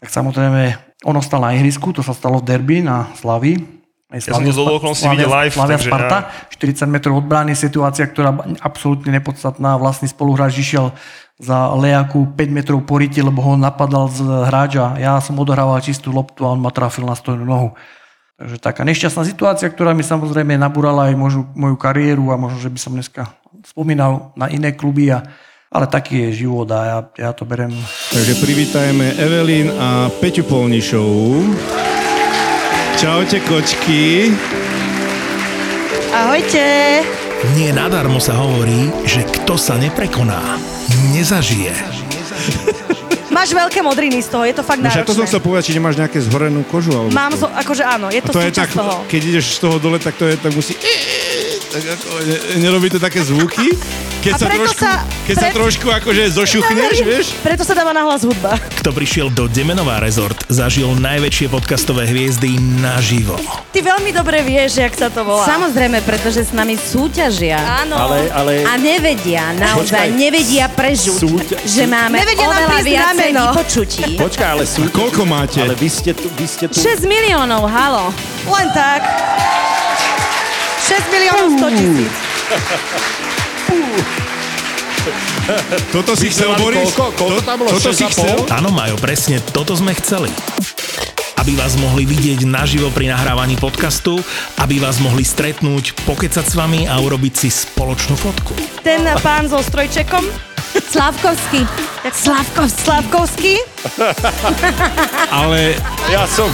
tak 0.01 0.09
samozrejme 0.09 0.77
on 1.05 1.17
ostal 1.17 1.41
na 1.41 1.57
ihrisku, 1.57 1.97
to 1.97 2.05
sa 2.05 2.13
stalo 2.13 2.41
v 2.41 2.49
derby 2.49 2.85
na 2.85 3.09
Slavii. 3.17 3.80
Ja 4.11 4.35
som 4.35 4.43
to 4.43 4.51
zhodou 4.51 4.83
okolností 4.83 5.07
videl 5.15 5.31
live, 5.31 5.55
Slavia 5.55 5.79
takže 5.79 5.87
Sparta, 5.87 6.19
40 6.51 6.91
metrov 6.91 7.15
od 7.23 7.27
brány, 7.31 7.55
situácia, 7.55 8.11
ktorá 8.11 8.35
absolútne 8.59 9.15
nepodstatná. 9.15 9.79
Vlastný 9.79 10.11
spoluhráč 10.11 10.59
išiel 10.59 10.91
za 11.39 11.71
Lejaku 11.79 12.27
5 12.35 12.51
metrov 12.51 12.83
po 12.83 12.99
riti, 12.99 13.23
lebo 13.23 13.39
ho 13.39 13.55
napadal 13.55 14.11
z 14.11 14.27
hráča. 14.51 14.99
Ja 14.99 15.23
som 15.23 15.39
odohrával 15.39 15.79
čistú 15.79 16.11
loptu 16.11 16.43
a 16.43 16.53
on 16.53 16.61
ma 16.61 16.75
trafil 16.75 17.07
na 17.07 17.15
stojnú 17.15 17.47
nohu. 17.47 17.71
Takže 18.35 18.57
taká 18.59 18.83
nešťastná 18.83 19.23
situácia, 19.23 19.71
ktorá 19.71 19.95
mi 19.95 20.03
samozrejme 20.03 20.59
nabúrala 20.59 21.09
aj 21.09 21.15
moju, 21.15 21.41
moju 21.55 21.77
kariéru 21.79 22.35
a 22.35 22.41
možno, 22.41 22.59
že 22.59 22.73
by 22.73 22.79
som 22.83 22.93
dneska 22.97 23.23
spomínal 23.63 24.35
na 24.35 24.51
iné 24.51 24.75
kluby. 24.75 25.13
A, 25.15 25.23
ale 25.71 25.87
taký 25.87 26.29
je 26.29 26.45
život 26.45 26.67
a 26.75 26.81
ja, 26.83 26.99
ja 27.15 27.31
to 27.31 27.47
berem 27.47 27.71
Takže 28.11 28.43
privítajme 28.43 29.07
Evelyn 29.23 29.71
a 29.71 30.11
Peťu 30.19 30.43
Polnišovú. 30.43 31.47
Čaute 33.01 33.41
kočky. 33.49 34.29
Ahojte. 36.13 37.01
Nie 37.57 37.73
nadarmo 37.73 38.21
sa 38.21 38.37
hovorí, 38.37 38.93
že 39.09 39.25
kto 39.25 39.57
sa 39.57 39.81
neprekoná, 39.81 40.61
nezažije. 41.17 41.73
Máš 43.33 43.57
veľké 43.57 43.81
modriny 43.81 44.21
z 44.21 44.29
toho, 44.29 44.45
je 44.45 44.53
to 44.53 44.61
fakt 44.61 44.85
však 44.85 45.09
to 45.09 45.17
som 45.17 45.25
náročné. 45.25 45.33
chcel 45.33 45.41
povedať, 45.41 45.63
či 45.65 45.73
nemáš 45.81 45.97
nejaké 45.97 46.21
zhorenú 46.21 46.61
kožu. 46.69 46.93
Alebo 46.93 47.09
Mám, 47.09 47.33
zo, 47.41 47.49
akože 47.49 47.89
áno, 47.89 48.13
je 48.13 48.21
to, 48.21 48.37
to 48.37 48.45
je 48.45 48.53
tak, 48.53 48.69
toho. 48.69 49.01
keď 49.09 49.21
ideš 49.33 49.57
z 49.57 49.59
toho 49.65 49.81
dole, 49.81 49.97
tak 49.97 50.21
to 50.21 50.29
je, 50.29 50.37
tak 50.37 50.53
musí... 50.53 50.77
Tak 51.71 51.85
ako, 51.89 52.09
ne, 52.21 52.37
nerobí 52.59 52.91
to 52.91 52.99
také 52.99 53.23
zvuky? 53.23 53.71
Keď 54.21 54.33
sa 54.35 54.47
trošku, 54.49 54.75
sa- 54.77 55.07
keď 55.25 55.35
sa 55.35 55.49
pre- 55.49 55.57
trošku 55.57 55.87
akože 55.89 56.23
zošuchneš, 56.29 56.97
vieš? 57.01 57.27
Preto 57.41 57.63
sa 57.63 57.73
dáva 57.73 57.89
nahlas 57.91 58.21
hudba. 58.21 58.59
Kto 58.77 58.91
prišiel 58.91 59.31
do 59.31 59.47
Demenová 59.47 59.97
rezort, 59.97 60.37
zažil 60.47 60.93
najväčšie 60.93 61.47
podcastové 61.47 62.05
hviezdy 62.05 62.53
naživo. 62.77 63.39
Ty 63.71 63.87
veľmi 63.87 64.11
dobre 64.11 64.43
vieš, 64.43 64.77
jak 64.77 64.93
sa 64.93 65.09
to 65.09 65.23
volá. 65.23 65.47
Samozrejme, 65.47 66.03
pretože 66.03 66.43
s 66.43 66.53
nami 66.53 66.75
súťažia. 66.77 67.57
Áno. 67.81 67.97
Ale, 67.97 68.29
ale... 68.29 68.53
A 68.63 68.77
nevedia, 68.77 69.55
naozaj 69.55 69.79
Počkaj. 70.05 70.09
nevedia 70.13 70.67
prežuť, 70.69 71.17
Súťa- 71.17 71.61
že 71.65 71.85
máme 71.87 72.19
Nevedia 72.19 72.45
oveľa 72.45 72.79
viacej 72.83 73.31
meno. 73.31 73.45
vypočutí. 73.49 74.05
Počkaj, 74.27 74.49
ale 74.51 74.65
sú... 74.67 74.85
Koľko 74.91 75.23
máte? 75.25 75.63
Ale 75.63 75.73
vy 75.73 75.89
ste 75.89 76.13
tu... 76.13 76.29
Vy 76.35 76.45
ste 76.45 76.67
tu... 76.67 76.77
6 76.77 77.07
miliónov, 77.07 77.65
halo. 77.65 78.11
Len 78.45 78.69
tak. 78.75 79.01
6 80.91 81.15
miliónov 81.15 81.49
100 81.55 81.79
tisíc. 81.79 82.13
Toto 85.95 86.13
si 86.19 86.27
chcel, 86.35 86.51
Boris? 86.59 86.91
koľko? 86.91 87.15
Koľko 87.15 87.41
tam 87.47 87.57
bolo? 87.63 87.71
Toto 87.71 87.91
si 87.95 88.03
6,5? 88.03 88.11
chcel? 88.11 88.37
Áno, 88.51 88.75
Majo, 88.75 88.99
presne 88.99 89.39
toto 89.55 89.79
sme 89.79 89.95
chceli. 89.95 90.35
Aby 91.39 91.57
vás 91.57 91.79
mohli 91.79 92.05
vidieť 92.05 92.45
naživo 92.45 92.93
pri 92.93 93.09
nahrávaní 93.09 93.55
podcastu, 93.57 94.19
aby 94.61 94.77
vás 94.83 95.01
mohli 95.01 95.23
stretnúť, 95.25 95.95
pokecať 96.05 96.45
s 96.45 96.55
vami 96.59 96.85
a 96.85 96.99
urobiť 97.01 97.35
si 97.39 97.49
spoločnú 97.49 98.19
fotku. 98.19 98.53
Ten 98.85 99.07
pán 99.23 99.47
so 99.47 99.63
strojčekom. 99.63 100.27
Slavkovský. 100.91 101.65
Slavkovský. 102.13 102.83
Slavkovský. 102.83 103.55
Ale 105.31 105.79
Ja 106.11 106.27
som, 106.27 106.51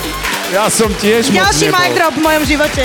ja 0.52 0.68
som 0.68 0.92
tiež 1.00 1.32
Ďalší 1.32 1.72
mic 1.72 1.92
drop 1.96 2.14
v 2.14 2.22
mojom 2.22 2.44
živote. 2.44 2.84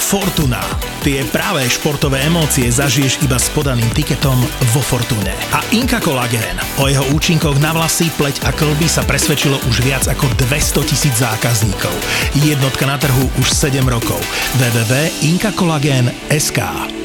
Fortuna. 0.00 0.64
Tie 1.04 1.20
práve 1.28 1.60
športové 1.68 2.24
emócie 2.24 2.72
zažiješ 2.72 3.20
iba 3.20 3.36
s 3.36 3.52
podaným 3.52 3.92
tiketom 3.92 4.40
vo 4.72 4.80
Fortune. 4.80 5.36
A 5.52 5.60
Inka 5.76 6.00
Kolagén. 6.00 6.56
O 6.80 6.88
jeho 6.88 7.04
účinkoch 7.12 7.60
na 7.60 7.76
vlasy, 7.76 8.08
pleť 8.16 8.40
a 8.48 8.56
klby 8.56 8.88
sa 8.88 9.04
presvedčilo 9.04 9.60
už 9.68 9.84
viac 9.84 10.08
ako 10.08 10.24
200 10.48 10.88
tisíc 10.88 11.20
zákazníkov. 11.20 11.92
Jednotka 12.40 12.88
na 12.88 12.96
trhu 12.96 13.28
už 13.36 13.52
7 13.52 13.84
rokov. 13.84 14.16
www.inkakolagén.sk 14.56 16.99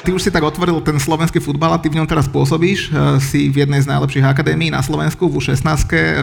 Ty 0.00 0.16
už 0.16 0.24
si 0.24 0.32
tak 0.32 0.40
otvoril 0.40 0.80
ten 0.80 0.96
slovenský 0.96 1.44
futbal 1.44 1.76
a 1.76 1.78
ty 1.78 1.92
v 1.92 2.00
ňom 2.00 2.08
teraz 2.08 2.24
pôsobíš. 2.24 2.88
E, 2.88 3.20
Si 3.20 3.52
v 3.52 3.68
jednej 3.68 3.84
z 3.84 3.90
najlepších 3.92 4.24
akadémií 4.24 4.72
na 4.72 4.80
Slovensku, 4.80 5.28
v 5.28 5.36
U16 5.36 5.60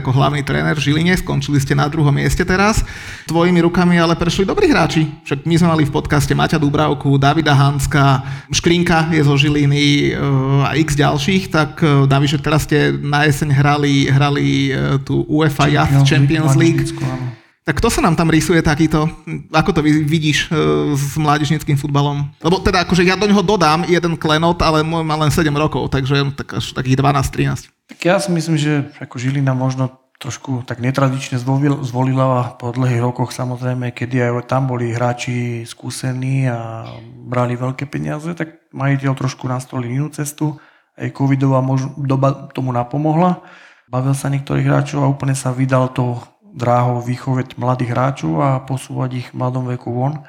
ako 0.01 0.09
hlavný 0.17 0.41
tréner 0.41 0.73
v 0.73 0.81
Žiline. 0.81 1.13
Skončili 1.13 1.61
ste 1.61 1.77
na 1.77 1.85
druhom 1.85 2.09
mieste 2.09 2.41
teraz. 2.41 2.81
Tvojimi 3.29 3.61
rukami 3.61 4.01
ale 4.01 4.17
prešli 4.17 4.49
dobrí 4.49 4.65
hráči. 4.73 5.05
Však 5.29 5.45
my 5.45 5.55
sme 5.61 5.67
mali 5.77 5.83
v 5.85 5.93
podcaste 5.93 6.33
Maťa 6.33 6.57
Dubravku, 6.57 7.21
Davida 7.21 7.53
Hanska, 7.53 8.25
Škrinka 8.49 9.13
je 9.13 9.21
zo 9.21 9.37
Žiliny 9.37 10.09
e, 10.09 10.17
a 10.65 10.73
x 10.73 10.97
ďalších. 10.97 11.53
Tak 11.53 11.71
e, 11.85 12.09
David, 12.09 12.33
že 12.33 12.41
teraz 12.41 12.65
ste 12.65 12.97
na 12.97 13.29
jeseň 13.29 13.53
hrali, 13.53 14.09
hrali 14.09 14.73
tú 15.05 15.21
UEFA 15.29 15.69
Youth 15.69 16.01
Champions 16.01 16.57
League. 16.57 16.81
Áno. 16.97 17.36
Tak 17.67 17.83
kto 17.83 17.91
sa 17.91 17.99
nám 17.99 18.15
tam 18.15 18.31
rysuje 18.31 18.63
takýto? 18.63 19.11
Ako 19.51 19.75
to 19.75 19.83
vidíš 19.83 20.47
e, 20.47 20.95
s 20.95 21.19
mládežnickým 21.19 21.75
futbalom? 21.75 22.31
Lebo 22.39 22.63
teda 22.63 22.87
akože 22.87 23.03
ja 23.03 23.19
do 23.19 23.27
neho 23.27 23.43
dodám 23.43 23.83
jeden 23.83 24.15
klenot, 24.15 24.63
ale 24.63 24.87
môj 24.87 25.03
má 25.03 25.19
len 25.19 25.27
7 25.27 25.51
rokov, 25.51 25.91
takže 25.91 26.31
tak 26.31 26.63
až 26.63 26.71
takých 26.71 26.95
12-13. 27.03 27.67
Tak 27.91 27.99
ja 27.99 28.15
si 28.23 28.31
myslím, 28.31 28.55
že 28.55 28.87
ako 29.03 29.19
Žilina 29.19 29.51
možno 29.51 29.99
trošku 30.15 30.63
tak 30.63 30.79
netradične 30.79 31.43
zvolil, 31.43 31.83
zvolila 31.83 32.55
po 32.55 32.71
dlhých 32.71 33.03
rokoch 33.03 33.35
samozrejme, 33.35 33.91
kedy 33.91 34.15
aj 34.31 34.47
tam 34.47 34.71
boli 34.71 34.95
hráči 34.95 35.67
skúsení 35.67 36.47
a 36.47 36.87
brali 37.27 37.59
veľké 37.59 37.83
peniaze, 37.91 38.31
tak 38.31 38.71
majiteľ 38.71 39.11
trošku 39.11 39.43
nastolil 39.43 39.91
inú 39.91 40.07
cestu. 40.07 40.55
Aj 40.95 41.11
covidová 41.11 41.59
doba 41.99 42.47
tomu 42.55 42.71
napomohla. 42.71 43.43
Bavil 43.91 44.15
sa 44.15 44.31
niektorých 44.31 44.67
hráčov 44.67 45.03
a 45.03 45.11
úplne 45.11 45.35
sa 45.35 45.51
vydal 45.51 45.91
to 45.91 46.17
dráhou 46.57 47.05
výchovať 47.05 47.53
mladých 47.61 47.93
hráčov 47.93 48.33
a 48.41 48.49
posúvať 48.65 49.21
ich 49.21 49.27
v 49.29 49.37
mladom 49.37 49.69
veku 49.69 49.93
von. 49.93 50.25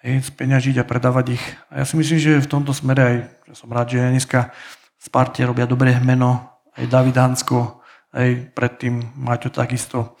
Hej, 0.00 0.32
speňažiť 0.32 0.80
a 0.80 0.88
predávať 0.88 1.36
ich. 1.36 1.44
A 1.68 1.82
ja 1.82 1.84
si 1.84 1.98
myslím, 1.98 2.18
že 2.22 2.40
v 2.40 2.48
tomto 2.48 2.72
smere 2.72 3.02
aj, 3.02 3.16
ja 3.50 3.54
som 3.58 3.68
rád, 3.68 3.92
že 3.92 4.00
dneska 4.00 4.54
Sparte 5.00 5.44
robia 5.44 5.68
dobré 5.68 5.96
meno, 6.00 6.60
aj 6.76 6.86
David 6.88 7.16
Hansko, 7.16 7.80
aj 8.14 8.52
predtým 8.52 9.00
Maťo 9.16 9.52
takisto. 9.52 10.16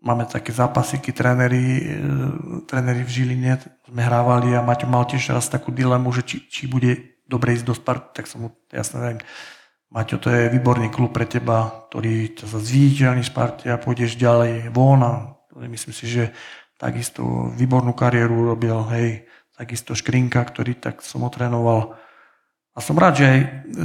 Máme 0.00 0.26
také 0.26 0.50
zápasiky, 0.54 1.12
tréneri, 1.12 1.66
e, 1.78 1.84
tréneri 2.64 3.02
v 3.04 3.10
Žiline 3.10 3.52
sme 3.86 4.02
hrávali 4.02 4.54
a 4.54 4.64
Maťo 4.64 4.86
mal 4.86 5.06
tiež 5.06 5.34
raz 5.34 5.46
takú 5.50 5.74
dilemu, 5.74 6.08
že 6.14 6.22
či, 6.24 6.36
či 6.46 6.62
bude 6.66 7.22
dobre 7.30 7.54
ísť 7.54 7.66
do 7.66 7.74
Sparty, 7.74 8.08
tak 8.18 8.26
som 8.26 8.46
mu 8.46 8.48
jasne 8.74 8.98
viem, 8.98 9.18
Maťo, 9.90 10.22
to 10.22 10.30
je 10.30 10.54
výborný 10.54 10.86
klub 10.94 11.10
pre 11.10 11.26
teba, 11.26 11.86
ktorý 11.90 12.38
ťa 12.38 12.46
sa 12.46 12.62
zviditeľní 12.62 13.26
v 13.26 13.30
Sparte 13.34 13.66
a 13.74 13.82
pôjdeš 13.82 14.14
ďalej 14.14 14.70
von 14.70 15.02
a 15.02 15.34
myslím 15.66 15.90
si, 15.90 16.06
že 16.06 16.30
takisto 16.78 17.50
výbornú 17.58 17.90
kariéru 17.90 18.54
robil, 18.54 18.78
hej, 18.94 19.26
takisto 19.58 19.98
Škrinka, 19.98 20.46
ktorý 20.46 20.78
tak 20.78 21.02
som 21.02 21.26
otrénoval. 21.26 21.98
A 22.70 22.78
som 22.78 22.94
rád, 22.94 23.18
že 23.18 23.26
aj 23.26 23.40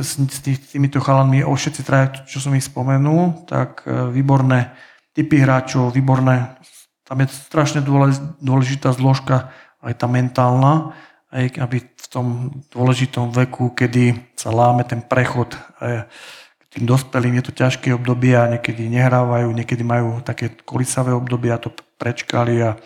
s, 0.06 0.12
tý- 0.46 0.54
s 0.54 0.78
týmito 0.78 1.02
chalanmi, 1.02 1.42
o 1.42 1.58
všetci 1.58 1.82
traja, 1.82 2.22
čo 2.30 2.38
som 2.38 2.54
ich 2.54 2.70
spomenul, 2.70 3.50
tak 3.50 3.82
e, 3.84 4.14
výborné 4.14 4.78
typy 5.18 5.42
hráčov, 5.42 5.90
výborné, 5.90 6.54
tam 7.02 7.18
je 7.26 7.34
strašne 7.34 7.82
dôlež- 7.82 8.40
dôležitá 8.46 8.94
zložka, 8.94 9.50
aj 9.82 9.94
tá 9.98 10.06
mentálna, 10.06 10.94
aj 11.34 11.58
aby 11.60 11.82
tom 12.16 12.48
dôležitom 12.72 13.36
veku, 13.36 13.76
kedy 13.76 14.32
sa 14.40 14.56
láme 14.56 14.88
ten 14.88 15.04
prechod 15.04 15.52
e, 15.84 16.08
k 16.56 16.64
tým 16.72 16.88
dospelým, 16.88 17.36
je 17.44 17.52
to 17.52 17.60
ťažké 17.60 17.92
obdobie 17.92 18.32
a 18.40 18.48
niekedy 18.56 18.88
nehrávajú, 18.88 19.52
niekedy 19.52 19.84
majú 19.84 20.24
také 20.24 20.56
kolisavé 20.64 21.12
obdobie 21.12 21.52
a 21.52 21.60
to 21.60 21.76
prečkali 22.00 22.64
a 22.64 22.80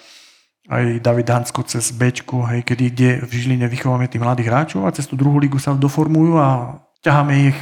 aj 0.69 1.01
David 1.01 1.29
Hansko 1.29 1.65
cez 1.65 1.89
Bčku, 1.93 2.45
hej, 2.49 2.61
kedy 2.61 2.83
kde 2.93 3.09
v 3.25 3.31
Žiline 3.33 3.65
vychovávame 3.69 4.09
tých 4.09 4.21
mladých 4.21 4.49
hráčov 4.49 4.85
a 4.85 4.93
cez 4.93 5.05
tú 5.09 5.17
druhú 5.17 5.41
ligu 5.41 5.57
sa 5.57 5.73
doformujú 5.73 6.37
a 6.37 6.77
ťaháme 7.01 7.53
ich 7.53 7.57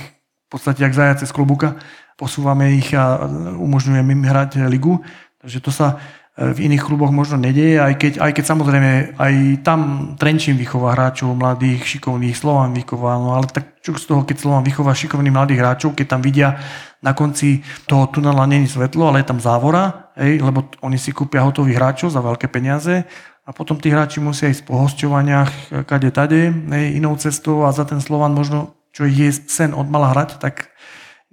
v 0.48 0.48
podstate 0.52 0.84
jak 0.84 0.96
zajace 0.96 1.28
z 1.28 1.36
klobuka, 1.36 1.76
posúvame 2.20 2.76
ich 2.80 2.96
a 2.96 3.28
umožňujeme 3.60 4.12
im 4.16 4.24
hrať 4.24 4.64
ligu. 4.72 5.04
Takže 5.44 5.60
to 5.60 5.72
sa 5.72 6.00
v 6.38 6.70
iných 6.70 6.86
kluboch 6.86 7.10
možno 7.10 7.42
nedieje, 7.42 7.82
aj 7.82 7.94
keď, 7.98 8.14
aj 8.22 8.32
keď 8.38 8.46
samozrejme 8.46 8.92
aj 9.18 9.34
tam 9.66 10.14
Trenčín 10.22 10.54
vychová 10.54 10.94
hráčov 10.94 11.34
mladých, 11.34 11.82
šikovných, 11.98 12.38
Slovan 12.38 12.78
vychová, 12.78 13.18
no 13.18 13.34
ale 13.34 13.50
tak 13.50 13.82
čo 13.82 13.98
z 13.98 14.06
toho, 14.06 14.22
keď 14.22 14.38
Slovan 14.46 14.62
vychová 14.62 14.94
šikovných 14.94 15.34
mladých 15.34 15.66
hráčov, 15.66 15.98
keď 15.98 16.06
tam 16.14 16.22
vidia 16.22 16.62
na 17.02 17.18
konci 17.18 17.66
toho 17.90 18.06
tunela 18.14 18.46
není 18.46 18.70
svetlo, 18.70 19.10
ale 19.10 19.26
je 19.26 19.30
tam 19.34 19.42
závora, 19.42 20.14
hej, 20.14 20.38
lebo 20.38 20.70
oni 20.86 21.02
si 21.02 21.10
kúpia 21.10 21.42
hotových 21.42 21.82
hráčov 21.82 22.14
za 22.14 22.22
veľké 22.22 22.46
peniaze 22.54 23.02
a 23.42 23.50
potom 23.50 23.82
tí 23.82 23.90
hráči 23.90 24.22
musia 24.22 24.54
ísť 24.54 24.62
po 24.62 24.78
hosťovaniach 24.78 25.82
kade 25.90 26.14
tade, 26.14 26.54
hej, 26.54 26.86
inou 27.02 27.18
cestou 27.18 27.66
a 27.66 27.74
za 27.74 27.82
ten 27.82 27.98
Slovan 27.98 28.38
možno, 28.38 28.78
čo 28.94 29.10
je 29.10 29.34
sen 29.34 29.74
od 29.74 29.90
mala 29.90 30.14
hrať, 30.14 30.38
tak 30.38 30.70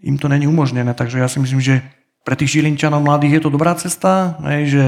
im 0.00 0.16
to 0.16 0.32
není 0.32 0.48
umožnené. 0.48 0.96
Takže 0.96 1.20
ja 1.20 1.28
si 1.28 1.44
myslím, 1.44 1.60
že 1.60 1.84
pre 2.24 2.34
tých 2.34 2.58
Žilinčanov 2.58 3.04
mladých 3.04 3.38
je 3.38 3.42
to 3.44 3.54
dobrá 3.54 3.76
cesta, 3.76 4.40
hej, 4.48 4.62
že 4.72 4.84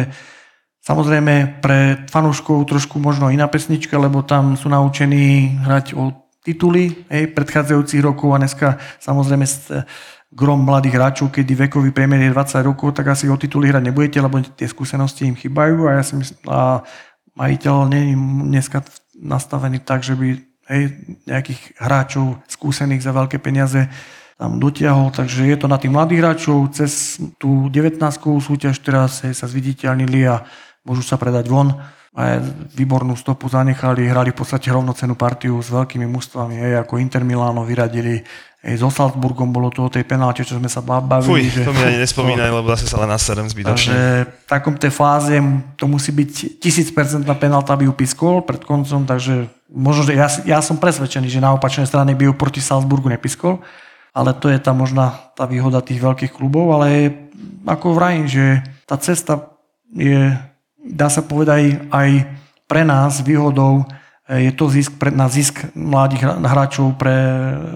samozrejme 0.82 1.60
pre 1.60 2.08
fanúškov 2.08 2.64
trošku 2.64 2.96
možno 2.96 3.28
iná 3.28 3.44
pesnička, 3.46 4.00
lebo 4.00 4.24
tam 4.24 4.56
sú 4.56 4.72
naučení 4.72 5.60
hrať 5.60 5.92
o 5.92 6.16
tituly 6.40 7.06
hej, 7.12 7.36
predchádzajúcich 7.36 8.00
rokov 8.00 8.32
a 8.32 8.40
dneska 8.40 8.80
samozrejme 8.98 9.44
s- 9.44 9.84
grom 10.36 10.60
mladých 10.66 10.98
hráčov, 10.98 11.32
kedy 11.32 11.66
vekový 11.66 11.94
priemer 11.94 12.20
je 12.20 12.34
20 12.34 12.66
rokov, 12.66 12.98
tak 12.98 13.08
asi 13.08 13.30
o 13.30 13.38
tituly 13.38 13.70
hrať 13.70 13.82
nebudete, 13.88 14.18
lebo 14.18 14.42
tie 14.42 14.66
skúsenosti 14.66 15.24
im 15.24 15.38
chýbajú 15.38 15.86
a 15.86 15.96
ja 15.96 16.02
si 16.02 16.18
myslím, 16.18 16.38
a 16.50 16.82
majiteľ 17.38 17.74
nie 17.88 18.02
je 18.10 18.14
dneska 18.52 18.78
nastavený 19.16 19.80
tak, 19.80 20.02
že 20.02 20.12
by 20.12 20.36
hej, 20.68 20.82
nejakých 21.24 21.60
hráčov 21.78 22.42
skúsených 22.50 23.00
za 23.06 23.16
veľké 23.16 23.38
peniaze 23.38 23.86
tam 24.36 24.60
dotiahol, 24.60 25.16
takže 25.16 25.48
je 25.48 25.56
to 25.56 25.66
na 25.66 25.80
tých 25.80 25.88
mladých 25.88 26.20
hráčov, 26.20 26.68
cez 26.76 27.16
tú 27.40 27.72
19 27.72 27.96
súťaž 28.20 28.76
teraz 28.84 29.24
hej, 29.24 29.32
sa 29.32 29.48
zviditeľnili 29.48 30.28
a 30.28 30.44
môžu 30.84 31.00
sa 31.00 31.16
predať 31.16 31.48
von. 31.48 31.72
A 32.16 32.40
výbornú 32.72 33.12
stopu 33.12 33.44
zanechali, 33.44 34.08
hrali 34.08 34.32
v 34.32 34.40
podstate 34.40 34.72
rovnocenú 34.72 35.20
partiu 35.20 35.60
s 35.60 35.68
veľkými 35.68 36.08
mužstvami, 36.08 36.56
hej, 36.56 36.72
ako 36.80 36.96
Inter 36.96 37.20
Milano 37.20 37.60
vyradili, 37.60 38.24
hej, 38.64 38.74
so 38.80 38.88
Salzburgom 38.88 39.52
bolo 39.52 39.68
to 39.68 39.84
o 39.84 39.92
tej 39.92 40.04
penálte, 40.08 40.40
čo 40.40 40.56
sme 40.56 40.68
sa 40.68 40.80
ba- 40.80 41.04
bavili. 41.04 41.44
Fuj, 41.44 41.68
to 41.68 41.76
mi 41.76 41.84
ani 41.84 42.00
nespomínaj, 42.00 42.56
lebo 42.56 42.72
zase 42.72 42.88
sa 42.88 43.04
len 43.04 43.12
naserem 43.12 43.44
Takže 43.44 43.52
zbytočne. 43.52 43.96
v 44.32 44.48
takom 44.48 44.80
tej 44.80 44.92
fáze 44.96 45.36
to 45.76 45.84
musí 45.84 46.08
byť 46.12 46.60
1000% 46.60 47.28
penálta 47.36 47.76
by 47.76 47.84
ju 47.84 47.92
piskol 47.92 48.40
pred 48.40 48.64
koncom, 48.64 49.04
takže 49.04 49.52
možno, 49.68 50.08
že 50.08 50.16
ja, 50.16 50.28
ja 50.44 50.60
som 50.64 50.80
presvedčený, 50.80 51.28
že 51.28 51.44
na 51.44 51.52
opačnej 51.52 51.84
strane 51.84 52.16
by 52.16 52.28
ju 52.28 52.32
proti 52.32 52.64
Salzburgu 52.64 53.12
nepiskol, 53.12 53.60
ale 54.16 54.32
to 54.32 54.48
je 54.48 54.56
tá 54.56 54.72
možná 54.72 55.12
tá 55.36 55.44
výhoda 55.44 55.84
tých 55.84 56.00
veľkých 56.00 56.32
klubov, 56.32 56.72
ale 56.72 57.12
ako 57.68 57.92
vrajím, 57.92 58.24
že 58.24 58.64
tá 58.88 58.96
cesta 58.96 59.52
je, 59.92 60.32
dá 60.80 61.12
sa 61.12 61.20
povedať, 61.20 61.84
aj 61.92 62.24
pre 62.64 62.88
nás 62.88 63.20
výhodou 63.20 63.84
je 64.26 64.50
to 64.50 64.66
zisk 64.66 64.98
pre, 64.98 65.14
na 65.14 65.30
zisk 65.30 65.70
mladých 65.78 66.26
hráčov 66.26 66.98
pre 66.98 67.14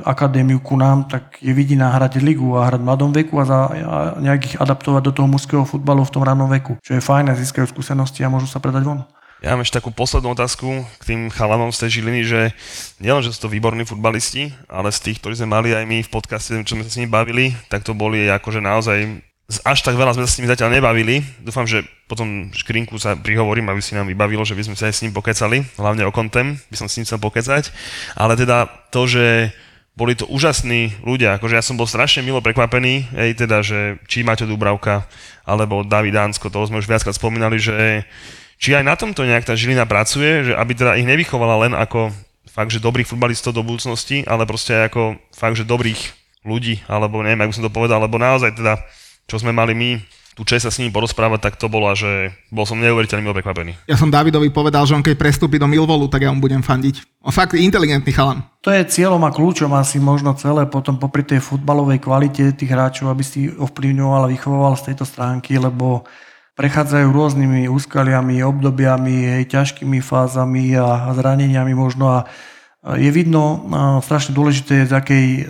akadémiu 0.02 0.58
ku 0.58 0.74
nám, 0.74 1.06
tak 1.06 1.38
je 1.38 1.54
vidina 1.54 1.94
hrať 1.94 2.18
ligu 2.18 2.58
a 2.58 2.66
hrať 2.66 2.82
v 2.82 2.88
mladom 2.90 3.10
veku 3.14 3.38
a, 3.38 3.44
za, 3.46 3.58
a 3.70 3.96
nejak 4.18 4.58
adaptovať 4.58 5.02
do 5.06 5.12
toho 5.14 5.30
mužského 5.30 5.62
futbalu 5.62 6.02
v 6.02 6.10
tom 6.10 6.26
ranom 6.26 6.50
veku. 6.50 6.74
Čo 6.82 6.98
je 6.98 7.06
fajn, 7.06 7.30
a 7.30 7.38
získajú 7.38 7.70
skúsenosti 7.70 8.26
a 8.26 8.32
môžu 8.32 8.50
sa 8.50 8.58
predať 8.58 8.82
von. 8.82 9.06
Ja 9.40 9.56
mám 9.56 9.64
ešte 9.64 9.80
takú 9.80 9.88
poslednú 9.88 10.36
otázku 10.36 10.84
k 11.00 11.02
tým 11.08 11.20
chalanom 11.32 11.72
z 11.72 11.88
tej 11.88 11.90
Žiliny, 11.96 12.22
že 12.28 12.52
nielen, 13.00 13.24
že 13.24 13.32
sú 13.32 13.48
to 13.48 13.52
výborní 13.52 13.88
futbalisti, 13.88 14.52
ale 14.68 14.92
z 14.92 15.00
tých, 15.00 15.24
ktorí 15.24 15.32
sme 15.32 15.48
mali 15.48 15.72
aj 15.72 15.88
my 15.88 16.04
v 16.04 16.12
podcaste, 16.12 16.52
čo 16.60 16.76
sme 16.76 16.84
sa 16.84 16.92
s 16.92 16.98
nimi 17.00 17.08
bavili, 17.08 17.56
tak 17.72 17.80
to 17.80 17.96
boli 17.96 18.28
akože 18.28 18.60
naozaj 18.60 19.24
až 19.64 19.82
tak 19.82 19.96
veľa 19.96 20.14
sme 20.14 20.28
sa 20.28 20.30
s 20.30 20.38
nimi 20.38 20.46
zatiaľ 20.46 20.76
nebavili. 20.76 21.24
Dúfam, 21.40 21.64
že 21.64 21.82
potom 22.04 22.52
škrinku 22.52 23.00
sa 23.00 23.16
prihovorím, 23.16 23.72
aby 23.72 23.80
si 23.80 23.96
nám 23.96 24.12
vybavilo, 24.12 24.44
že 24.44 24.52
by 24.52 24.62
sme 24.70 24.76
sa 24.76 24.92
aj 24.92 24.94
s 24.94 25.02
ním 25.08 25.16
pokecali, 25.16 25.64
hlavne 25.80 26.04
o 26.04 26.12
kontem 26.12 26.60
by 26.68 26.76
som 26.76 26.86
s 26.86 27.00
ním 27.00 27.08
chcel 27.08 27.18
pokecať. 27.18 27.72
Ale 28.20 28.36
teda 28.36 28.68
to, 28.92 29.08
že 29.08 29.56
boli 29.96 30.14
to 30.14 30.28
úžasní 30.28 31.00
ľudia, 31.02 31.40
akože 31.40 31.56
ja 31.56 31.64
som 31.64 31.80
bol 31.80 31.88
strašne 31.88 32.22
milo 32.22 32.44
prekvapený, 32.44 33.10
aj 33.16 33.30
teda, 33.40 33.64
že 33.64 33.98
či 34.04 34.20
Maťo 34.22 34.46
Dubravka, 34.46 35.08
alebo 35.48 35.82
David 35.82 36.14
Dánsko, 36.14 36.52
toho 36.52 36.68
sme 36.68 36.78
už 36.78 36.86
viackrát 36.86 37.16
spomínali, 37.16 37.58
že 37.58 38.06
či 38.60 38.76
aj 38.76 38.84
na 38.84 38.94
tomto 38.94 39.24
nejak 39.24 39.48
tá 39.48 39.56
Žilina 39.56 39.88
pracuje, 39.88 40.52
že 40.52 40.52
aby 40.52 40.76
teda 40.76 41.00
ich 41.00 41.08
nevychovala 41.08 41.64
len 41.64 41.72
ako 41.72 42.12
fakt, 42.44 42.76
že 42.76 42.84
dobrých 42.84 43.08
futbalistov 43.08 43.56
do 43.56 43.64
budúcnosti, 43.64 44.20
ale 44.28 44.44
proste 44.44 44.76
aj 44.76 44.92
ako 44.92 45.02
fakt, 45.32 45.56
že 45.56 45.64
dobrých 45.64 46.00
ľudí, 46.44 46.84
alebo 46.84 47.24
neviem, 47.24 47.40
ako 47.48 47.56
som 47.56 47.64
to 47.64 47.72
povedal, 47.72 48.04
alebo 48.04 48.20
naozaj 48.20 48.52
teda, 48.52 48.76
čo 49.24 49.40
sme 49.40 49.56
mali 49.56 49.72
my, 49.72 49.90
tú 50.36 50.44
čest 50.44 50.64
sa 50.64 50.72
s 50.72 50.80
nimi 50.80 50.92
porozprávať, 50.92 51.40
tak 51.40 51.54
to 51.60 51.68
bolo, 51.68 51.88
že 51.92 52.32
bol 52.48 52.64
som 52.64 52.80
neuveriteľne 52.80 53.24
milo 53.24 53.36
prekvapený. 53.36 53.76
Ja 53.84 53.96
som 53.96 54.12
Davidovi 54.12 54.48
povedal, 54.48 54.84
že 54.88 54.96
on 54.96 55.04
keď 55.04 55.16
prestúpi 55.20 55.60
do 55.60 55.68
Milvolu, 55.68 56.08
tak 56.08 56.24
ja 56.24 56.32
mu 56.32 56.40
budem 56.40 56.64
fandiť. 56.64 57.24
On 57.24 57.32
fakt 57.32 57.56
inteligentný 57.56 58.12
chalan. 58.12 58.44
To 58.64 58.72
je 58.72 58.80
cieľom 58.88 59.20
a 59.24 59.32
kľúčom 59.32 59.68
asi 59.76 60.00
možno 60.00 60.32
celé 60.36 60.64
potom 60.64 60.96
popri 60.96 61.24
tej 61.28 61.44
futbalovej 61.44 62.00
kvalite 62.00 62.56
tých 62.56 62.72
hráčov, 62.72 63.12
aby 63.12 63.24
si 63.24 63.52
ovplyvňoval 63.52 64.28
a 64.28 64.32
vychoval 64.32 64.72
z 64.80 64.92
tejto 64.92 65.04
stránky, 65.04 65.60
lebo 65.60 66.08
prechádzajú 66.60 67.08
rôznymi 67.08 67.72
úskaliami, 67.72 68.44
obdobiami, 68.44 69.40
hej, 69.40 69.48
ťažkými 69.48 70.04
fázami 70.04 70.76
a, 70.76 71.08
zraneniami 71.16 71.72
možno. 71.72 72.12
A 72.12 72.18
je 73.00 73.08
vidno 73.08 73.64
strašne 74.04 74.36
dôležité 74.36 74.84
z 74.84 74.92
akej 74.92 75.24
e, 75.24 75.42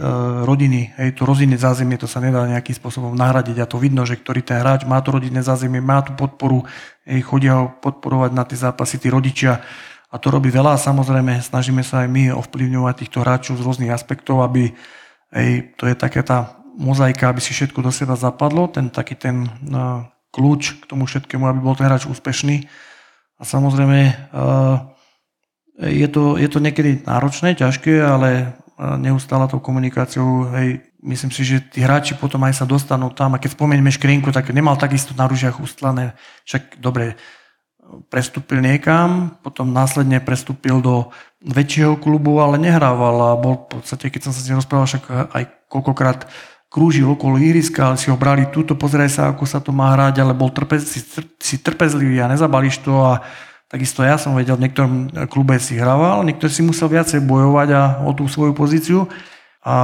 rodiny, 0.47 0.95
hej, 0.95 1.19
to 1.19 1.27
rodinné 1.27 1.59
zázemie, 1.59 1.99
to 1.99 2.07
sa 2.07 2.23
nedá 2.23 2.47
nejakým 2.47 2.79
spôsobom 2.79 3.19
nahradiť. 3.19 3.59
A 3.59 3.67
to 3.67 3.83
vidno, 3.83 4.07
že 4.07 4.23
ktorý 4.23 4.47
ten 4.47 4.63
hráč 4.63 4.87
má 4.87 5.03
to 5.03 5.11
rodinné 5.11 5.43
zázemie, 5.43 5.83
má 5.83 5.99
tú 6.07 6.15
podporu, 6.15 6.63
hej, 7.03 7.27
chodia 7.27 7.59
ho 7.59 7.75
podporovať 7.83 8.31
na 8.31 8.47
tie 8.47 8.59
zápasy 8.63 9.03
tí 9.03 9.11
rodičia. 9.11 9.67
A 10.11 10.19
to 10.19 10.31
robí 10.31 10.51
veľa. 10.51 10.79
A 10.79 10.83
samozrejme 10.83 11.43
snažíme 11.43 11.83
sa 11.83 12.07
aj 12.07 12.09
my 12.11 12.35
ovplyvňovať 12.39 12.95
týchto 13.03 13.19
hráčov 13.27 13.59
z 13.59 13.67
rôznych 13.67 13.91
aspektov, 13.91 14.47
aby 14.47 14.71
hej, 15.35 15.75
to 15.75 15.91
je 15.91 15.95
taká 15.99 16.23
tá 16.23 16.39
mozaika, 16.79 17.35
aby 17.35 17.43
si 17.43 17.51
všetko 17.51 17.83
do 17.83 17.91
seba 17.91 18.15
zapadlo, 18.15 18.71
ten 18.71 18.91
taký 18.91 19.19
ten 19.19 19.47
uh, 19.71 20.07
kľúč 20.31 20.83
k 20.83 20.85
tomu 20.87 21.07
všetkému, 21.07 21.47
aby 21.47 21.61
bol 21.61 21.75
ten 21.75 21.87
hráč 21.91 22.07
úspešný. 22.07 22.67
A 23.41 23.43
samozrejme, 23.43 23.99
eh, 24.11 24.77
je 25.81 26.09
to, 26.13 26.37
je 26.37 26.49
to 26.49 26.59
niekedy 26.61 27.03
náročné, 27.05 27.57
ťažké, 27.57 27.99
ale 28.03 28.29
eh, 28.31 28.97
neustále 29.01 29.49
tou 29.51 29.59
komunikáciou, 29.59 30.51
hej, 30.55 30.85
myslím 31.03 31.33
si, 31.33 31.43
že 31.43 31.65
tí 31.65 31.81
hráči 31.81 32.15
potom 32.15 32.45
aj 32.45 32.63
sa 32.63 32.67
dostanú 32.69 33.11
tam 33.11 33.35
a 33.35 33.41
keď 33.41 33.57
spomenieme 33.57 33.91
škrinku, 33.91 34.31
tak 34.31 34.53
nemal 34.53 34.77
takisto 34.77 35.17
na 35.17 35.25
ružiach 35.25 35.59
ustlané, 35.59 36.13
však 36.45 36.79
dobre, 36.79 37.17
prestúpil 38.07 38.63
niekam, 38.63 39.35
potom 39.43 39.75
následne 39.75 40.23
prestúpil 40.23 40.79
do 40.79 41.11
väčšieho 41.43 41.99
klubu, 41.99 42.39
ale 42.39 42.61
nehrával 42.61 43.35
a 43.35 43.41
bol 43.41 43.67
v 43.67 43.81
podstate, 43.81 44.13
keď 44.13 44.31
som 44.31 44.33
sa 44.37 44.41
s 44.45 44.47
ním 44.47 44.63
rozprával, 44.63 44.87
však 44.87 45.05
aj 45.35 45.45
koľkokrát 45.67 46.31
krúžil 46.71 47.11
okolo 47.11 47.35
ihriska, 47.37 47.91
ale 47.91 47.99
si 47.99 48.09
ho 48.09 48.17
brali 48.17 48.47
túto, 48.55 48.79
pozeraj 48.79 49.11
sa, 49.11 49.23
ako 49.35 49.43
sa 49.43 49.59
to 49.59 49.75
má 49.75 49.91
hrať, 49.99 50.23
ale 50.23 50.39
bol 50.39 50.55
trpez, 50.55 50.87
si, 50.87 51.03
si 51.43 51.59
trpezlivý 51.59 52.23
a 52.23 52.31
nezabališ 52.31 52.87
to 52.87 52.95
a 52.95 53.27
takisto 53.67 54.07
ja 54.07 54.15
som 54.15 54.39
vedel, 54.39 54.55
v 54.55 54.71
niektorom 54.71 55.11
klube 55.27 55.59
si 55.59 55.75
hrával, 55.75 56.23
niektorý 56.23 56.51
si 56.55 56.63
musel 56.63 56.87
viacej 56.87 57.27
bojovať 57.27 57.69
a 57.75 57.83
o 58.07 58.15
tú 58.15 58.31
svoju 58.31 58.55
pozíciu 58.55 59.11
a 59.67 59.75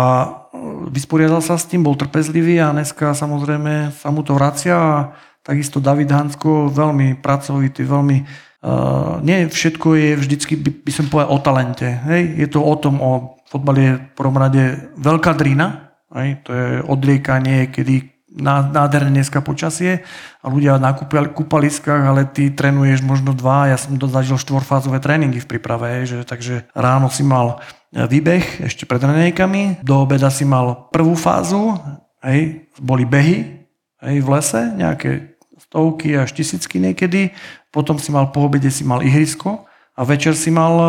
vysporiadal 0.89 1.43
sa 1.43 1.59
s 1.59 1.67
tým, 1.67 1.83
bol 1.83 1.99
trpezlivý 1.99 2.63
a 2.63 2.71
dneska 2.71 3.19
samozrejme 3.19 3.91
sa 3.91 4.15
mu 4.15 4.23
to 4.23 4.39
vracia 4.39 4.79
a 4.79 5.11
takisto 5.43 5.83
David 5.83 6.15
Hansko 6.15 6.71
veľmi 6.71 7.19
pracovitý, 7.19 7.83
veľmi 7.83 8.47
Uh, 8.67 9.23
nie 9.23 9.47
všetko 9.47 9.95
je 9.95 10.11
vždycky, 10.19 10.59
by, 10.59 10.71
by 10.83 10.91
som 10.91 11.07
povedal, 11.07 11.31
o 11.31 11.39
talente. 11.39 11.87
Hej? 11.87 12.35
Je 12.35 12.49
to 12.51 12.59
o 12.59 12.75
tom, 12.75 12.99
o 12.99 13.39
fotbale 13.47 13.79
je 13.79 13.93
v 13.95 14.05
prvom 14.19 14.35
rade 14.35 14.91
veľká 14.99 15.39
drina, 15.39 15.95
aj, 16.17 16.29
to 16.49 16.51
je 16.57 16.69
odliekanie, 16.89 17.69
kedy 17.69 18.17
nádherné 18.37 19.21
dneska 19.21 19.41
počasie 19.41 20.05
a 20.45 20.47
ľudia 20.53 20.77
na 20.77 20.93
kúpaliskách, 21.33 22.05
ale 22.05 22.29
ty 22.29 22.53
trénuješ 22.53 23.01
možno 23.01 23.33
dva, 23.33 23.73
ja 23.73 23.81
som 23.81 23.97
to 23.97 24.13
zažil 24.13 24.37
štvorfázové 24.37 25.01
tréningy 25.01 25.41
v 25.41 25.57
príprave, 25.57 26.05
že, 26.05 26.21
takže 26.21 26.69
ráno 26.77 27.09
si 27.09 27.25
mal 27.25 27.65
výbeh 27.97 28.69
ešte 28.69 28.85
pred 28.85 29.01
ranejkami, 29.01 29.81
do 29.81 30.05
obeda 30.05 30.29
si 30.29 30.45
mal 30.45 30.93
prvú 30.93 31.17
fázu, 31.17 31.81
hej, 32.21 32.69
boli 32.77 33.09
behy 33.09 33.65
hej, 34.05 34.17
v 34.21 34.29
lese, 34.29 34.63
nejaké 34.77 35.41
stovky 35.57 36.13
až 36.21 36.37
tisícky 36.37 36.77
niekedy, 36.77 37.33
potom 37.73 37.97
si 37.97 38.13
mal 38.13 38.29
po 38.37 38.45
obede 38.45 38.69
si 38.69 38.85
mal 38.85 39.01
ihrisko 39.01 39.65
a 39.97 40.01
večer 40.05 40.37
si 40.37 40.53
mal 40.53 40.77
e, 40.77 40.87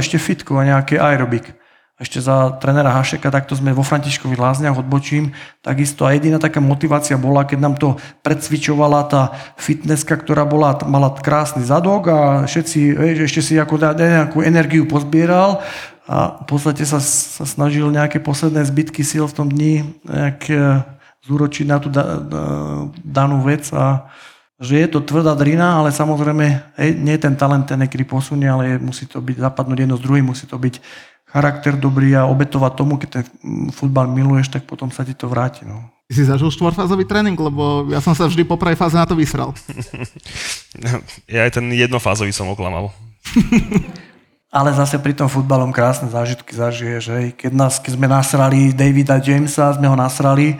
ešte 0.00 0.16
fitko 0.16 0.56
a 0.56 0.64
nejaké 0.64 0.96
aerobik 0.96 1.52
ešte 1.98 2.22
za 2.22 2.54
trenera 2.62 2.94
Hašeka, 2.94 3.34
takto 3.34 3.58
sme 3.58 3.74
vo 3.74 3.82
Františkových 3.82 4.38
lázniach 4.38 4.78
odbočím, 4.78 5.34
takisto 5.66 6.06
a 6.06 6.14
jediná 6.14 6.38
taká 6.38 6.62
motivácia 6.62 7.18
bola, 7.18 7.42
keď 7.42 7.58
nám 7.58 7.74
to 7.74 7.98
predsvičovala 8.22 9.10
tá 9.10 9.34
fitnesska, 9.58 10.14
ktorá 10.14 10.46
bola, 10.46 10.78
mala 10.86 11.10
krásny 11.10 11.66
zadok 11.66 12.06
a 12.06 12.18
všetci, 12.46 12.94
ešte 13.26 13.42
si 13.42 13.58
ako 13.58 13.98
nejakú 13.98 14.38
energiu 14.46 14.86
pozbieral 14.86 15.58
a 16.06 16.38
v 16.38 16.44
podstate 16.46 16.86
sa, 16.86 17.02
sa 17.02 17.42
snažil 17.42 17.90
nejaké 17.90 18.22
posledné 18.22 18.62
zbytky 18.62 19.02
síl 19.02 19.26
v 19.26 19.36
tom 19.36 19.50
dni 19.50 19.98
nejak 20.06 20.40
e, 20.48 20.80
zúročiť 21.26 21.66
na 21.66 21.76
tú 21.82 21.90
da, 21.90 22.22
da, 22.22 22.42
danú 23.02 23.42
vec 23.42 23.68
a 23.74 24.06
že 24.58 24.74
je 24.74 24.88
to 24.90 25.02
tvrdá 25.02 25.38
drina, 25.38 25.78
ale 25.78 25.94
samozrejme 25.94 26.74
hej, 26.78 26.90
nie 26.98 27.14
je 27.14 27.22
ten 27.26 27.34
talent 27.38 27.66
ten 27.66 27.78
niekedy 27.78 28.02
posunie, 28.02 28.50
ale 28.50 28.78
musí 28.78 29.06
to 29.06 29.22
byť 29.22 29.36
zapadnúť 29.38 29.86
jedno 29.86 29.94
s 29.98 30.02
druhým, 30.02 30.26
musí 30.26 30.50
to 30.50 30.58
byť 30.58 30.82
charakter 31.28 31.76
dobrý 31.76 32.16
a 32.16 32.24
obetovať 32.24 32.72
tomu, 32.72 32.96
keď 32.96 33.08
ten 33.20 33.24
futbal 33.72 34.08
miluješ, 34.08 34.48
tak 34.48 34.64
potom 34.64 34.88
sa 34.88 35.04
ti 35.04 35.12
to 35.12 35.28
vráti. 35.28 35.68
No. 35.68 35.84
Ty 36.08 36.12
si 36.16 36.24
zažil 36.24 36.48
štvorfázový 36.48 37.04
tréning, 37.04 37.36
lebo 37.36 37.84
ja 37.92 38.00
som 38.00 38.16
sa 38.16 38.24
vždy 38.24 38.48
po 38.48 38.56
prvej 38.56 38.80
fáze 38.80 38.96
na 38.96 39.04
to 39.04 39.12
vysral. 39.12 39.52
ja 41.28 41.44
aj 41.44 41.60
ten 41.60 41.68
jednofázový 41.68 42.32
som 42.32 42.48
oklamal. 42.48 42.88
Ale 44.48 44.72
zase 44.72 44.96
pri 44.96 45.12
tom 45.12 45.28
futbalom 45.28 45.68
krásne 45.68 46.08
zážitky 46.08 46.56
zažiješ. 46.56 47.04
Hej. 47.12 47.26
Keď, 47.36 47.52
nás, 47.52 47.76
keď 47.76 48.00
sme 48.00 48.08
nasrali 48.08 48.72
Davida 48.72 49.20
Jamesa, 49.20 49.76
sme 49.76 49.84
ho 49.84 49.92
nasrali 49.92 50.56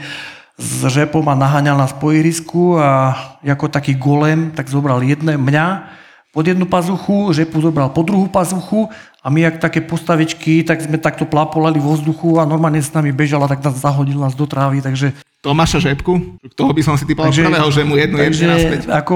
s 0.61 0.85
žepom 0.85 1.25
a 1.33 1.39
naháňal 1.39 1.81
nás 1.81 1.97
po 1.97 2.13
irisku 2.13 2.77
a 2.77 3.17
ako 3.41 3.73
taký 3.73 3.97
golem, 3.97 4.53
tak 4.53 4.69
zobral 4.69 5.01
jedné 5.01 5.41
mňa 5.41 5.97
pod 6.39 6.47
jednu 6.47 6.71
pazuchu, 6.71 7.35
žepu 7.35 7.59
zobral 7.59 7.91
po 7.91 8.07
druhú 8.07 8.31
pazuchu 8.31 8.87
a 9.19 9.27
my, 9.27 9.43
jak 9.43 9.59
také 9.59 9.83
postavičky, 9.83 10.63
tak 10.63 10.79
sme 10.79 10.95
takto 10.95 11.27
plapolali 11.27 11.83
vo 11.83 11.99
vzduchu 11.99 12.39
a 12.39 12.47
normálne 12.47 12.79
s 12.79 12.95
nami 12.95 13.11
bežala, 13.11 13.51
tak 13.51 13.59
nás 13.59 13.75
zahodil 13.75 14.23
nás 14.23 14.39
do 14.39 14.47
trávy, 14.47 14.79
takže... 14.79 15.19
Tomáša 15.43 15.83
Žepku? 15.83 16.39
Toho 16.55 16.71
by 16.71 16.83
som 16.87 16.95
si 16.95 17.11
typal 17.11 17.35
takže, 17.35 17.43
prvého, 17.43 17.67
že 17.75 17.83
mu 17.83 17.99
jednu 17.99 18.23
takže, 18.23 18.47
naspäť. 18.47 18.81
ako 18.87 19.15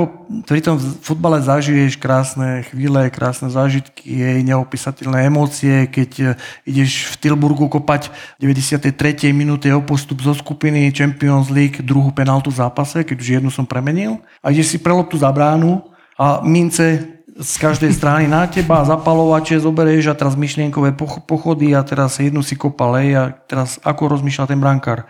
pri 0.50 0.60
tom 0.66 0.82
futbale 0.82 1.38
zažiješ 1.38 1.94
krásne 2.02 2.66
chvíle, 2.74 3.06
krásne 3.14 3.54
zážitky, 3.54 4.02
jej 4.02 4.42
neopísateľné 4.42 5.30
emócie, 5.30 5.86
keď 5.86 6.34
ideš 6.66 7.14
v 7.14 7.14
Tilburgu 7.22 7.70
kopať 7.70 8.10
v 8.42 8.50
93. 8.50 9.30
minúte 9.30 9.70
o 9.70 9.78
postup 9.78 10.18
zo 10.26 10.34
skupiny 10.34 10.90
Champions 10.90 11.54
League 11.54 11.86
druhú 11.86 12.10
penaltu 12.10 12.50
v 12.50 12.66
zápase, 12.66 13.06
keď 13.06 13.16
už 13.22 13.28
jednu 13.38 13.50
som 13.54 13.62
premenil 13.62 14.18
a 14.42 14.50
ideš 14.50 14.74
si 14.74 14.78
pre 14.82 14.90
loptu 14.90 15.14
za 15.14 15.30
bránu 15.30 15.91
a 16.18 16.44
mince 16.44 17.08
z 17.32 17.54
každej 17.56 17.96
strany 17.96 18.28
na 18.28 18.44
teba, 18.44 18.84
zapalovače 18.84 19.56
zoberieš 19.56 20.12
a 20.12 20.18
teraz 20.18 20.36
myšlienkové 20.36 20.92
pochody 21.24 21.72
a 21.72 21.80
teraz 21.80 22.20
jednu 22.20 22.44
si 22.44 22.60
kopal 22.60 23.00
a 23.00 23.32
teraz 23.48 23.80
ako 23.80 24.18
rozmýšľa 24.18 24.52
ten 24.52 24.60
brankár. 24.60 25.08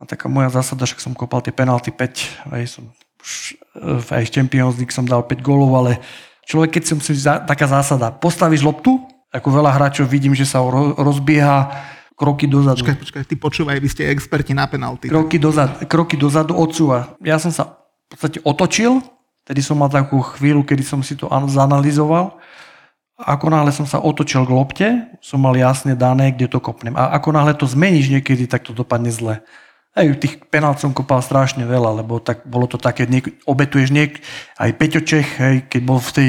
A 0.00 0.06
taká 0.06 0.30
moja 0.30 0.48
zásada, 0.48 0.86
že 0.86 0.96
som 1.02 1.12
kopal 1.12 1.42
tie 1.42 1.52
penalty 1.52 1.90
5, 1.90 2.54
aj 2.54 2.64
som 2.70 2.84
aj 4.16 4.24
v 4.24 4.32
Champions 4.32 4.80
League 4.80 4.94
som 4.94 5.04
dal 5.04 5.20
5 5.20 5.44
gólov, 5.44 5.76
ale 5.76 6.00
človek, 6.48 6.80
keď 6.80 6.84
som 6.88 6.98
si 7.04 7.12
taká 7.20 7.68
zásada, 7.68 8.08
postavíš 8.08 8.64
loptu, 8.64 8.96
ako 9.28 9.60
veľa 9.60 9.76
hráčov 9.76 10.08
vidím, 10.08 10.32
že 10.32 10.48
sa 10.48 10.64
rozbieha 10.96 11.68
kroky 12.16 12.48
dozadu. 12.48 12.80
Počkaj, 12.80 12.96
počkaj, 12.96 13.22
ty 13.28 13.34
počúvaj, 13.36 13.76
vy 13.76 13.88
ste 13.92 14.08
experti 14.08 14.56
na 14.56 14.64
penalty. 14.66 15.12
Kroky 15.12 15.36
dozadu, 15.36 15.84
kroky 15.84 16.16
dozadu 16.16 16.56
odsúva. 16.56 17.14
Ja 17.20 17.36
som 17.36 17.52
sa 17.52 17.84
v 18.08 18.16
podstate 18.16 18.38
otočil, 18.40 19.04
Tedy 19.50 19.66
som 19.66 19.82
mal 19.82 19.90
takú 19.90 20.22
chvíľu, 20.22 20.62
kedy 20.62 20.86
som 20.86 21.02
si 21.02 21.18
to 21.18 21.26
zanalizoval. 21.26 22.38
Ako 23.18 23.50
náhle 23.50 23.74
som 23.74 23.82
sa 23.82 23.98
otočil 23.98 24.46
k 24.46 24.54
lopte, 24.54 24.88
som 25.18 25.42
mal 25.42 25.58
jasne 25.58 25.98
dané, 25.98 26.30
kde 26.30 26.46
to 26.46 26.62
kopnem. 26.62 26.94
A 26.94 27.18
ako 27.18 27.34
náhle 27.34 27.58
to 27.58 27.66
zmeníš 27.66 28.14
niekedy, 28.14 28.46
tak 28.46 28.62
to 28.62 28.70
dopadne 28.70 29.10
zle. 29.10 29.42
Aj 29.90 30.06
tých 30.22 30.38
penál 30.54 30.78
som 30.78 30.94
kopal 30.94 31.18
strašne 31.18 31.66
veľa, 31.66 31.98
lebo 31.98 32.22
tak, 32.22 32.46
bolo 32.46 32.70
to 32.70 32.78
také, 32.78 33.10
niek- 33.10 33.42
obetuješ 33.42 33.90
niek- 33.90 34.22
aj 34.54 34.70
Peťo 34.78 35.02
Čech, 35.02 35.42
hej, 35.42 35.66
keď 35.66 35.82
bol 35.82 35.98
v 35.98 36.14
tej 36.14 36.28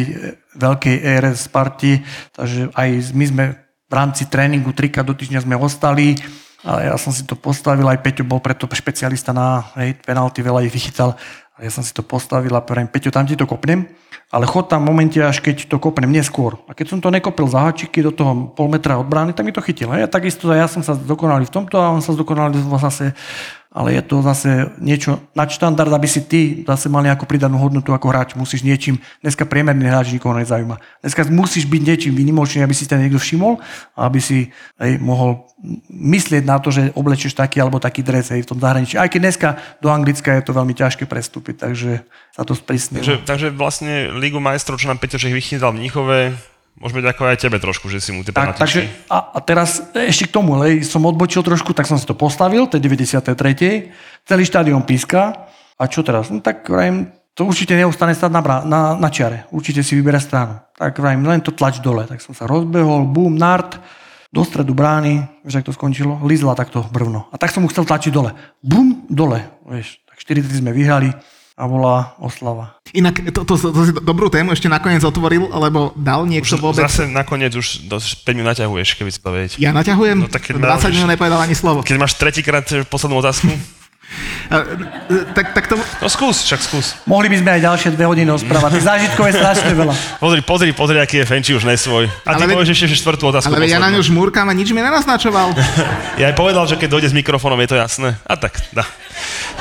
veľkej 0.57 0.95
ére 1.05 1.32
Sparti, 1.38 2.01
takže 2.34 2.74
aj 2.74 2.89
my 3.13 3.26
sme 3.30 3.43
v 3.86 3.93
rámci 3.93 4.26
tréningu 4.26 4.74
trika 4.74 5.05
do 5.05 5.13
týždňa 5.13 5.45
sme 5.45 5.61
ostali, 5.61 6.17
ale 6.65 6.89
ja 6.89 6.97
som 6.97 7.13
si 7.13 7.22
to 7.22 7.38
postavil, 7.38 7.86
aj 7.86 8.01
Peťo 8.01 8.26
bol 8.26 8.41
preto 8.41 8.65
špecialista 8.69 9.30
na 9.30 9.61
hej, 9.78 9.97
penalty, 10.01 10.41
veľa 10.41 10.65
ich 10.65 10.74
vychytal, 10.74 11.13
a 11.52 11.68
ja 11.68 11.72
som 11.72 11.84
si 11.84 11.91
to 11.91 11.99
postavil 12.02 12.56
a 12.56 12.64
poviem, 12.64 12.88
Peťo, 12.88 13.12
tam 13.12 13.28
ti 13.28 13.36
to 13.36 13.43
kopnem, 13.43 13.91
ale 14.32 14.47
chod 14.47 14.72
tam 14.72 14.88
v 14.88 14.95
momente, 14.95 15.20
až 15.20 15.43
keď 15.43 15.68
to 15.68 15.78
kopnem 15.84 16.08
neskôr. 16.08 16.56
A 16.66 16.72
keď 16.72 16.95
som 16.95 16.99
to 17.04 17.12
nekopil 17.12 17.52
za 17.52 17.60
hačiky 17.68 17.99
do 17.99 18.16
toho 18.16 18.56
pol 18.56 18.72
metra 18.72 18.95
od 18.95 19.06
brány, 19.06 19.36
tak 19.36 19.43
mi 19.43 19.52
to 19.52 19.60
chytil. 19.60 19.91
A 19.91 19.99
ja 19.99 20.08
takisto, 20.08 20.47
ja 20.56 20.72
som 20.72 20.80
sa 20.80 20.95
zdokonalil 20.95 21.43
v 21.43 21.56
tomto 21.60 21.76
a 21.76 21.91
on 21.91 21.99
sa 21.99 22.16
zdokonalil 22.16 22.56
zase 22.80 23.12
ale 23.72 23.95
je 23.95 24.03
to 24.03 24.19
zase 24.19 24.67
niečo 24.84 25.24
nadštandard, 25.32 25.88
aby 25.95 26.03
si 26.03 26.28
ty 26.28 26.67
zase 26.67 26.91
mal 26.91 27.07
nejakú 27.07 27.24
pridanú 27.24 27.55
hodnotu 27.55 27.95
ako 27.95 28.11
hráč. 28.11 28.36
Musíš 28.36 28.67
niečím, 28.67 28.99
dneska 29.24 29.47
priemerný 29.47 29.88
hráč 29.88 30.11
nikoho 30.11 30.36
nezaujíma. 30.36 30.76
Dneska 30.99 31.24
musíš 31.32 31.72
byť 31.72 31.82
niečím 31.88 32.13
vynimočný, 32.13 32.67
aby 32.67 32.76
si 32.76 32.84
ten 32.84 32.99
niekto 32.99 33.15
všimol 33.15 33.63
a 33.95 34.11
aby 34.11 34.19
si 34.19 34.51
hej, 34.76 34.99
mohol 34.99 35.47
myslieť 35.88 36.43
na 36.43 36.59
to, 36.59 36.67
že 36.67 36.91
oblečieš 36.99 37.32
taký 37.32 37.63
alebo 37.63 37.80
taký 37.80 38.03
dres 38.03 38.28
hej, 38.36 38.43
v 38.43 38.49
tom 38.51 38.59
zahraničí. 38.59 38.99
Aj 38.99 39.07
keď 39.07 39.19
dneska 39.24 39.49
do 39.80 39.88
Anglicka 39.88 40.36
je 40.36 40.43
to 40.43 40.51
veľmi 40.51 40.76
ťažké 40.76 41.07
prestúpiť, 41.07 41.63
takže 41.63 42.03
sa 42.36 42.43
to 42.43 42.51
sprísnilo. 42.51 43.07
Takže, 43.07 43.15
takže 43.24 43.47
vlastne 43.55 44.11
Ligu 44.19 44.43
majstrov, 44.43 44.84
čo 44.84 44.91
nám 44.91 44.99
Peťo 44.99 45.15
Čech 45.15 45.32
vychytal 45.32 45.72
v 45.72 45.88
Mníchove, 45.88 46.36
Môžeme 46.82 47.05
ďakovať 47.05 47.29
aj 47.38 47.39
tebe 47.45 47.57
trošku, 47.61 47.86
že 47.93 48.01
si 48.01 48.09
mu 48.09 48.25
tie 48.25 48.34
tak, 48.34 48.57
takže, 48.57 48.89
a, 49.05 49.38
a 49.38 49.39
teraz 49.45 49.93
ešte 49.93 50.25
k 50.25 50.34
tomu, 50.34 50.57
lej, 50.57 50.82
som 50.82 51.05
odbočil 51.05 51.45
trošku, 51.45 51.77
tak 51.77 51.86
som 51.86 52.01
si 52.01 52.09
to 52.09 52.17
postavil, 52.17 52.65
to 52.65 52.82
je 52.82 52.84
93. 52.89 53.93
Celý 54.25 54.43
štádion 54.43 54.82
píska. 54.82 55.45
A 55.77 55.86
čo 55.86 56.01
teraz? 56.01 56.34
No 56.34 56.41
tak 56.41 56.65
vrajím, 56.65 57.13
to 57.38 57.45
určite 57.45 57.77
neustane 57.77 58.17
stať 58.17 58.34
na, 58.34 58.41
na, 58.65 58.82
na 58.97 59.09
čiare. 59.13 59.45
Určite 59.53 59.86
si 59.86 59.93
vyberá 59.93 60.17
stranu. 60.17 60.57
Tak 60.73 60.97
vrajím, 60.97 61.25
len 61.25 61.41
to 61.45 61.53
tlač 61.53 61.77
dole. 61.82 62.05
Tak 62.09 62.17
som 62.17 62.34
sa 62.34 62.49
rozbehol, 62.49 63.05
boom, 63.05 63.38
nart, 63.38 63.77
do 64.34 64.41
stredu 64.41 64.73
brány, 64.73 65.21
vieš, 65.43 65.61
ak 65.61 65.67
to 65.67 65.75
skončilo, 65.75 66.17
lizla 66.25 66.57
takto 66.57 66.82
brvno. 66.89 67.27
A 67.29 67.36
tak 67.38 67.53
som 67.53 67.61
mu 67.61 67.69
chcel 67.69 67.86
tlačiť 67.86 68.09
dole. 68.09 68.34
Bum, 68.63 69.05
dole. 69.05 69.43
Vieš, 69.67 70.01
tak 70.07 70.17
4 70.17 70.65
sme 70.65 70.71
vyhrali 70.73 71.11
a 71.56 71.64
bola 71.68 72.16
oslava. 72.18 72.80
Inak 72.95 73.22
to, 73.32 73.43
to, 73.43 73.54
to, 73.56 73.68
to 73.72 73.82
si 73.88 73.91
dobrú 74.02 74.28
tému 74.28 74.52
ešte 74.56 74.68
nakoniec 74.72 75.04
otvoril, 75.04 75.47
lebo 75.52 75.95
dal 75.99 76.28
niekto 76.28 76.60
už 76.60 76.64
vôbec... 76.64 76.84
Zase 76.88 77.08
nakoniec 77.08 77.56
už 77.56 77.88
do 77.88 77.99
5 77.99 78.28
minút 78.36 78.56
naťahuješ, 78.56 78.99
keby 78.99 79.10
si 79.12 79.20
to 79.20 79.30
vedieť. 79.32 79.52
Ja 79.60 79.72
naťahujem? 79.76 80.18
No, 80.26 80.32
tak 80.32 80.47
20 80.47 80.60
minút 80.95 81.10
nepovedal 81.12 81.39
ani 81.43 81.56
slovo. 81.56 81.84
Keď 81.84 81.97
máš 81.99 82.16
tretíkrát 82.20 82.68
poslednú 82.88 83.20
otázku? 83.20 83.52
tak, 85.32 85.55
tak 85.55 85.64
to... 85.72 85.80
No 86.03 86.07
skús, 86.12 86.43
však 86.43 86.59
skús. 86.59 86.99
Mohli 87.07 87.32
by 87.32 87.38
sme 87.39 87.49
aj 87.55 87.62
ďalšie 87.64 87.89
dve 87.95 88.05
hodiny 88.07 88.28
rozprávať. 88.28 88.80
Tých 88.80 88.88
zážitkov 88.88 89.24
je 89.32 89.34
strašne 89.39 89.72
veľa. 89.72 89.93
Pozri, 90.20 90.41
pozri, 90.43 90.72
pozri, 90.76 90.97
aký 90.99 91.24
je 91.24 91.26
Fenči 91.26 91.51
už 91.55 91.64
nesvoj. 91.64 92.12
A 92.28 92.36
ty 92.36 92.43
ale 92.43 92.51
povieš 92.51 92.76
ešte 92.76 92.99
štvrtú 92.99 93.32
otázku. 93.32 93.51
Ale 93.51 93.72
ja 93.72 93.80
na 93.80 93.88
ňu 93.88 94.03
žmúrkam 94.03 94.43
a 94.47 94.53
nič 94.53 94.76
mi 94.76 94.84
nenaznačoval. 94.84 95.55
ja 96.22 96.26
aj 96.28 96.36
povedal, 96.36 96.68
že 96.68 96.76
keď 96.76 96.89
dojde 96.99 97.07
s 97.12 97.16
mikrofónom, 97.16 97.59
je 97.64 97.70
to 97.72 97.78
jasné. 97.80 98.20
A 98.28 98.36
tak, 98.36 98.59
dá. 98.76 98.84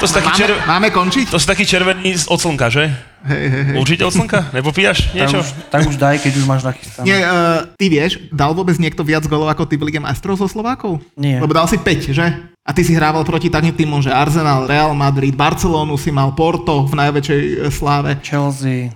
To 0.01 0.09
sú 0.09 0.17
taký 0.17 0.33
máme, 0.33 0.41
červ... 0.41 0.55
máme 0.65 0.89
končiť? 0.91 1.27
To 1.29 1.39
sú 1.39 1.47
taký 1.47 1.65
červený 1.69 2.17
z 2.17 2.25
slnka, 2.25 2.73
že? 2.73 2.89
Hej, 3.21 3.45
hej, 3.53 3.63
hej. 3.69 3.77
Určite 3.77 4.03
od 4.09 4.13
slnka? 4.17 4.49
Nepopíjaš 4.57 5.13
niečo? 5.13 5.45
Tak 5.45 5.45
už, 5.45 5.51
tak 5.69 5.83
už 5.93 5.97
daj, 6.01 6.17
keď 6.25 6.33
už 6.41 6.45
máš 6.49 6.63
nachystané. 6.65 7.05
Nie, 7.05 7.19
uh, 7.21 7.69
ty 7.77 7.93
vieš, 7.93 8.17
dal 8.33 8.57
vôbec 8.57 8.81
niekto 8.81 9.05
viac 9.05 9.29
golov 9.29 9.53
ako 9.53 9.69
ty 9.69 9.77
v 9.77 9.93
Lige 9.93 10.01
majstrov 10.01 10.41
zo 10.41 10.49
Slovákov? 10.49 11.05
Nie. 11.21 11.37
Lebo 11.37 11.53
dal 11.53 11.69
si 11.69 11.77
5, 11.77 12.17
že? 12.17 12.27
A 12.71 12.75
ty 12.77 12.87
si 12.87 12.95
hrával 12.95 13.27
proti 13.27 13.51
takým 13.51 13.75
týmom, 13.75 13.99
že 13.99 14.15
Arsenal, 14.15 14.71
Real 14.71 14.95
Madrid, 14.95 15.35
Barcelonu 15.35 15.99
si 15.99 16.15
mal 16.15 16.39
Porto 16.39 16.87
v 16.87 16.95
najväčšej 17.03 17.43
e, 17.43 17.55
sláve. 17.67 18.15
Chelsea, 18.23 18.95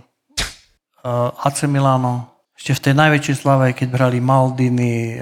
uh, 1.03 1.35
AC 1.43 1.67
Milano. 1.67 2.39
Ešte 2.55 2.79
v 2.79 2.83
tej 2.87 2.95
najväčšej 2.95 3.35
sláve, 3.35 3.75
keď 3.75 3.99
hrali 3.99 4.23
Maldini, 4.23 5.19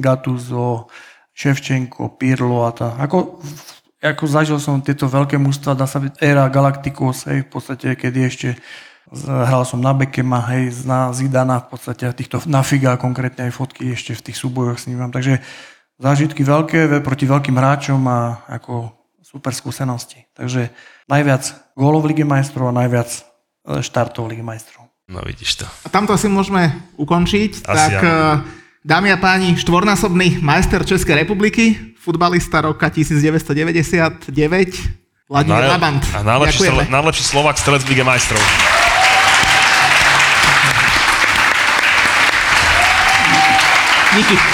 Gattuso, 0.00 0.88
Ševčenko, 1.36 2.16
Pirlo 2.16 2.64
a 2.64 2.72
tá. 2.72 2.96
Ako 2.96 3.44
ako 4.00 4.24
zažil 4.28 4.56
som 4.60 4.80
tieto 4.80 5.04
veľké 5.04 5.36
mužstva, 5.36 5.76
dá 5.76 5.84
sa 5.84 6.00
byť 6.00 6.24
éra 6.24 6.48
Galacticos, 6.48 7.28
hej, 7.28 7.44
v 7.44 7.48
podstate, 7.52 7.96
kedy 7.96 8.20
ešte 8.24 8.48
hral 9.24 9.64
som 9.68 9.80
na 9.80 9.92
Bekema, 9.92 10.40
hej, 10.52 10.84
na 10.88 11.12
Zidana, 11.12 11.60
v 11.64 11.76
podstate 11.76 12.08
týchto, 12.16 12.40
na 12.48 12.60
Figa 12.64 12.96
konkrétne 12.96 13.48
aj 13.48 13.56
fotky 13.56 13.92
ešte 13.92 14.16
v 14.16 14.24
tých 14.28 14.40
súbojoch 14.40 14.80
s 14.80 14.88
ním 14.88 15.04
mám. 15.04 15.12
Takže 15.12 15.40
zážitky 15.98 16.42
veľké 16.42 17.00
proti 17.00 17.24
veľkým 17.26 17.54
hráčom 17.54 18.00
a 18.06 18.44
ako 18.50 18.92
super 19.22 19.54
skúsenosti. 19.54 20.26
Takže 20.34 20.70
najviac 21.10 21.74
gólov 21.74 22.06
v 22.06 22.14
Lige 22.14 22.24
majstrov 22.26 22.70
a 22.70 22.74
najviac 22.74 23.10
e, 23.10 23.22
štartov 23.82 24.30
Lige 24.30 24.46
majstrov. 24.46 24.90
No 25.10 25.20
vidíš 25.20 25.64
to. 25.64 25.66
A 25.84 25.88
tamto 25.92 26.16
asi 26.16 26.30
môžeme 26.30 26.70
ukončiť. 26.96 27.66
Asi 27.66 27.76
tak 27.76 28.02
áno. 28.02 28.42
E, 28.42 28.62
Dámy 28.84 29.08
a 29.08 29.16
páni, 29.16 29.56
štvornásobný 29.56 30.44
majster 30.44 30.84
Českej 30.84 31.24
republiky, 31.24 31.96
futbalista 31.96 32.60
roka 32.60 32.92
1999, 32.92 34.28
Vladimír 35.24 35.64
Labant. 35.72 36.04
A 36.12 36.20
najlepší, 36.20 36.68
strele, 36.68 36.84
najlepší 36.92 37.24
Slovak 37.24 37.56
strelec 37.56 37.80
v 37.80 37.96
Lige 37.96 38.04
majstrov. 38.04 38.44
Díky. 44.12 44.53